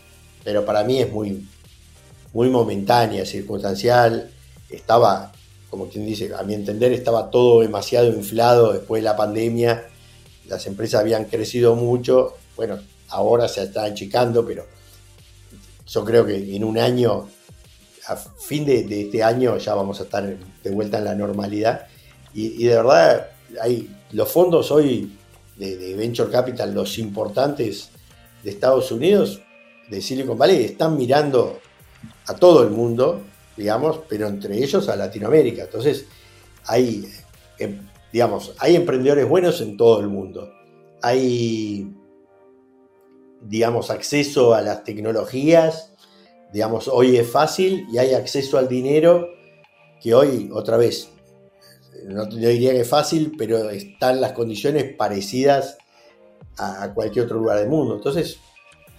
pero 0.44 0.64
para 0.64 0.84
mí 0.84 1.00
es 1.00 1.12
muy, 1.12 1.46
muy 2.32 2.48
momentánea, 2.50 3.24
circunstancial. 3.26 4.30
Estaba, 4.68 5.32
como 5.72 5.88
quien 5.88 6.04
dice, 6.04 6.30
a 6.38 6.42
mi 6.42 6.52
entender, 6.52 6.92
estaba 6.92 7.30
todo 7.30 7.62
demasiado 7.62 8.06
inflado 8.08 8.74
después 8.74 9.00
de 9.00 9.04
la 9.08 9.16
pandemia. 9.16 9.88
Las 10.46 10.66
empresas 10.66 11.00
habían 11.00 11.24
crecido 11.24 11.74
mucho. 11.74 12.34
Bueno, 12.56 12.78
ahora 13.08 13.48
se 13.48 13.62
está 13.62 13.84
achicando, 13.84 14.44
pero 14.44 14.66
yo 15.86 16.04
creo 16.04 16.26
que 16.26 16.54
en 16.54 16.62
un 16.62 16.76
año, 16.76 17.26
a 18.06 18.16
fin 18.16 18.66
de, 18.66 18.80
este 18.80 19.22
año, 19.22 19.56
ya 19.56 19.72
vamos 19.72 19.98
a 20.00 20.02
estar 20.02 20.36
de 20.62 20.70
vuelta 20.70 20.98
en 20.98 21.04
la 21.04 21.14
normalidad. 21.14 21.86
Y, 22.34 22.64
de 22.64 22.74
verdad, 22.74 23.30
hay 23.58 23.88
los 24.10 24.30
fondos 24.30 24.70
hoy 24.70 25.16
de, 25.56 25.78
de 25.78 25.94
Venture 25.94 26.30
Capital, 26.30 26.74
los 26.74 26.98
importantes 26.98 27.88
de 28.44 28.50
Estados 28.50 28.92
Unidos, 28.92 29.40
de 29.88 30.02
Silicon 30.02 30.36
Valley, 30.36 30.64
están 30.64 30.98
mirando 30.98 31.60
a 32.26 32.34
todo 32.34 32.62
el 32.62 32.68
mundo, 32.68 33.22
digamos, 33.56 34.00
pero 34.08 34.28
entre 34.28 34.56
ellos 34.56 34.88
a 34.88 34.96
Latinoamérica. 34.96 35.64
Entonces, 35.64 36.06
hay, 36.66 37.08
em, 37.58 37.88
digamos, 38.12 38.54
hay 38.58 38.76
emprendedores 38.76 39.28
buenos 39.28 39.60
en 39.60 39.76
todo 39.76 40.00
el 40.00 40.08
mundo. 40.08 40.52
Hay, 41.02 41.92
digamos, 43.42 43.90
acceso 43.90 44.54
a 44.54 44.62
las 44.62 44.84
tecnologías, 44.84 45.92
digamos, 46.52 46.88
hoy 46.88 47.16
es 47.16 47.28
fácil 47.28 47.86
y 47.92 47.98
hay 47.98 48.14
acceso 48.14 48.58
al 48.58 48.68
dinero 48.68 49.28
que 50.00 50.14
hoy, 50.14 50.50
otra 50.52 50.76
vez, 50.76 51.08
no, 52.04 52.26
diría 52.26 52.72
que 52.72 52.80
es 52.80 52.88
fácil, 52.88 53.32
pero 53.36 53.70
están 53.70 54.20
las 54.20 54.32
condiciones 54.32 54.94
parecidas 54.94 55.78
a 56.58 56.92
cualquier 56.92 57.24
otro 57.24 57.38
lugar 57.38 57.58
del 57.58 57.68
mundo. 57.68 57.96
Entonces, 57.96 58.38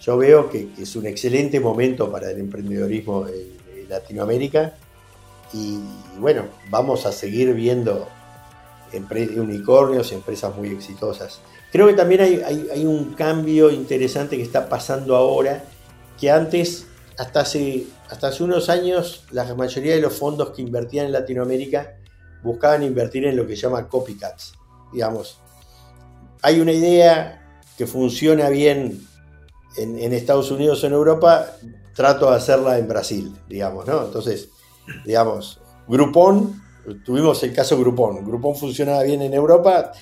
yo 0.00 0.18
veo 0.18 0.50
que, 0.50 0.68
es 0.78 0.96
un 0.96 1.06
excelente 1.06 1.60
momento 1.60 2.10
para 2.10 2.30
el 2.30 2.38
emprendedorismo 2.38 3.24
en, 3.84 3.88
Latinoamérica 3.88 4.74
y, 5.52 5.78
bueno, 6.18 6.44
vamos 6.70 7.06
a 7.06 7.12
seguir 7.12 7.54
viendo 7.54 8.08
unicornios, 9.36 10.12
empresas 10.12 10.56
muy 10.56 10.68
exitosas. 10.68 11.40
Creo 11.72 11.86
que 11.88 11.94
también 11.94 12.20
hay, 12.20 12.86
un 12.86 13.14
cambio 13.14 13.70
interesante 13.70 14.36
que 14.36 14.42
está 14.42 14.68
pasando 14.68 15.16
ahora, 15.16 15.64
que 16.20 16.30
antes, 16.30 16.86
hasta 17.18 17.40
hace, 17.40 17.86
hasta 18.08 18.28
hace 18.28 18.44
unos 18.44 18.68
años, 18.68 19.24
la 19.30 19.52
mayoría 19.54 19.94
de 19.94 20.00
los 20.00 20.14
fondos 20.14 20.50
que 20.50 20.62
invertían 20.62 21.06
en 21.06 21.12
Latinoamérica 21.12 21.96
buscaban 22.44 22.82
invertir 22.82 23.24
en 23.26 23.36
lo 23.36 23.46
que 23.46 23.56
se 23.56 23.62
llama 23.62 23.88
copycats. 23.88 24.52
Digamos, 24.92 25.40
hay 26.42 26.60
una 26.60 26.72
idea 26.72 27.60
que 27.76 27.86
funciona 27.86 28.48
bien 28.50 29.04
en, 29.76 30.12
Estados 30.12 30.50
Unidos 30.50 30.84
o 30.84 30.86
en 30.86 30.92
Europa, 30.92 31.56
trato 31.94 32.30
de 32.30 32.36
hacerla 32.36 32.78
en 32.78 32.88
Brasil, 32.88 33.34
digamos, 33.48 33.86
¿no? 33.86 34.04
Entonces, 34.04 34.50
digamos, 35.04 35.60
Groupon, 35.86 36.60
tuvimos 37.04 37.42
el 37.44 37.54
caso 37.54 37.78
Groupon, 37.78 38.24
Groupon 38.26 38.56
funcionaba 38.56 39.02
bien 39.04 39.22
en 39.22 39.32
Europa, 39.32 39.92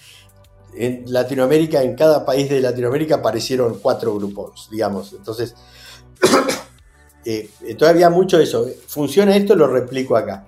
en 0.75 1.05
Latinoamérica, 1.07 1.83
en 1.83 1.95
cada 1.95 2.25
país 2.25 2.49
de 2.49 2.61
Latinoamérica 2.61 3.17
aparecieron 3.17 3.79
cuatro 3.81 4.15
Groupons, 4.17 4.69
digamos, 4.71 5.13
entonces, 5.13 5.55
eh, 7.25 7.51
todavía 7.79 8.09
mucho 8.09 8.41
eso, 8.41 8.67
funciona 8.87 9.37
esto, 9.37 9.55
lo 9.55 9.67
replico 9.67 10.17
acá. 10.17 10.47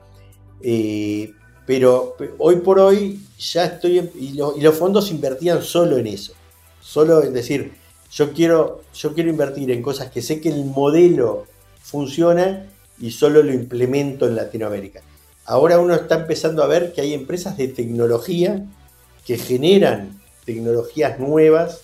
Eh, 0.62 1.30
pero 1.66 2.16
hoy 2.38 2.56
por 2.56 2.78
hoy 2.78 3.20
ya 3.38 3.64
estoy, 3.64 3.98
y, 4.14 4.40
y 4.40 4.60
los 4.60 4.74
fondos 4.74 5.10
invertían 5.10 5.62
solo 5.62 5.98
en 5.98 6.06
eso, 6.06 6.32
solo 6.80 7.22
en 7.22 7.32
decir, 7.32 7.83
yo 8.14 8.32
quiero, 8.32 8.82
yo 8.94 9.12
quiero 9.12 9.28
invertir 9.28 9.70
en 9.72 9.82
cosas 9.82 10.10
que 10.10 10.22
sé 10.22 10.40
que 10.40 10.48
el 10.48 10.64
modelo 10.64 11.46
funciona 11.82 12.66
y 13.00 13.10
solo 13.10 13.42
lo 13.42 13.52
implemento 13.52 14.26
en 14.26 14.36
Latinoamérica. 14.36 15.02
Ahora 15.44 15.80
uno 15.80 15.94
está 15.94 16.14
empezando 16.14 16.62
a 16.62 16.68
ver 16.68 16.92
que 16.92 17.00
hay 17.00 17.12
empresas 17.12 17.56
de 17.56 17.68
tecnología 17.68 18.64
que 19.26 19.36
generan 19.36 20.20
tecnologías 20.44 21.18
nuevas 21.18 21.80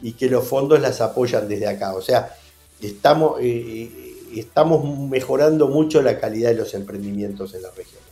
y 0.00 0.12
que 0.12 0.30
los 0.30 0.46
fondos 0.46 0.80
las 0.80 1.00
apoyan 1.00 1.48
desde 1.48 1.66
acá. 1.66 1.94
O 1.94 2.02
sea, 2.02 2.36
estamos, 2.80 3.40
eh, 3.40 3.90
eh, 3.92 4.16
estamos 4.36 4.84
mejorando 5.10 5.66
mucho 5.66 6.02
la 6.02 6.20
calidad 6.20 6.50
de 6.50 6.56
los 6.56 6.72
emprendimientos 6.74 7.52
en 7.54 7.62
la 7.62 7.70
región. 7.72 8.02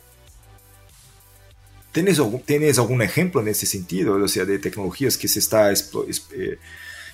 ¿Tienes, 1.93 2.19
¿Tienes 2.45 2.77
algún 2.77 3.01
ejemplo 3.01 3.39
en 3.39 3.47
ese 3.47 3.65
sentido? 3.65 4.15
O 4.15 4.27
sea, 4.27 4.43
de 4.43 4.59
tecnologías 4.59 5.17
que 5.17 5.29
se 5.29 5.39
está 5.39 5.71
eh, 5.71 6.59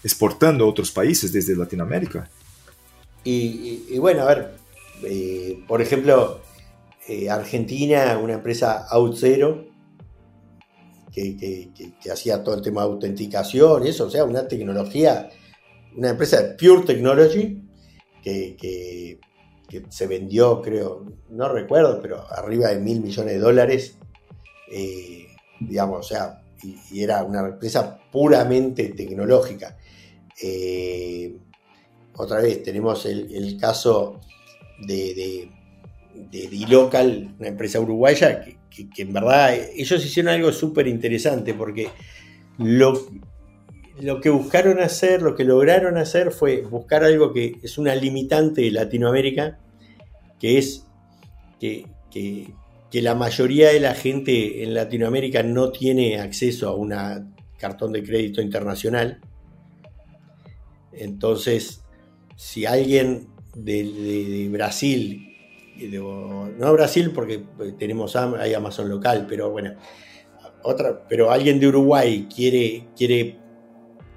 exportando 0.03 0.65
a 0.65 0.67
otros 0.67 0.91
países 0.91 1.31
desde 1.31 1.55
Latinoamérica. 1.55 2.29
Y, 3.23 3.97
bueno, 3.99 4.23
a 4.23 4.25
ver, 4.25 4.55
eh, 5.03 5.63
por 5.67 5.81
ejemplo, 5.81 6.41
eh, 7.07 7.29
Argentina, 7.29 8.19
una 8.21 8.33
empresa 8.33 8.85
OutZero, 8.91 9.71
que, 11.13 11.37
que, 12.01 12.11
hacía 12.11 12.43
todo 12.43 12.55
el 12.55 12.61
tema 12.61 12.81
de 12.81 12.87
autenticación, 12.87 13.85
eso, 13.85 14.07
o 14.07 14.09
sea, 14.09 14.25
una 14.25 14.47
tecnología, 14.47 15.29
una 15.95 16.09
empresa 16.09 16.41
de 16.41 16.55
Pure 16.55 16.85
Technology, 16.85 17.61
que, 18.23 19.19
se 19.89 20.07
vendió, 20.07 20.61
creo, 20.61 21.05
no 21.29 21.49
recuerdo, 21.49 21.99
pero 22.01 22.31
arriba 22.31 22.69
de 22.69 22.79
mil 22.79 23.01
millones 23.01 23.33
de 23.33 23.39
dólares, 23.39 23.97
eh, 24.71 25.27
digamos, 25.59 25.99
o 25.99 26.03
sea, 26.03 26.43
y, 26.61 27.01
era 27.01 27.23
una 27.23 27.47
empresa 27.47 27.99
puramente 28.11 28.89
tecnológica. 28.89 29.77
Eh, 30.41 31.35
otra 32.15 32.41
vez 32.41 32.63
tenemos 32.63 33.05
el, 33.05 33.57
caso 33.59 34.21
de, 34.79 35.49
de, 36.13 36.47
D-Local, 36.47 37.35
una 37.39 37.47
empresa 37.47 37.79
uruguaya, 37.79 38.43
que, 38.69 38.87
en 38.97 39.13
verdad 39.13 39.55
ellos 39.75 40.05
hicieron 40.05 40.33
algo 40.33 40.51
súper 40.51 40.87
interesante 40.87 41.53
porque 41.53 41.89
lo, 42.57 43.07
lo 43.99 44.21
que 44.21 44.29
buscaron 44.29 44.79
hacer, 44.79 45.21
lo 45.21 45.35
que 45.35 45.43
lograron 45.43 45.97
hacer 45.97 46.31
fue 46.31 46.61
buscar 46.61 47.03
algo 47.03 47.33
que 47.33 47.57
es 47.63 47.77
una 47.77 47.95
limitante 47.95 48.61
de 48.61 48.71
Latinoamérica, 48.71 49.59
que 50.39 50.57
es 50.57 50.85
que, 51.59 51.87
que, 52.11 52.53
que 52.91 53.01
la 53.01 53.15
mayoría 53.15 53.69
de 53.69 53.79
la 53.79 53.95
gente 53.95 54.63
en 54.63 54.73
Latinoamérica 54.73 55.41
no 55.41 55.71
tiene 55.71 56.19
acceso 56.19 56.67
a 56.67 56.75
un 56.75 56.93
cartón 57.57 57.91
de 57.93 58.03
crédito 58.03 58.41
internacional 58.41 59.19
entonces, 60.95 61.83
si 62.35 62.65
alguien 62.65 63.27
de, 63.55 64.47
Brasil, 64.51 65.29
no 65.91 66.73
Brasil 66.73 67.11
porque 67.13 67.43
tenemos 67.77 68.15
hay 68.15 68.53
Amazon 68.53 68.89
local, 68.89 69.25
pero 69.27 69.49
bueno, 69.49 69.73
otra, 70.63 71.07
pero 71.07 71.31
alguien 71.31 71.59
de 71.59 71.67
Uruguay 71.67 72.27
quiere, 72.33 72.87
quiere 72.95 73.37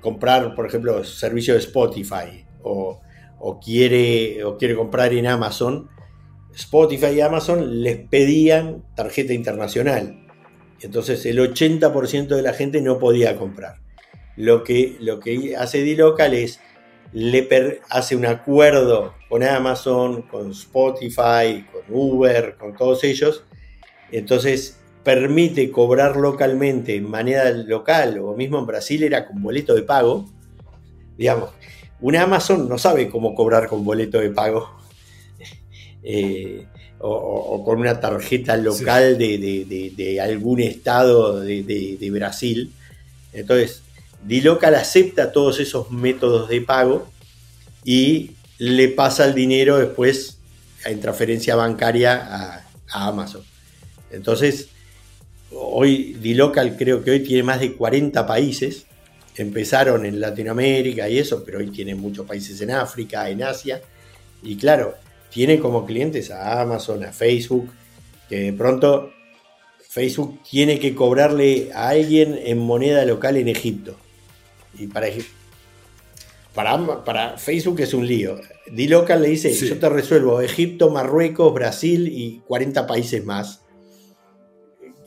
comprar, 0.00 0.54
por 0.54 0.66
ejemplo, 0.66 1.02
servicio 1.04 1.54
de 1.54 1.60
Spotify 1.60 2.44
o, 2.62 3.00
quiere, 3.60 4.44
o 4.44 4.56
quiere 4.56 4.74
comprar 4.74 5.12
en 5.12 5.26
Amazon, 5.26 5.88
Spotify 6.54 7.08
y 7.16 7.20
Amazon 7.20 7.82
les 7.82 7.98
pedían 8.08 8.84
tarjeta 8.94 9.32
internacional. 9.32 10.26
Entonces 10.80 11.26
el 11.26 11.38
80% 11.38 12.28
de 12.28 12.42
la 12.42 12.52
gente 12.52 12.80
no 12.80 12.98
podía 12.98 13.36
comprar. 13.36 13.85
Lo 14.36 14.64
que, 14.64 14.96
lo 15.00 15.20
que 15.20 15.56
hace 15.56 15.82
D-Local 15.82 16.34
es 16.34 16.60
le 17.12 17.80
hace 17.88 18.16
un 18.16 18.26
acuerdo 18.26 19.14
con 19.28 19.42
Amazon, 19.42 20.22
con 20.22 20.50
Spotify, 20.50 21.64
con 21.72 21.82
Uber, 21.88 22.56
con 22.58 22.76
todos 22.76 23.04
ellos. 23.04 23.44
Entonces 24.12 24.78
permite 25.02 25.70
cobrar 25.70 26.16
localmente 26.16 26.96
en 26.96 27.08
manera 27.08 27.50
local 27.50 28.18
o 28.18 28.34
mismo 28.34 28.58
en 28.58 28.66
Brasil 28.66 29.02
era 29.04 29.26
con 29.26 29.42
boleto 29.42 29.74
de 29.74 29.82
pago. 29.82 30.28
Digamos, 31.16 31.50
una 32.00 32.22
Amazon 32.22 32.68
no 32.68 32.76
sabe 32.76 33.08
cómo 33.08 33.34
cobrar 33.34 33.68
con 33.68 33.84
boleto 33.84 34.18
de 34.18 34.30
pago. 34.30 34.70
Eh, 36.08 36.64
o, 37.00 37.64
con 37.64 37.80
una 37.80 37.98
tarjeta 37.98 38.56
local 38.56 39.18
de, 39.18 40.20
algún 40.22 40.60
estado 40.60 41.40
de, 41.40 42.10
Brasil. 42.12 42.72
Entonces, 43.32 43.82
D-Local 44.26 44.74
acepta 44.74 45.30
todos 45.30 45.60
esos 45.60 45.90
métodos 45.92 46.48
de 46.48 46.60
pago 46.60 47.08
y 47.84 48.32
le 48.58 48.88
pasa 48.88 49.24
el 49.24 49.34
dinero 49.34 49.78
después 49.78 50.38
en 50.84 51.00
transferencia 51.00 51.54
bancaria 51.54 52.14
a, 52.14 52.62
Amazon. 52.88 53.42
Entonces, 54.10 54.68
hoy 55.50 56.14
D-Local 56.14 56.76
creo 56.76 57.02
que 57.02 57.10
hoy 57.10 57.20
tiene 57.20 57.42
más 57.42 57.60
de 57.60 57.72
40 57.72 58.26
países. 58.26 58.86
Empezaron 59.36 60.06
en 60.06 60.20
Latinoamérica 60.20 61.08
y 61.08 61.18
eso, 61.18 61.44
pero 61.44 61.58
hoy 61.58 61.70
tiene 61.70 61.94
muchos 61.94 62.26
países 62.26 62.60
en 62.60 62.70
África, 62.70 63.28
en 63.28 63.42
Asia. 63.42 63.82
Y 64.42 64.56
claro, 64.56 64.94
tiene 65.30 65.58
como 65.58 65.84
clientes 65.84 66.30
a 66.30 66.60
Amazon, 66.62 67.04
a 67.04 67.12
Facebook, 67.12 67.70
que 68.28 68.40
de 68.40 68.52
pronto 68.52 69.12
Facebook 69.88 70.40
tiene 70.48 70.78
que 70.78 70.94
cobrarle 70.94 71.70
a 71.74 71.88
alguien 71.88 72.38
en 72.42 72.58
moneda 72.58 73.04
local 73.04 73.36
en 73.36 73.48
Egipto. 73.48 73.96
Y 74.78 74.86
para, 74.86 75.08
para, 76.54 77.04
para 77.04 77.38
Facebook 77.38 77.80
es 77.80 77.94
un 77.94 78.06
lío. 78.06 78.40
D-Local 78.70 79.22
le 79.22 79.28
dice, 79.28 79.52
yo 79.52 79.78
te 79.78 79.88
resuelvo 79.88 80.40
Egipto, 80.40 80.90
Marruecos, 80.90 81.52
Brasil 81.54 82.08
y 82.08 82.42
40 82.46 82.86
países 82.86 83.24
más. 83.24 83.62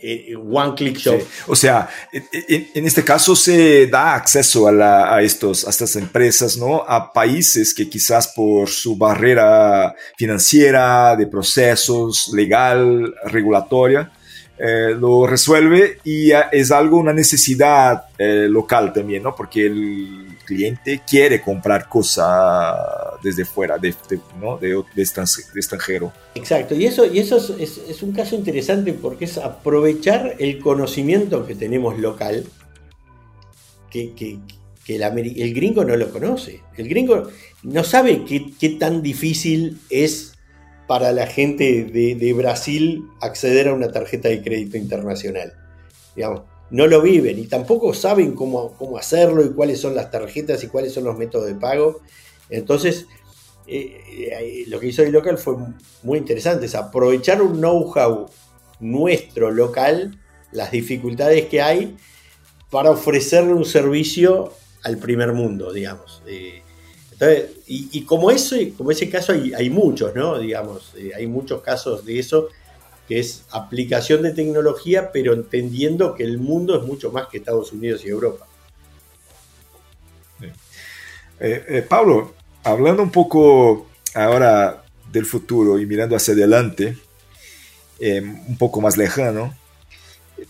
Eh, 0.01 0.33
one 0.35 0.75
Click 0.75 0.97
Shop. 0.97 1.19
O 1.47 1.55
sea, 1.55 1.89
en, 2.13 2.85
este 2.85 3.03
caso 3.03 3.35
se 3.35 3.87
da 3.87 4.15
acceso 4.15 4.67
a, 4.67 5.21
estos, 5.21 5.67
a 5.67 5.71
estas 5.71 5.95
empresas, 5.97 6.55
¿no? 6.55 6.85
A 6.87 7.11
países 7.11 7.73
que 7.73 7.89
quizás 7.89 8.29
por 8.29 8.69
su 8.69 8.95
barrera 8.95 9.93
financiera, 10.17 11.17
de 11.17 11.27
procesos, 11.27 12.31
legal, 12.33 13.13
regulatoria, 13.25 14.09
eh, 14.61 14.93
lo 14.99 15.25
resuelve 15.25 15.99
y 16.03 16.31
es 16.51 16.71
algo, 16.71 16.97
una 16.97 17.13
necesidad 17.13 18.03
eh, 18.17 18.47
local 18.49 18.91
también, 18.91 19.23
¿no? 19.23 19.33
Porque 19.33 19.67
el 19.67 20.35
cliente 20.43 21.01
quiere 21.09 21.41
comprar 21.41 21.87
cosas 21.87 22.75
desde 23.23 23.45
fuera, 23.45 23.77
de, 23.77 23.95
¿no? 24.37 24.57
de, 24.57 24.83
extranjero. 25.55 26.11
Exacto, 26.35 26.75
y 26.75 26.85
eso, 26.85 27.05
y 27.05 27.19
eso 27.19 27.37
es, 27.57 28.03
un 28.03 28.11
caso 28.11 28.35
interesante 28.35 28.91
porque 28.91 29.25
es 29.25 29.37
aprovechar 29.37 30.35
el 30.39 30.59
conocimiento 30.59 31.47
que 31.47 31.55
tenemos 31.55 31.97
local, 31.97 32.43
que, 33.89 34.13
que, 34.13 34.39
el, 34.87 35.53
gringo 35.53 35.85
no 35.85 35.95
lo 35.95 36.09
conoce. 36.09 36.59
El 36.75 36.89
gringo 36.89 37.29
no 37.63 37.83
sabe 37.85 38.25
qué, 38.25 38.51
qué 38.59 38.69
tan 38.69 39.01
difícil 39.01 39.79
es 39.89 40.28
para 40.89 41.13
la 41.13 41.27
gente 41.27 41.83
de, 41.83 42.33
Brasil 42.33 43.07
acceder 43.21 43.67
a 43.67 43.75
una 43.75 43.91
tarjeta 43.91 44.27
de 44.27 44.41
crédito 44.41 44.75
internacional. 44.75 45.53
Digamos, 46.15 46.41
no 46.71 46.87
lo 46.87 46.99
viven 47.03 47.37
y 47.37 47.45
tampoco 47.45 47.93
saben 47.93 48.33
cómo, 48.33 48.71
cómo 48.71 48.97
hacerlo 48.97 49.45
y 49.45 49.53
cuáles 49.53 49.79
son 49.79 49.93
las 49.93 50.09
tarjetas 50.09 50.63
y 50.63 50.67
cuáles 50.67 50.91
son 50.91 51.03
los 51.03 51.15
métodos 51.15 51.45
de 51.45 51.53
pago. 51.53 51.99
Entonces, 52.49 53.05
eh, 53.67 54.01
eh, 54.31 54.63
lo 54.65 54.79
que 54.79 54.87
hizo 54.87 55.03
el 55.03 55.11
local 55.11 55.37
fue 55.37 55.57
muy 56.01 56.17
interesante, 56.17 56.65
es 56.65 56.73
aprovechar 56.73 57.39
un 57.43 57.59
know-how 57.59 58.25
nuestro 58.79 59.51
local, 59.51 60.17
las 60.51 60.71
dificultades 60.71 61.45
que 61.49 61.61
hay, 61.61 61.97
para 62.71 62.89
ofrecerle 62.89 63.53
un 63.53 63.65
servicio 63.65 64.53
al 64.81 64.97
primer 64.97 65.33
mundo, 65.33 65.71
digamos. 65.71 66.23
Y, 67.67 68.03
como, 68.03 68.31
ese, 68.31 68.73
como 68.73 68.91
ese 68.91 69.09
caso 69.09 69.33
hay, 69.33 69.69
muchos, 69.69 70.15
¿no? 70.15 70.39
Digamos, 70.39 70.93
eh, 70.97 71.11
hay 71.15 71.27
muchos 71.27 71.61
casos 71.61 72.05
de 72.05 72.17
eso, 72.17 72.47
que 73.07 73.19
es 73.19 73.43
aplicación 73.51 74.21
de 74.21 74.31
tecnología, 74.31 75.11
pero 75.11 75.33
entendiendo 75.33 76.15
que 76.15 76.23
el 76.23 76.37
mundo 76.37 76.77
es 76.77 76.83
mucho 76.83 77.11
más 77.11 77.27
que 77.27 77.39
Estados 77.39 77.73
Unidos 77.73 78.05
y 78.05 78.09
Europa. 78.09 78.47
Eh, 81.41 81.65
eh, 81.67 81.85
Pablo, 81.87 82.33
hablando 82.63 83.03
un 83.03 83.11
poco 83.11 83.87
ahora 84.13 84.83
del 85.11 85.25
futuro 85.25 85.79
y 85.79 85.85
mirando 85.85 86.15
hacia 86.15 86.33
adelante, 86.33 86.97
un 88.01 88.57
poco 88.57 88.79
más 88.79 88.95
lejano, 88.95 89.53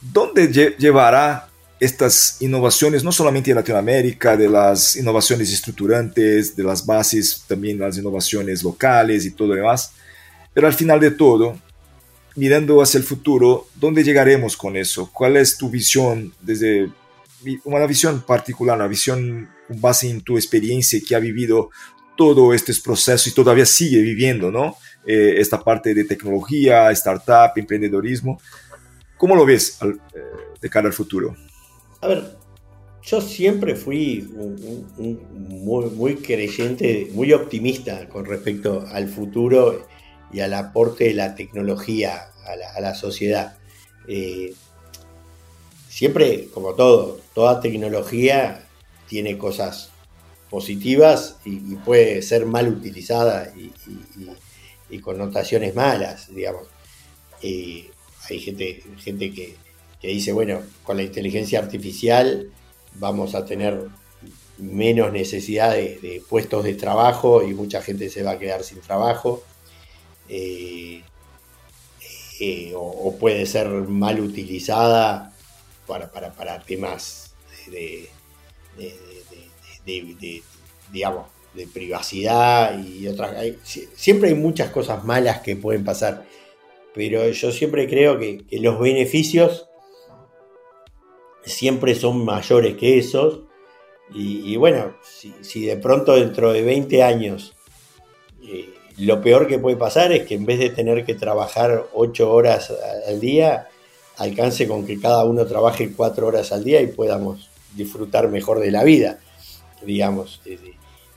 ¿dónde 0.02 0.76
llevará 0.78 1.50
estas 1.80 2.38
innovaciones, 2.42 3.04
no 3.04 3.12
solamente 3.12 3.52
en 3.52 3.56
Latinoamérica, 3.56 4.36
de 4.36 4.50
las 4.50 4.96
innovaciones 4.96 5.52
estructurantes, 5.52 6.56
de 6.56 6.64
las 6.64 6.86
bases, 6.86 7.44
también 7.48 7.80
las 7.80 7.98
innovaciones 7.98 8.64
locales 8.64 9.26
y 9.26 9.32
todo 9.32 9.50
lo 9.50 9.56
demás. 9.56 9.94
Pero 10.54 10.68
al 10.68 10.74
final 10.74 11.00
de 11.00 11.12
todo, 11.12 11.58
mirando 12.36 12.82
hacia 12.82 12.98
el 12.98 13.04
futuro, 13.04 13.68
¿dónde 13.76 14.04
llegaremos 14.04 14.58
con 14.58 14.76
eso? 14.76 15.10
¿Cuál 15.14 15.38
es 15.38 15.58
tu 15.58 15.70
visión 15.70 16.34
desde 16.42 16.90
una 17.64 17.86
visión 17.86 18.22
particular, 18.22 18.76
una 18.76 18.88
visión 18.88 19.50
base 19.70 20.10
en 20.10 20.22
tu 20.22 20.38
experiencia 20.38 21.00
que 21.08 21.16
ha 21.16 21.20
vivido 21.20 21.70
todo 22.18 22.54
este 22.54 22.74
proceso 22.84 23.30
y 23.30 23.34
todavía 23.34 23.66
sigue 23.66 24.02
viviendo, 24.02 24.52
¿no? 24.52 24.76
Eh, 25.06 25.36
esta 25.38 25.64
parte 25.64 25.94
de 25.94 26.04
tecnología, 26.04 26.92
startup, 26.92 27.52
emprendedorismo. 27.56 28.42
¿Cómo 29.18 29.36
lo 29.36 29.46
ves 29.46 29.78
eh, 29.82 29.94
de 30.60 30.70
cara 30.70 30.88
al 30.88 30.94
futuro? 30.94 31.36
A 32.02 32.08
ver, 32.08 32.38
yo 33.04 33.22
siempre 33.22 33.76
fui 33.76 34.30
muy, 34.98 36.16
creyente, 36.18 37.10
muy 37.14 37.34
optimista 37.34 38.08
con 38.08 38.26
respecto 38.26 38.86
al 38.92 39.08
futuro 39.08 39.88
y 40.32 40.42
al 40.42 40.54
aporte 40.54 41.06
de 41.06 41.14
la 41.14 41.36
tecnología 41.36 42.32
a 42.46 42.82
la, 42.82 42.96
sociedad. 42.96 43.58
Eh, 44.08 44.54
siempre, 45.88 46.48
como 46.54 46.74
todo, 46.74 47.20
toda 47.34 47.62
tecnología 47.62 48.66
tiene 49.08 49.38
cosas 49.38 49.92
positivas 50.50 51.38
y, 51.46 51.76
puede 51.78 52.22
ser 52.22 52.46
mal 52.46 52.68
utilizada 52.68 53.54
y, 53.56 55.00
connotaciones 55.00 55.76
malas, 55.76 56.34
digamos. 56.34 56.68
Eh, 57.42 57.90
hay 58.30 58.40
gente, 58.40 58.84
gente 58.98 59.32
que, 59.32 59.56
que 60.02 60.08
dice, 60.08 60.32
bueno, 60.32 60.62
con 60.84 60.98
la 60.98 61.04
inteligencia 61.04 61.60
artificial 61.60 62.50
vamos 62.96 63.36
a 63.36 63.46
tener 63.46 63.88
menos 64.58 65.12
necesidad 65.12 65.74
de, 65.74 66.22
puestos 66.30 66.64
de 66.64 66.76
trabajo 66.76 67.44
y 67.44 67.54
mucha 67.54 67.82
gente 67.82 68.10
se 68.10 68.24
va 68.24 68.32
a 68.32 68.40
quedar 68.40 68.64
sin 68.64 68.82
trabajo. 68.82 69.44
Eh, 70.28 71.02
eh, 72.40 72.74
o, 72.76 73.18
puede 73.20 73.46
ser 73.46 73.68
mal 73.68 74.20
utilizada 74.22 75.34
para, 75.88 76.10
temas 76.66 77.34
de, 77.68 78.10
digamos, 80.92 81.28
de 81.54 81.68
privacidad 81.68 82.82
y 82.82 83.08
otras. 83.08 83.36
siempre 83.96 84.30
hay 84.30 84.36
muchas 84.36 84.70
cosas 84.72 85.04
malas 85.04 85.42
que 85.42 85.56
pueden 85.56 85.84
pasar, 85.84 86.26
pero 86.94 87.28
yo 87.30 87.52
siempre 87.52 87.90
creo 87.90 88.20
que 88.20 88.46
los 88.52 88.80
beneficios 88.80 89.69
siempre 91.44 91.96
son 91.96 92.24
mayores 92.24 92.76
que 92.78 92.98
esos. 92.98 93.42
Y, 94.12 94.56
bueno, 94.56 94.96
si, 95.42 95.66
de 95.66 95.78
pronto 95.78 96.16
dentro 96.16 96.52
de 96.52 96.64
20 96.64 97.04
años 97.04 97.54
eh, 98.44 98.74
lo 98.98 99.22
peor 99.22 99.48
que 99.48 99.60
puede 99.60 99.78
pasar 99.78 100.12
es 100.12 100.26
que 100.26 100.34
en 100.34 100.46
vez 100.46 100.58
de 100.58 100.72
tener 100.72 101.06
que 101.06 101.14
trabajar 101.14 101.86
8 101.94 102.34
horas 102.34 102.74
al 103.08 103.20
día, 103.20 103.70
alcance 104.18 104.68
con 104.68 104.86
que 104.86 105.00
cada 105.00 105.26
uno 105.26 105.46
trabaje 105.46 105.94
4 105.94 106.26
horas 106.26 106.52
al 106.52 106.64
día 106.64 106.82
y 106.82 106.88
podamos 106.88 107.50
disfrutar 107.76 108.30
mejor 108.30 108.60
de 108.60 108.72
la 108.72 108.84
vida. 108.84 109.20
Digamos, 109.84 110.42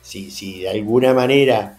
si, 0.03 0.31
si 0.31 0.61
de 0.61 0.69
alguna 0.69 1.15
manera 1.15 1.79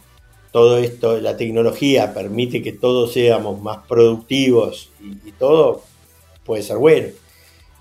todo 0.51 0.77
esto, 0.77 1.19
la 1.19 1.37
tecnología 1.37 2.13
permite 2.13 2.61
que 2.61 2.73
todos 2.73 3.13
seamos 3.13 3.61
más 3.61 3.87
productivos 3.87 4.91
y 5.01 5.31
todo, 5.31 5.83
puede 6.43 6.61
ser 6.63 6.77
bueno. 6.77 7.07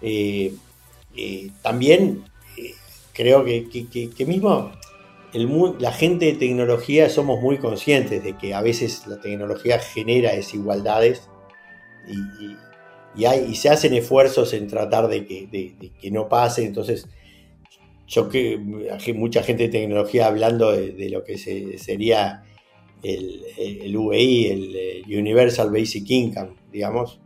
Eh, 0.02 0.54
eh, 1.16 1.50
también 1.62 2.24
eh, 2.58 2.72
creo 3.12 3.44
que, 3.44 4.26
mismo 4.26 4.72
la 5.78 5.92
gente 5.92 6.26
de 6.26 6.32
tecnología 6.32 7.08
somos 7.08 7.40
muy 7.40 7.58
conscientes 7.58 8.22
de 8.22 8.36
que 8.36 8.52
a 8.52 8.60
veces 8.60 9.06
la 9.06 9.20
tecnología 9.20 9.78
genera 9.78 10.32
desigualdades 10.32 11.28
y, 12.08 13.24
hay, 13.24 13.54
se 13.54 13.68
hacen 13.68 13.94
esfuerzos 13.94 14.52
en 14.54 14.66
tratar 14.68 15.06
de 15.08 15.26
que, 15.26 16.10
no 16.10 16.28
pase. 16.28 16.64
Entonces, 16.64 17.06
yo 18.08 18.28
que 18.28 18.58
mucha 19.14 19.42
gente 19.42 19.64
de 19.64 19.68
tecnología 19.68 20.26
hablando 20.26 20.72
de, 20.72 21.08
lo 21.10 21.22
que 21.22 21.38
sería 21.38 22.42
el, 23.02 23.42
el, 23.58 23.96
UBI, 23.96 24.46
el 24.46 25.18
Universal 25.18 25.70
Basic 25.70 26.08
Income, 26.10 26.54
digamos, 26.72 27.20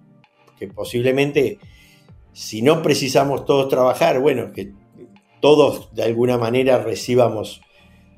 que 0.58 0.68
posiblemente 0.68 1.58
si 2.36 2.60
no 2.60 2.82
precisamos 2.82 3.46
todos 3.46 3.70
trabajar, 3.70 4.20
bueno, 4.20 4.52
que 4.52 4.74
todos 5.40 5.94
de 5.94 6.02
alguna 6.02 6.36
manera 6.36 6.76
recibamos 6.76 7.62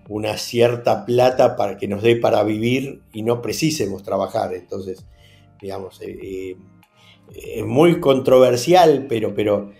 una 0.08 0.36
cierta 0.36 1.06
plata 1.06 1.54
para 1.54 1.76
que 1.76 1.86
nos 1.86 2.02
dé 2.02 2.16
para 2.16 2.42
vivir 2.42 3.02
y 3.12 3.22
no 3.22 3.40
precisemos 3.40 4.02
trabajar. 4.02 4.54
Entonces, 4.54 5.06
digamos, 5.62 6.02
eh, 6.02 6.18
eh, 6.20 6.56
es 7.32 7.64
muy 7.64 8.00
controversial, 8.00 9.06
pero, 9.08 9.36
pero, 9.36 9.70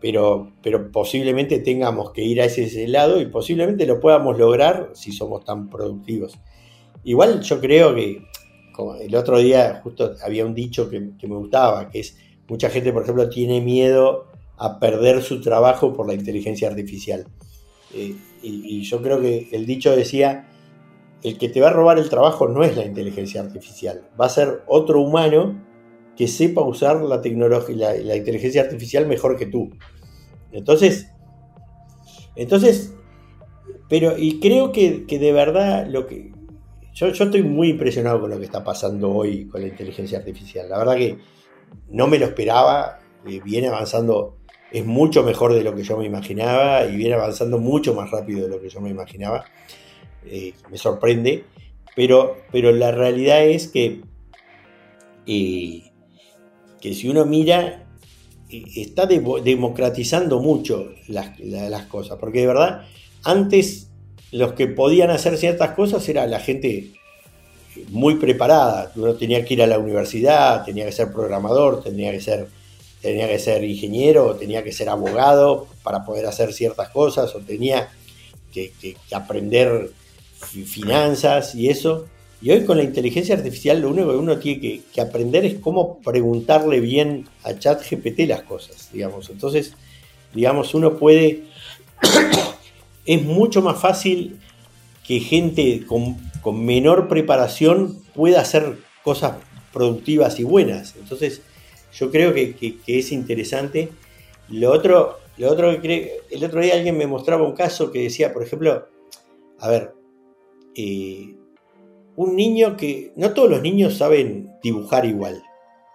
pero, 0.00 0.50
pero 0.62 0.90
posiblemente 0.90 1.58
tengamos 1.58 2.12
que 2.12 2.22
ir 2.22 2.40
a 2.40 2.46
ese, 2.46 2.88
lado 2.88 3.20
y 3.20 3.26
posiblemente 3.26 3.84
lo 3.84 4.00
podamos 4.00 4.38
lograr 4.38 4.92
si 4.94 5.12
somos 5.12 5.44
tan 5.44 5.68
productivos. 5.68 6.38
Igual 7.04 7.42
yo 7.42 7.60
creo 7.60 7.94
que, 7.94 8.22
como 8.72 8.94
el 8.94 9.14
otro 9.14 9.40
día 9.40 9.82
justo 9.84 10.14
había 10.24 10.46
un 10.46 10.54
dicho 10.54 10.88
que 10.88 11.00
me 11.00 11.36
gustaba, 11.36 11.90
que 11.90 12.00
es 12.00 12.16
Mucha 12.48 12.70
gente, 12.70 12.92
por 12.92 13.02
ejemplo, 13.02 13.28
tiene 13.28 13.60
miedo 13.60 14.26
a 14.56 14.78
perder 14.78 15.22
su 15.22 15.40
trabajo 15.40 15.92
por 15.94 16.06
la 16.06 16.14
inteligencia 16.14 16.68
artificial. 16.68 17.26
Eh, 17.94 18.14
y, 18.42 18.82
yo 18.82 19.00
creo 19.02 19.20
que 19.20 19.48
el 19.52 19.66
dicho 19.66 19.94
decía, 19.94 20.48
el 21.22 21.38
que 21.38 21.48
te 21.48 21.60
va 21.60 21.68
a 21.68 21.72
robar 21.72 21.98
el 21.98 22.08
trabajo 22.10 22.48
no 22.48 22.62
es 22.62 22.76
la 22.76 22.84
inteligencia 22.84 23.40
artificial, 23.40 24.08
va 24.20 24.26
a 24.26 24.28
ser 24.28 24.62
otro 24.66 25.00
humano 25.00 25.62
que 26.16 26.28
sepa 26.28 26.62
usar 26.62 27.00
la 27.02 27.22
tecnología, 27.22 27.94
la, 27.94 28.16
inteligencia 28.16 28.62
artificial 28.62 29.06
mejor 29.06 29.36
que 29.36 29.46
tú. 29.46 29.70
Entonces, 30.52 31.08
entonces, 32.36 32.92
pero, 33.88 34.18
y 34.18 34.38
creo 34.38 34.70
que, 34.70 35.04
de 35.08 35.32
verdad 35.32 35.86
lo 35.88 36.06
que. 36.06 36.32
Yo, 36.92 37.08
yo, 37.08 37.24
estoy 37.24 37.42
muy 37.42 37.70
impresionado 37.70 38.20
con 38.20 38.30
lo 38.30 38.38
que 38.38 38.44
está 38.44 38.62
pasando 38.62 39.10
hoy 39.10 39.46
con 39.46 39.62
la 39.62 39.68
inteligencia 39.68 40.18
artificial. 40.18 40.68
La 40.68 40.78
verdad 40.78 40.96
que 40.96 41.18
no 41.88 42.06
me 42.06 42.18
lo 42.18 42.26
esperaba. 42.26 43.00
Eh, 43.26 43.40
viene 43.44 43.68
avanzando, 43.68 44.36
es 44.70 44.84
mucho 44.84 45.22
mejor 45.22 45.54
de 45.54 45.64
lo 45.64 45.74
que 45.74 45.82
yo 45.82 45.96
me 45.96 46.04
imaginaba 46.04 46.84
y 46.84 46.96
viene 46.96 47.14
avanzando 47.14 47.58
mucho 47.58 47.94
más 47.94 48.10
rápido 48.10 48.42
de 48.42 48.48
lo 48.48 48.60
que 48.60 48.68
yo 48.68 48.80
me 48.80 48.90
imaginaba. 48.90 49.44
Eh, 50.26 50.52
me 50.70 50.78
sorprende. 50.78 51.44
Pero, 51.96 52.38
pero 52.50 52.72
la 52.72 52.90
realidad 52.90 53.44
es 53.44 53.68
que 53.68 54.00
eh, 55.26 55.82
que 56.80 56.92
si 56.92 57.08
uno 57.08 57.24
mira, 57.24 57.86
está 58.50 59.06
democratizando 59.06 60.40
mucho 60.40 60.92
las, 61.08 61.86
cosas, 61.86 62.18
porque 62.18 62.40
de 62.40 62.46
verdad, 62.46 62.82
antes 63.24 63.90
los 64.32 64.52
que 64.52 64.66
podían 64.66 65.08
hacer 65.08 65.38
ciertas 65.38 65.70
cosas 65.70 66.06
era 66.10 66.26
la 66.26 66.40
gente 66.40 66.92
muy 67.88 68.16
preparada, 68.16 68.92
uno 68.96 69.14
tenía 69.14 69.44
que 69.44 69.54
ir 69.54 69.62
a 69.62 69.66
la 69.66 69.78
universidad, 69.78 70.64
tenía 70.64 70.84
que 70.84 70.92
ser 70.92 71.12
programador, 71.12 71.82
tenía 71.82 72.12
que 72.12 72.20
ser, 72.20 72.48
tenía 73.00 73.28
que 73.28 73.38
ser 73.38 73.64
ingeniero, 73.64 74.36
tenía 74.36 74.62
que 74.62 74.72
ser 74.72 74.88
abogado 74.88 75.66
para 75.82 76.04
poder 76.04 76.26
hacer 76.26 76.52
ciertas 76.52 76.88
cosas, 76.90 77.34
o 77.34 77.40
tenía 77.40 77.90
que 78.52 78.72
aprender 79.12 79.90
finanzas 80.66 81.54
y 81.54 81.68
eso. 81.68 82.06
Y 82.40 82.50
hoy 82.50 82.64
con 82.64 82.76
la 82.76 82.82
inteligencia 82.82 83.34
artificial 83.34 83.80
lo 83.80 83.88
único 83.88 84.10
que 84.10 84.16
uno 84.16 84.38
tiene 84.38 84.82
que, 84.92 85.00
aprender 85.00 85.46
es 85.46 85.54
cómo 85.54 85.98
preguntarle 86.00 86.80
bien 86.80 87.26
a 87.42 87.58
ChatGPT 87.58 88.20
las 88.28 88.42
cosas, 88.42 88.90
digamos. 88.92 89.30
Entonces, 89.30 89.72
digamos, 90.34 90.74
uno 90.74 90.98
puede... 90.98 91.44
es 93.06 93.22
mucho 93.22 93.62
más 93.62 93.80
fácil 93.80 94.38
que 95.06 95.20
gente 95.20 95.84
con, 95.86 96.18
menor 96.52 97.08
preparación 97.08 98.02
pueda 98.14 98.40
hacer 98.40 98.76
cosas 99.02 99.34
productivas 99.72 100.38
y 100.38 100.44
buenas. 100.44 100.94
Entonces, 100.96 101.42
yo 101.92 102.10
creo 102.10 102.34
que, 102.34 102.76
es 102.86 103.12
interesante. 103.12 103.90
Lo 104.48 104.72
otro, 104.72 105.18
lo 105.36 105.50
otro 105.50 105.80
que 105.80 106.20
el 106.30 106.44
otro 106.44 106.60
día 106.60 106.74
alguien 106.74 106.98
me 106.98 107.06
mostraba 107.06 107.46
un 107.46 107.54
caso 107.54 107.90
que 107.90 108.02
decía, 108.02 108.32
por 108.32 108.42
ejemplo, 108.42 108.86
a 109.58 109.68
ver, 109.68 109.92
eh, 110.74 111.34
un 112.16 112.36
niño 112.36 112.76
que... 112.76 113.12
No 113.16 113.32
todos 113.32 113.50
los 113.50 113.62
niños 113.62 113.96
saben 113.96 114.52
dibujar 114.62 115.04
igual. 115.04 115.42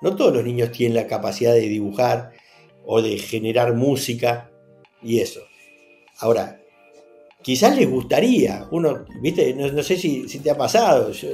No 0.01 0.15
todos 0.15 0.33
los 0.33 0.43
niños 0.43 0.71
tienen 0.71 0.95
la 0.95 1.07
capacidad 1.07 1.53
de 1.53 1.61
dibujar 1.61 2.31
o 2.85 3.01
de 3.01 3.17
generar 3.17 3.75
música 3.75 4.51
y 5.01 5.19
eso. 5.19 5.41
Ahora, 6.19 6.58
quizás 7.41 7.75
les 7.75 7.89
gustaría, 7.89 8.67
uno, 8.71 9.05
viste, 9.21 9.53
no, 9.53 9.83
sé 9.83 9.97
si, 9.97 10.25
te 10.39 10.51
ha 10.51 10.57
pasado, 10.57 11.11
yo, 11.11 11.29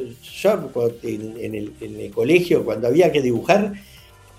en, 1.04 1.56
el, 1.56 2.12
colegio 2.14 2.64
cuando 2.64 2.88
había 2.88 3.12
que 3.12 3.22
dibujar, 3.22 3.74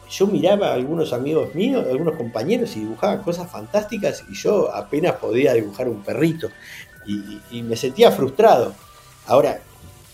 yo 0.09 0.27
miraba 0.29 0.69
a 0.69 0.75
algunos 0.75 1.13
amigos 1.13 1.55
míos, 1.55 1.85
algunos 1.91 2.17
compañeros 2.17 2.77
y 2.77 2.81
dibujaban 2.81 3.23
cosas 3.23 3.51
fantásticas 3.51 4.25
y 4.31 4.35
yo 4.35 4.73
apenas 4.73 5.15
podía 5.15 5.53
dibujar 5.55 5.89
un 5.89 6.03
perrito. 6.03 6.49
Y, 7.07 7.63
me 7.63 7.77
sentía 7.77 8.11
frustrado. 8.11 8.75
Ahora, 9.27 9.61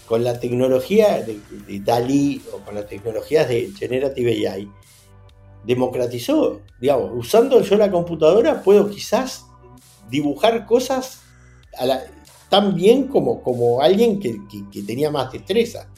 con 0.06 0.24
la 0.24 0.38
tecnología 0.38 1.22
de, 1.22 1.40
DALI 1.80 2.42
o 2.52 2.58
con 2.58 2.74
las 2.74 2.86
tecnologías 2.86 3.48
de 3.48 3.72
Generative 3.78 4.48
AI, 4.48 4.68
democratizó, 5.64 6.60
digamos, 6.80 7.10
usando 7.14 7.62
yo 7.62 7.76
la 7.76 7.90
computadora 7.90 8.62
puedo 8.62 8.90
quizás 8.90 9.46
dibujar 10.10 10.66
cosas 10.66 11.21
tan 12.48 12.74
bien 12.74 13.08
como, 13.08 13.42
como 13.42 13.80
alguien 13.80 14.20
que, 14.20 14.82
tenía 14.82 15.10
más 15.10 15.32
destreza. 15.32 15.88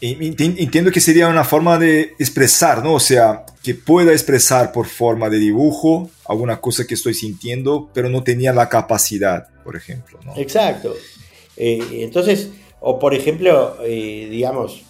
Entiendo 0.00 0.92
que 0.92 1.00
sería 1.00 1.26
una 1.26 1.42
forma 1.42 1.76
de 1.76 2.14
expresar, 2.20 2.84
¿no? 2.84 2.94
O 2.94 3.00
sea, 3.00 3.44
que 3.62 3.74
pueda 3.74 4.12
expresar 4.12 4.70
por 4.70 4.86
forma 4.86 5.28
de 5.28 5.38
dibujo 5.38 6.08
alguna 6.26 6.60
cosa 6.60 6.86
que 6.86 6.94
estoy 6.94 7.14
sintiendo, 7.14 7.90
pero 7.92 8.08
no 8.08 8.22
tenía 8.22 8.52
la 8.52 8.68
capacidad, 8.68 9.48
por 9.64 9.74
ejemplo, 9.74 10.20
¿no? 10.24 10.36
Exacto. 10.36 10.94
Eh, 11.56 11.80
entonces, 12.02 12.50
o 12.78 13.00
por 13.00 13.12
ejemplo, 13.12 13.76
eh, 13.82 14.28
digamos, 14.30 14.82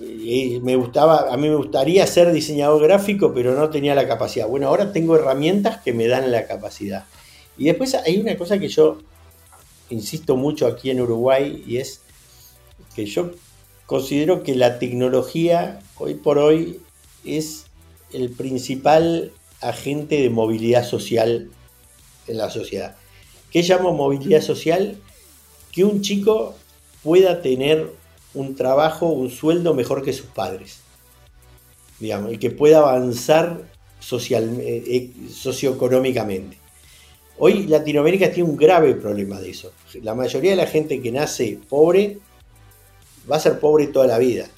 eh, 0.00 0.58
me 0.62 0.74
gustaba, 0.76 1.32
a 1.32 1.36
mí 1.36 1.48
me 1.48 1.56
gustaría 1.56 2.06
ser 2.06 2.32
diseñador 2.32 2.82
gráfico, 2.82 3.32
pero 3.34 3.54
no 3.54 3.68
tenía 3.68 3.94
la 3.94 4.08
capacidad. 4.08 4.48
Bueno, 4.48 4.68
ahora 4.68 4.92
tengo 4.92 5.16
herramientas 5.16 5.82
que 5.82 5.92
me 5.92 6.08
dan 6.08 6.32
la 6.32 6.46
capacidad. 6.46 7.04
Y 7.58 7.64
después 7.64 7.94
hay 7.94 8.18
una 8.18 8.36
cosa 8.36 8.58
que 8.58 8.68
yo 8.68 8.98
insisto 9.90 10.36
mucho 10.36 10.66
aquí 10.66 10.90
en 10.90 11.00
Uruguay 11.00 11.62
y 11.66 11.78
es 11.78 12.00
que 12.94 13.06
yo 13.06 13.30
considero 13.86 14.42
que 14.42 14.54
la 14.54 14.78
tecnología 14.78 15.80
hoy 15.96 16.14
por 16.14 16.38
hoy 16.38 16.80
es 17.24 17.66
el 18.12 18.30
principal 18.30 19.32
agente 19.60 20.20
de 20.20 20.30
movilidad 20.30 20.84
social 20.84 21.50
en 22.26 22.36
la 22.36 22.50
sociedad. 22.50 22.96
¿Qué 23.50 23.62
llamo 23.62 23.92
movilidad 23.92 24.42
social? 24.42 24.98
que 25.76 25.84
un 25.84 26.00
chico 26.00 26.54
pueda 27.02 27.42
tener 27.42 27.92
un 28.32 28.56
trabajo, 28.56 29.08
un 29.08 29.30
sueldo 29.30 29.74
mejor 29.74 30.02
que 30.02 30.14
sus 30.14 30.24
padres. 30.24 30.80
Digamos, 32.00 32.32
y 32.32 32.38
que 32.38 32.50
pueda 32.50 32.78
avanzar 32.78 33.60
social, 34.00 34.58
eh, 34.58 34.82
eh, 34.86 35.10
socioeconómicamente. 35.30 36.56
Hoy 37.38 37.66
Latinoamérica 37.66 38.30
tiene 38.30 38.48
un 38.48 38.56
grave 38.56 38.94
problema 38.94 39.40
de 39.40 39.50
eso. 39.50 39.72
La 40.02 40.14
mayoría 40.14 40.52
de 40.52 40.56
la 40.56 40.66
gente 40.66 41.02
que 41.02 41.12
nace 41.12 41.58
pobre 41.68 42.18
va 43.30 43.36
a 43.36 43.40
ser 43.40 43.60
pobre 43.60 43.88
toda 43.88 44.06
la 44.06 44.18
vida. 44.18 44.48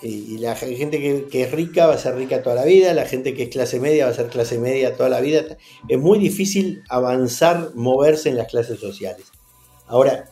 Y, 0.00 0.38
la 0.38 0.56
gente 0.56 0.98
que, 1.30 1.42
es 1.42 1.52
rica 1.52 1.86
va 1.86 1.94
a 1.94 1.98
ser 1.98 2.16
rica 2.16 2.42
toda 2.42 2.56
la 2.56 2.64
vida, 2.64 2.92
la 2.92 3.04
gente 3.04 3.34
que 3.34 3.44
es 3.44 3.48
clase 3.50 3.78
media 3.78 4.06
va 4.06 4.10
a 4.10 4.14
ser 4.14 4.26
clase 4.28 4.58
media 4.58 4.96
toda 4.96 5.08
la 5.08 5.20
vida. 5.20 5.56
Es 5.88 5.98
muy 5.98 6.18
difícil 6.18 6.82
avanzar, 6.88 7.70
moverse 7.74 8.28
en 8.30 8.36
las 8.36 8.48
clases 8.48 8.80
sociales. 8.80 9.26
Ahora, 9.86 10.28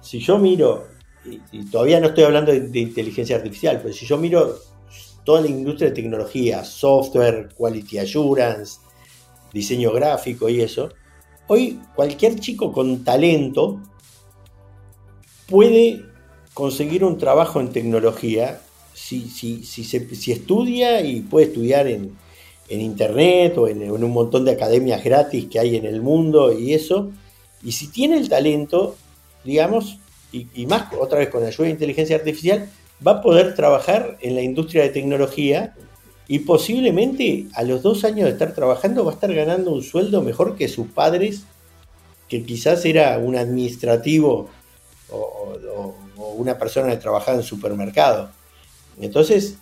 si 0.00 0.18
yo 0.18 0.38
miro, 0.38 0.88
y, 1.24 1.66
todavía 1.66 2.00
no 2.00 2.08
estoy 2.08 2.24
hablando 2.24 2.50
de, 2.50 2.80
inteligencia 2.80 3.36
artificial, 3.36 3.78
pero 3.80 3.94
si 3.94 4.06
yo 4.06 4.16
miro 4.16 4.58
toda 5.24 5.40
la 5.42 5.48
industria 5.48 5.90
de 5.90 5.94
tecnología, 5.94 6.64
software, 6.64 7.50
quality 7.56 7.98
assurance, 7.98 8.80
diseño 9.52 9.92
gráfico 9.92 10.48
y 10.48 10.62
eso, 10.62 10.88
hoy 11.52 11.78
cualquier 11.94 12.40
chico 12.40 12.72
con 12.72 13.04
talento 13.04 13.78
puede 15.46 16.02
conseguir 16.54 17.04
un 17.04 17.18
trabajo 17.18 17.60
en 17.60 17.68
tecnología 17.68 18.62
si, 18.94 19.28
si, 19.28 20.32
estudia 20.32 21.02
y 21.02 21.20
puede 21.20 21.46
estudiar 21.46 21.88
en, 21.88 22.16
internet 22.70 23.58
o 23.58 23.68
en, 23.68 23.90
un 23.90 24.12
montón 24.12 24.46
de 24.46 24.52
academias 24.52 25.04
gratis 25.04 25.46
que 25.50 25.58
hay 25.58 25.76
en 25.76 25.84
el 25.84 26.00
mundo 26.00 26.58
y 26.58 26.72
eso. 26.72 27.10
Y 27.62 27.72
si 27.72 27.88
tiene 27.88 28.16
el 28.16 28.30
talento, 28.30 28.96
digamos, 29.44 29.98
y, 30.32 30.64
más 30.66 30.90
otra 30.98 31.18
vez 31.18 31.28
con 31.28 31.42
la 31.42 31.48
ayuda 31.48 31.66
de 31.66 31.72
inteligencia 31.72 32.16
artificial, 32.16 32.70
va 33.06 33.12
a 33.12 33.22
poder 33.22 33.54
trabajar 33.54 34.16
en 34.22 34.36
la 34.36 34.40
industria 34.40 34.84
de 34.84 34.88
tecnología 34.88 35.74
y 36.28 36.40
posiblemente 36.40 37.46
a 37.54 37.62
los 37.62 37.82
dos 37.82 38.04
años 38.04 38.26
de 38.26 38.30
estar 38.30 38.54
trabajando 38.54 39.04
va 39.04 39.12
a 39.12 39.14
estar 39.14 39.32
ganando 39.34 39.72
un 39.72 39.82
sueldo 39.82 40.22
mejor 40.22 40.56
que 40.56 40.68
sus 40.68 40.88
padres, 40.88 41.44
que 42.28 42.44
quizás 42.44 42.84
era 42.84 43.18
un 43.18 43.36
administrativo 43.36 44.48
o, 45.10 45.94
una 46.36 46.56
persona 46.56 46.90
que 46.90 46.96
trabajaba 46.96 47.36
en 47.36 47.42
supermercado. 47.42 48.30
Entonces, 49.00 49.58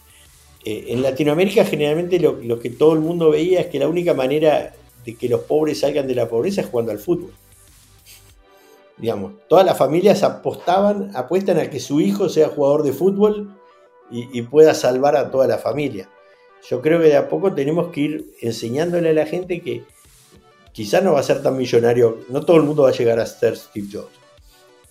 eh, 0.65 0.87
en 0.89 1.03
Latinoamérica 1.03 1.65
generalmente 1.65 2.21
lo, 2.21 2.61
que 2.61 2.71
todo 2.71 2.93
el 2.93 3.01
mundo 3.01 3.31
veía 3.31 3.61
es 3.61 3.67
que 3.69 3.79
la 3.79 3.89
única 3.89 4.15
manera 4.15 4.75
de 5.05 5.15
que 5.17 5.29
los 5.29 5.41
pobres 5.41 5.81
salgan 5.81 6.07
de 6.07 6.15
la 6.15 6.29
pobreza 6.29 6.61
es 6.61 6.67
jugando 6.67 6.93
al 6.93 6.99
fútbol. 6.99 7.33
Digamos, 8.99 9.33
todas 9.49 9.65
las 9.65 9.79
familias 9.79 10.23
apostaban, 10.23 11.11
apuestan 11.17 11.59
a 11.59 11.71
que 11.71 11.81
su 11.81 12.01
hijo 12.03 12.29
sea 12.29 12.49
jugador 12.49 12.83
de 12.83 12.93
fútbol 12.93 13.57
y, 14.11 14.43
pueda 14.43 14.75
salvar 14.75 15.17
a 15.17 15.31
toda 15.31 15.47
la 15.47 15.57
familia. 15.57 16.09
Yo 16.69 16.81
creo 16.81 17.01
que 17.01 17.09
de 17.09 17.17
a 17.17 17.29
poco 17.29 17.55
tenemos 17.55 17.89
que 17.93 18.01
ir 18.01 18.35
enseñándole 18.41 19.11
a 19.11 19.15
la 19.15 19.27
gente 19.27 19.61
que 19.61 19.83
quizás 20.73 21.03
no 21.03 21.15
va 21.15 21.21
a 21.21 21.25
ser 21.25 21.43
tan 21.43 21.57
millonario, 21.57 22.25
no 22.29 22.45
todo 22.45 22.57
el 22.57 22.63
mundo 22.63 22.85
va 22.85 22.91
a 22.91 22.93
llegar 22.93 23.19
a 23.19 23.27
ser 23.27 23.57
Steve 23.57 23.89
Jobs, 23.93 24.13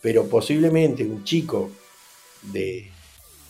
pero 0.02 0.26
posiblemente 0.28 1.04
un 1.04 1.24
chico 1.24 1.70
de 2.42 2.92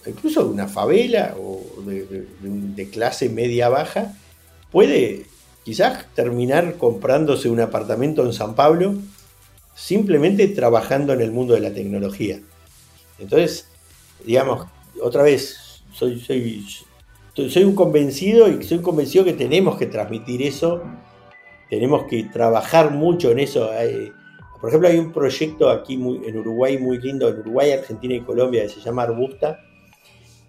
incluso 0.05 0.43
de 0.43 0.49
una 0.49 0.67
favela 0.67 1.35
o 1.37 1.61
de, 1.85 2.89
clase 2.91 3.29
media 3.29 3.69
baja 3.69 4.13
puede 4.71 5.25
quizás 5.63 6.05
terminar 6.15 6.77
comprándose 6.77 7.49
un 7.49 7.59
apartamento 7.59 8.25
en 8.25 8.33
San 8.33 8.55
Pablo 8.55 8.95
simplemente 9.75 10.47
trabajando 10.47 11.13
en 11.13 11.21
el 11.21 11.31
mundo 11.31 11.53
de 11.53 11.61
la 11.61 11.73
tecnología. 11.73 12.39
Entonces, 13.17 13.67
digamos, 14.25 14.67
otra 15.01 15.23
vez, 15.23 15.83
soy, 15.93 16.19
soy, 16.19 16.65
soy 17.47 17.63
un 17.63 17.75
convencido 17.75 18.49
y 18.49 18.63
soy 18.63 18.79
convencido 18.79 19.23
que 19.23 19.33
tenemos 19.33 19.77
que 19.77 19.85
transmitir 19.85 20.41
eso, 20.41 20.81
tenemos 21.69 22.05
que 22.05 22.23
trabajar 22.23 22.91
mucho 22.91 23.31
en 23.31 23.39
eso. 23.39 23.69
Por 24.59 24.69
ejemplo, 24.69 24.89
hay 24.89 24.97
un 24.97 25.11
proyecto 25.11 25.69
aquí 25.69 25.93
en 25.93 26.37
Uruguay 26.37 26.77
muy 26.77 26.99
lindo, 26.99 27.29
en 27.29 27.39
Uruguay, 27.39 27.71
Argentina 27.71 28.15
y 28.15 28.21
Colombia, 28.21 28.63
que 28.63 28.69
se 28.69 28.81
llama 28.81 29.03
Arbusta, 29.03 29.59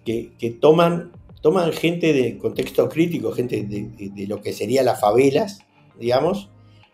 que, 0.03 0.57
toman, 0.59 1.11
toman 1.41 1.71
gente 1.71 2.11
de 2.11 2.37
contexto 2.37 2.89
crítico, 2.89 3.31
gente 3.31 3.63
de, 3.63 4.27
lo 4.27 4.41
que 4.41 4.51
serían 4.51 4.85
las 4.85 4.99
favelas, 4.99 5.59
digamos, 5.99 6.49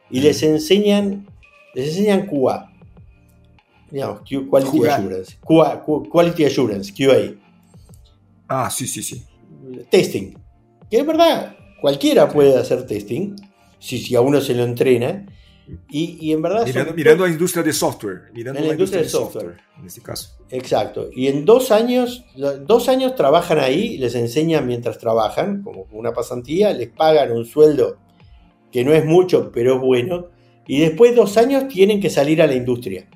y 0.10 0.20
les 0.20 0.44
enseñan, 0.44 1.26
les 1.74 1.88
enseñan 1.90 2.28
QA, 2.28 2.72
digamos, 3.90 4.22
Quality 4.22 4.86
Assurance, 4.86 5.38
QA, 5.42 5.84
Quality 6.12 6.46
Assurance, 6.46 6.94
QA. 6.94 7.36
Ah, 8.48 8.70
sí, 8.70 8.88
sí, 8.88 9.02
sí. 9.02 9.24
Testing. 9.90 10.38
Que 10.90 10.98
es 11.00 11.06
verdad, 11.06 11.56
cualquiera 11.82 12.30
puede 12.30 12.58
hacer 12.58 12.86
testing, 12.86 13.36
si, 13.80 14.00
si 14.00 14.16
a 14.16 14.22
uno 14.22 14.42
se 14.42 14.54
lo 14.54 14.64
entrena, 14.64 15.26
y, 15.90 16.32
en 16.32 16.42
verdad... 16.42 16.66
Mirando, 16.96 17.24
a 17.24 17.28
la 17.28 17.34
industria 17.34 17.62
de 17.62 17.74
software. 17.74 18.32
Mirando 18.34 18.62
la, 18.62 18.72
industria, 18.72 19.02
de 19.02 19.10
software, 19.10 19.58
En 19.78 19.86
este 19.86 20.02
caso. 20.02 20.38
Exacto. 20.50 21.10
Y 21.14 21.28
en 21.28 21.44
dos 21.44 21.72
años, 21.72 22.24
dos 22.66 22.88
años 22.88 23.16
trabajan 23.16 23.60
ahí, 23.60 23.98
les 23.98 24.16
enseñan 24.16 24.66
mientras 24.66 24.98
trabajan, 24.98 25.64
como 25.64 25.86
una 25.92 26.14
pasantía, 26.14 26.72
les 26.72 26.90
pagan 26.90 27.32
un 27.32 27.46
sueldo 27.46 27.98
que 28.72 28.86
no 28.86 28.94
es 28.94 29.06
mucho, 29.06 29.52
pero 29.52 29.76
es 29.76 29.82
bueno. 29.82 30.28
Y 30.68 30.80
después 30.80 31.12
de 31.12 31.18
dos 31.18 31.38
años 31.38 31.68
tienen 31.68 32.00
que 32.00 32.10
salir 32.10 32.42
a 32.42 32.48
la 32.48 32.56
industria. 32.56 33.10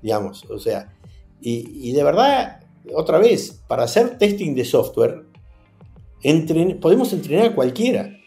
Digamos, 0.00 0.44
o 0.50 0.58
sea. 0.58 0.92
Y, 1.40 1.92
de 1.92 2.02
verdad, 2.02 2.60
otra 2.94 3.18
vez, 3.18 3.62
para 3.66 3.82
hacer 3.82 4.16
testing 4.16 4.54
de 4.54 4.64
software, 4.64 5.23
podemos 6.80 7.12
entrenar 7.12 7.46
a 7.46 7.54
cualquiera. 7.54 8.18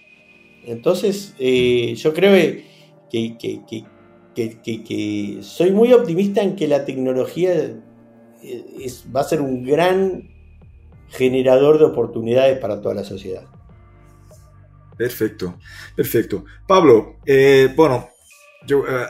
Entonces, 0.66 1.34
eh, 1.39 1.95
yo 1.95 2.14
creo 2.14 2.34
que 2.34 2.68
que, 3.10 4.84
que, 4.84 5.39
soy 5.41 5.72
muy 5.72 5.93
optimista 5.93 6.41
en 6.41 6.56
que 6.56 6.68
la 6.68 6.86
tecnología 6.86 7.54
eh, 8.43 8.91
va 9.16 9.22
a 9.22 9.24
ser 9.24 9.41
un 9.41 9.64
gran 9.64 10.30
generador 11.08 11.80
de 11.80 11.86
oportunidades 11.86 12.60
para 12.60 12.82
toda 12.82 12.93
la 12.93 13.04
sociedad. 13.04 13.45
Perfecto, 14.98 15.58
perfecto. 15.95 16.43
Pablo, 16.68 17.18
eh, 17.26 17.74
bueno, 17.76 18.10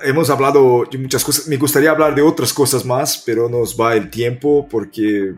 hemos 0.04 0.30
hablado 0.30 0.84
de 0.90 0.98
muchas 0.98 1.24
cosas, 1.24 1.48
me 1.48 1.58
gustaría 1.58 1.92
hablar 1.92 2.14
de 2.14 2.22
otras 2.22 2.54
cosas 2.54 2.86
más, 2.86 3.24
pero 3.26 3.50
nos 3.50 3.80
va 3.80 3.96
el 3.96 4.10
tiempo 4.10 4.68
porque 4.70 5.34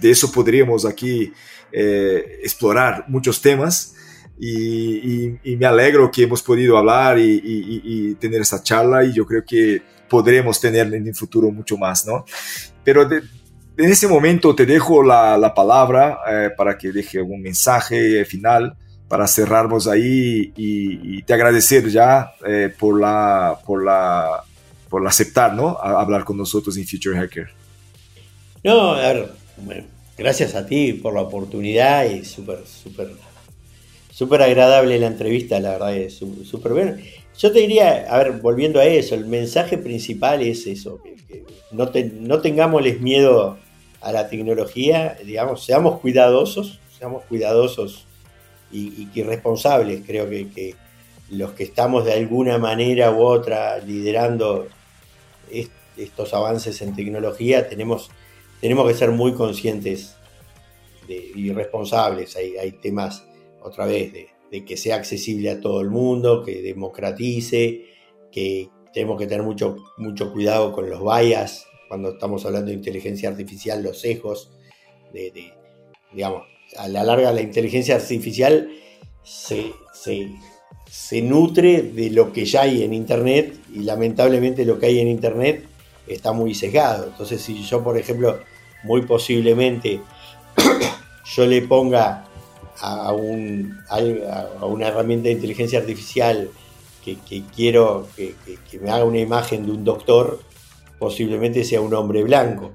de 0.00 0.10
eso 0.10 0.30
podríamos 0.30 0.84
aquí 0.84 1.32
explorar 1.72 3.06
muchos 3.08 3.40
temas 3.40 3.94
y, 4.38 5.56
me 5.56 5.66
alegro 5.66 6.10
que 6.10 6.24
hemos 6.24 6.42
podido 6.42 6.76
hablar 6.76 7.18
y, 7.18 8.14
tener 8.16 8.40
esta 8.40 8.62
charla 8.62 9.04
y 9.04 9.12
yo 9.12 9.24
creo 9.24 9.44
que 9.44 9.82
podremos 10.08 10.60
tener 10.60 10.92
en 10.92 11.06
el 11.06 11.14
futuro 11.14 11.50
mucho 11.50 11.76
más, 11.76 12.06
¿no? 12.06 12.24
Pero 12.84 13.08
en 13.10 13.90
ese 13.90 14.06
momento 14.06 14.54
te 14.54 14.66
dejo 14.66 15.02
la, 15.02 15.52
palabra 15.54 16.18
eh, 16.28 16.50
para 16.56 16.76
que 16.76 16.92
deje 16.92 17.22
un 17.22 17.40
mensaje 17.40 18.24
final 18.24 18.76
para 19.08 19.26
cerrarnos 19.26 19.86
ahí 19.86 20.52
y, 20.56 21.22
te 21.22 21.34
agradecer 21.34 21.88
ya 21.88 22.32
eh, 22.46 22.72
por, 22.76 23.00
la, 23.00 23.58
por, 23.64 23.84
la, 23.84 24.42
por 24.88 25.06
aceptar, 25.06 25.54
¿no? 25.54 25.78
hablar 25.78 26.24
con 26.24 26.36
nosotros 26.36 26.76
en 26.76 26.86
Future 26.86 27.18
Hacker. 27.18 27.48
No, 28.64 28.92
a 28.92 28.98
ver, 29.00 29.32
gracias 30.16 30.54
a 30.54 30.66
ti 30.66 30.92
por 30.92 31.14
la 31.14 31.22
oportunidad 31.22 32.04
y 32.04 32.24
súper, 32.24 32.60
súper 32.66 33.10
súper 34.12 34.42
agradable 34.42 34.98
la 34.98 35.06
entrevista, 35.06 35.58
la 35.58 35.70
verdad 35.72 35.96
es 35.96 36.14
súper 36.14 36.72
bueno. 36.72 36.96
Yo 37.38 37.50
te 37.50 37.60
diría, 37.60 38.06
a 38.08 38.18
ver, 38.18 38.32
volviendo 38.32 38.78
a 38.78 38.84
eso, 38.84 39.14
el 39.14 39.26
mensaje 39.26 39.78
principal 39.78 40.42
es 40.42 40.66
eso, 40.66 41.00
que, 41.02 41.44
no, 41.70 41.90
no 42.20 42.40
tengámosles 42.40 43.00
miedo 43.00 43.58
a 44.02 44.12
la 44.12 44.28
tecnología, 44.28 45.16
digamos, 45.24 45.64
seamos 45.64 45.98
cuidadosos, 46.00 46.78
seamos 46.98 47.24
cuidadosos 47.24 48.04
y, 48.70 49.08
y, 49.14 49.22
responsables, 49.22 50.02
creo 50.06 50.28
que, 50.28 50.74
los 51.30 51.52
que 51.52 51.64
estamos 51.64 52.04
de 52.04 52.12
alguna 52.12 52.58
manera 52.58 53.10
u 53.10 53.22
otra 53.22 53.78
liderando 53.78 54.68
estos 55.96 56.34
avances 56.34 56.82
en 56.82 56.94
tecnología, 56.94 57.70
tenemos, 57.70 58.10
tenemos 58.62 58.86
que 58.86 58.94
ser 58.94 59.10
muy 59.10 59.34
conscientes 59.34 60.14
y 61.08 61.50
responsables, 61.50 62.36
hay, 62.36 62.70
temas 62.80 63.26
otra 63.60 63.86
vez, 63.86 64.12
de, 64.12 64.64
que 64.64 64.76
sea 64.76 64.94
accesible 64.96 65.50
a 65.50 65.60
todo 65.60 65.80
el 65.80 65.90
mundo, 65.90 66.44
que 66.44 66.62
democratice, 66.62 67.86
que 68.30 68.70
tenemos 68.94 69.18
que 69.18 69.26
tener 69.26 69.42
mucho, 69.42 69.76
mucho 69.96 70.32
cuidado 70.32 70.72
con 70.72 70.88
los 70.88 71.00
bias. 71.02 71.66
Cuando 71.88 72.10
estamos 72.10 72.46
hablando 72.46 72.68
de 72.68 72.76
inteligencia 72.76 73.28
artificial, 73.30 73.82
los 73.82 74.00
sesgos, 74.00 74.52
de, 75.12 75.32
digamos, 76.12 76.44
a 76.76 76.86
la 76.86 77.02
larga 77.02 77.32
la 77.32 77.42
inteligencia 77.42 77.96
artificial 77.96 78.70
se, 79.24 79.72
se, 80.88 81.20
nutre 81.20 81.82
de 81.82 82.10
lo 82.10 82.32
que 82.32 82.44
ya 82.44 82.62
hay 82.62 82.84
en 82.84 82.94
Internet 82.94 83.58
y 83.74 83.80
lamentablemente 83.80 84.64
lo 84.64 84.78
que 84.78 84.86
hay 84.86 85.00
en 85.00 85.08
Internet 85.08 85.64
está 86.06 86.32
muy 86.32 86.54
sesgado. 86.54 87.06
Entonces 87.06 87.42
si 87.42 87.62
yo, 87.62 87.82
por 87.82 87.96
ejemplo, 87.96 88.40
muy 88.84 89.02
posiblemente 89.02 90.00
yo 91.24 91.46
le 91.46 91.62
ponga 91.62 92.24
a, 92.80 93.12
un, 93.12 93.78
a, 93.88 94.66
una 94.66 94.88
herramienta 94.88 95.28
de 95.28 95.34
inteligencia 95.34 95.78
artificial 95.78 96.50
que, 97.04 97.42
quiero 97.54 98.08
que, 98.16 98.34
me 98.80 98.90
haga 98.90 99.04
una 99.04 99.18
imagen 99.18 99.66
de 99.66 99.72
un 99.72 99.84
doctor, 99.84 100.40
posiblemente 100.98 101.64
sea 101.64 101.80
un 101.80 101.94
hombre 101.94 102.22
blanco, 102.22 102.72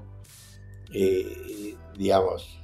eh, 0.92 1.74
digamos, 1.96 2.58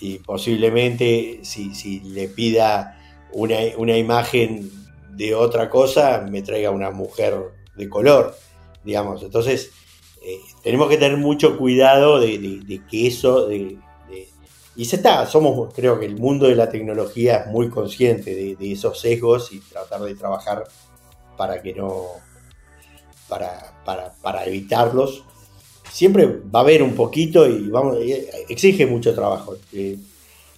y 0.00 0.18
posiblemente 0.18 1.40
si, 1.42 2.00
le 2.00 2.28
pida 2.28 2.98
una, 3.32 3.96
imagen 3.96 4.70
de 5.10 5.34
otra 5.34 5.68
cosa, 5.68 6.24
me 6.28 6.42
traiga 6.42 6.70
una 6.70 6.90
mujer 6.90 7.36
de 7.76 7.88
color, 7.88 8.36
digamos. 8.84 9.22
Entonces, 9.22 9.72
eh, 10.28 10.40
tenemos 10.62 10.90
que 10.90 10.98
tener 10.98 11.16
mucho 11.16 11.56
cuidado 11.56 12.20
de, 12.20 12.82
que 12.90 13.06
eso, 13.06 13.46
de, 13.46 13.78
y 14.76 14.84
se 14.84 14.96
está, 14.96 15.24
somos, 15.24 15.72
creo 15.72 15.98
que 15.98 16.04
el 16.04 16.18
mundo 16.18 16.46
de 16.46 16.54
la 16.54 16.68
tecnología 16.68 17.38
es 17.38 17.46
muy 17.46 17.70
consciente 17.70 18.56
de, 18.58 18.72
esos 18.72 19.00
sesgos 19.00 19.50
y 19.52 19.60
tratar 19.60 20.02
de 20.02 20.14
trabajar 20.14 20.64
para 21.38 21.62
que 21.62 21.72
no, 21.72 22.04
para, 23.26 23.74
para, 24.22 24.44
evitarlos. 24.44 25.24
Siempre 25.90 26.26
va 26.26 26.60
a 26.60 26.62
haber 26.62 26.82
un 26.82 26.94
poquito 26.94 27.48
y 27.48 27.70
vamos, 27.70 27.96
exige 28.50 28.84
mucho 28.84 29.14
trabajo, 29.14 29.56
eh, 29.72 29.96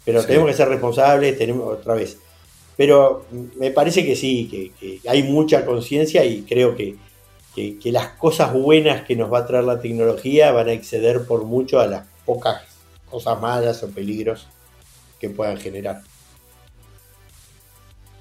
pero 0.05 0.25
tenemos 0.27 0.49
que 0.49 0.55
ser 0.57 0.69
responsables, 0.69 1.39
tenemos 1.39 1.79
otra 1.79 1.95
vez. 1.95 2.19
Pero 2.77 3.25
me 3.57 3.71
parece 3.71 4.05
que 4.05 4.17
sí, 4.17 4.73
que, 4.79 5.01
hay 5.09 5.23
mucha 5.23 5.65
conciencia 5.65 6.25
y 6.25 6.43
creo 6.43 6.75
que, 6.75 6.97
que 7.55 7.93
las 7.93 8.09
cosas 8.09 8.53
buenas 8.53 9.05
que 9.05 9.17
nos 9.17 9.33
va 9.33 9.41
a 9.41 9.47
traer 9.47 9.65
la 9.65 9.81
tecnología 9.81 10.53
van 10.53 10.69
a 10.69 10.73
exceder 10.73 11.25
por 11.25 11.45
mucho 11.45 11.81
a 11.81 11.87
las 11.87 12.07
pocas 12.25 12.63
cosas 13.11 13.41
malas 13.41 13.83
o 13.83 13.91
peligros 13.91 14.47
que 15.21 15.29
puedan 15.29 15.59
generar. 15.59 16.03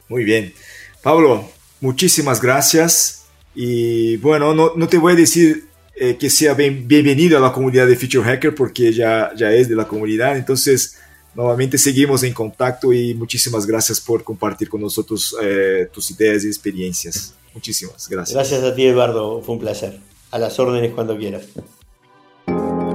Muy 0.09 0.23
bien. 0.23 0.53
Pablo, 1.01 1.47
muchísimas 1.79 2.41
gracias. 2.41 3.25
Y 3.55 4.17
bueno, 4.17 4.53
no, 4.53 4.73
no 4.75 4.87
te 4.87 4.97
voy 4.97 5.13
a 5.13 5.15
decir 5.15 5.69
eh, 5.95 6.17
que 6.17 6.29
sea 6.29 6.53
bienvenido 6.53 7.37
a 7.37 7.41
la 7.41 7.51
comunidad 7.51 7.87
de 7.87 7.95
Future 7.95 8.23
Hacker 8.23 8.55
porque 8.55 8.91
ya, 8.91 9.31
ya 9.35 9.51
es 9.51 9.69
de 9.69 9.75
la 9.75 9.87
comunidad. 9.87 10.35
Entonces, 10.35 10.97
nuevamente 11.35 11.77
seguimos 11.77 12.23
en 12.23 12.33
contacto 12.33 12.91
y 12.91 13.13
muchísimas 13.13 13.65
gracias 13.65 14.01
por 14.01 14.23
compartir 14.23 14.69
con 14.69 14.81
nosotros 14.81 15.35
eh, 15.41 15.87
tus 15.93 16.11
ideas 16.11 16.43
y 16.43 16.47
experiencias. 16.47 17.35
Muchísimas 17.53 18.07
gracias. 18.07 18.35
Gracias 18.35 18.63
a 18.63 18.75
ti, 18.75 18.85
Eduardo. 18.85 19.41
Fue 19.41 19.55
un 19.55 19.61
placer. 19.61 19.99
A 20.31 20.37
las 20.37 20.59
órdenes 20.59 20.93
cuando 20.93 21.17
quieras. 21.17 21.47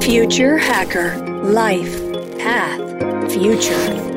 Future 0.00 0.60
Hacker 0.60 1.18
Life 1.46 1.98
Path 2.38 3.32
Future. 3.32 4.13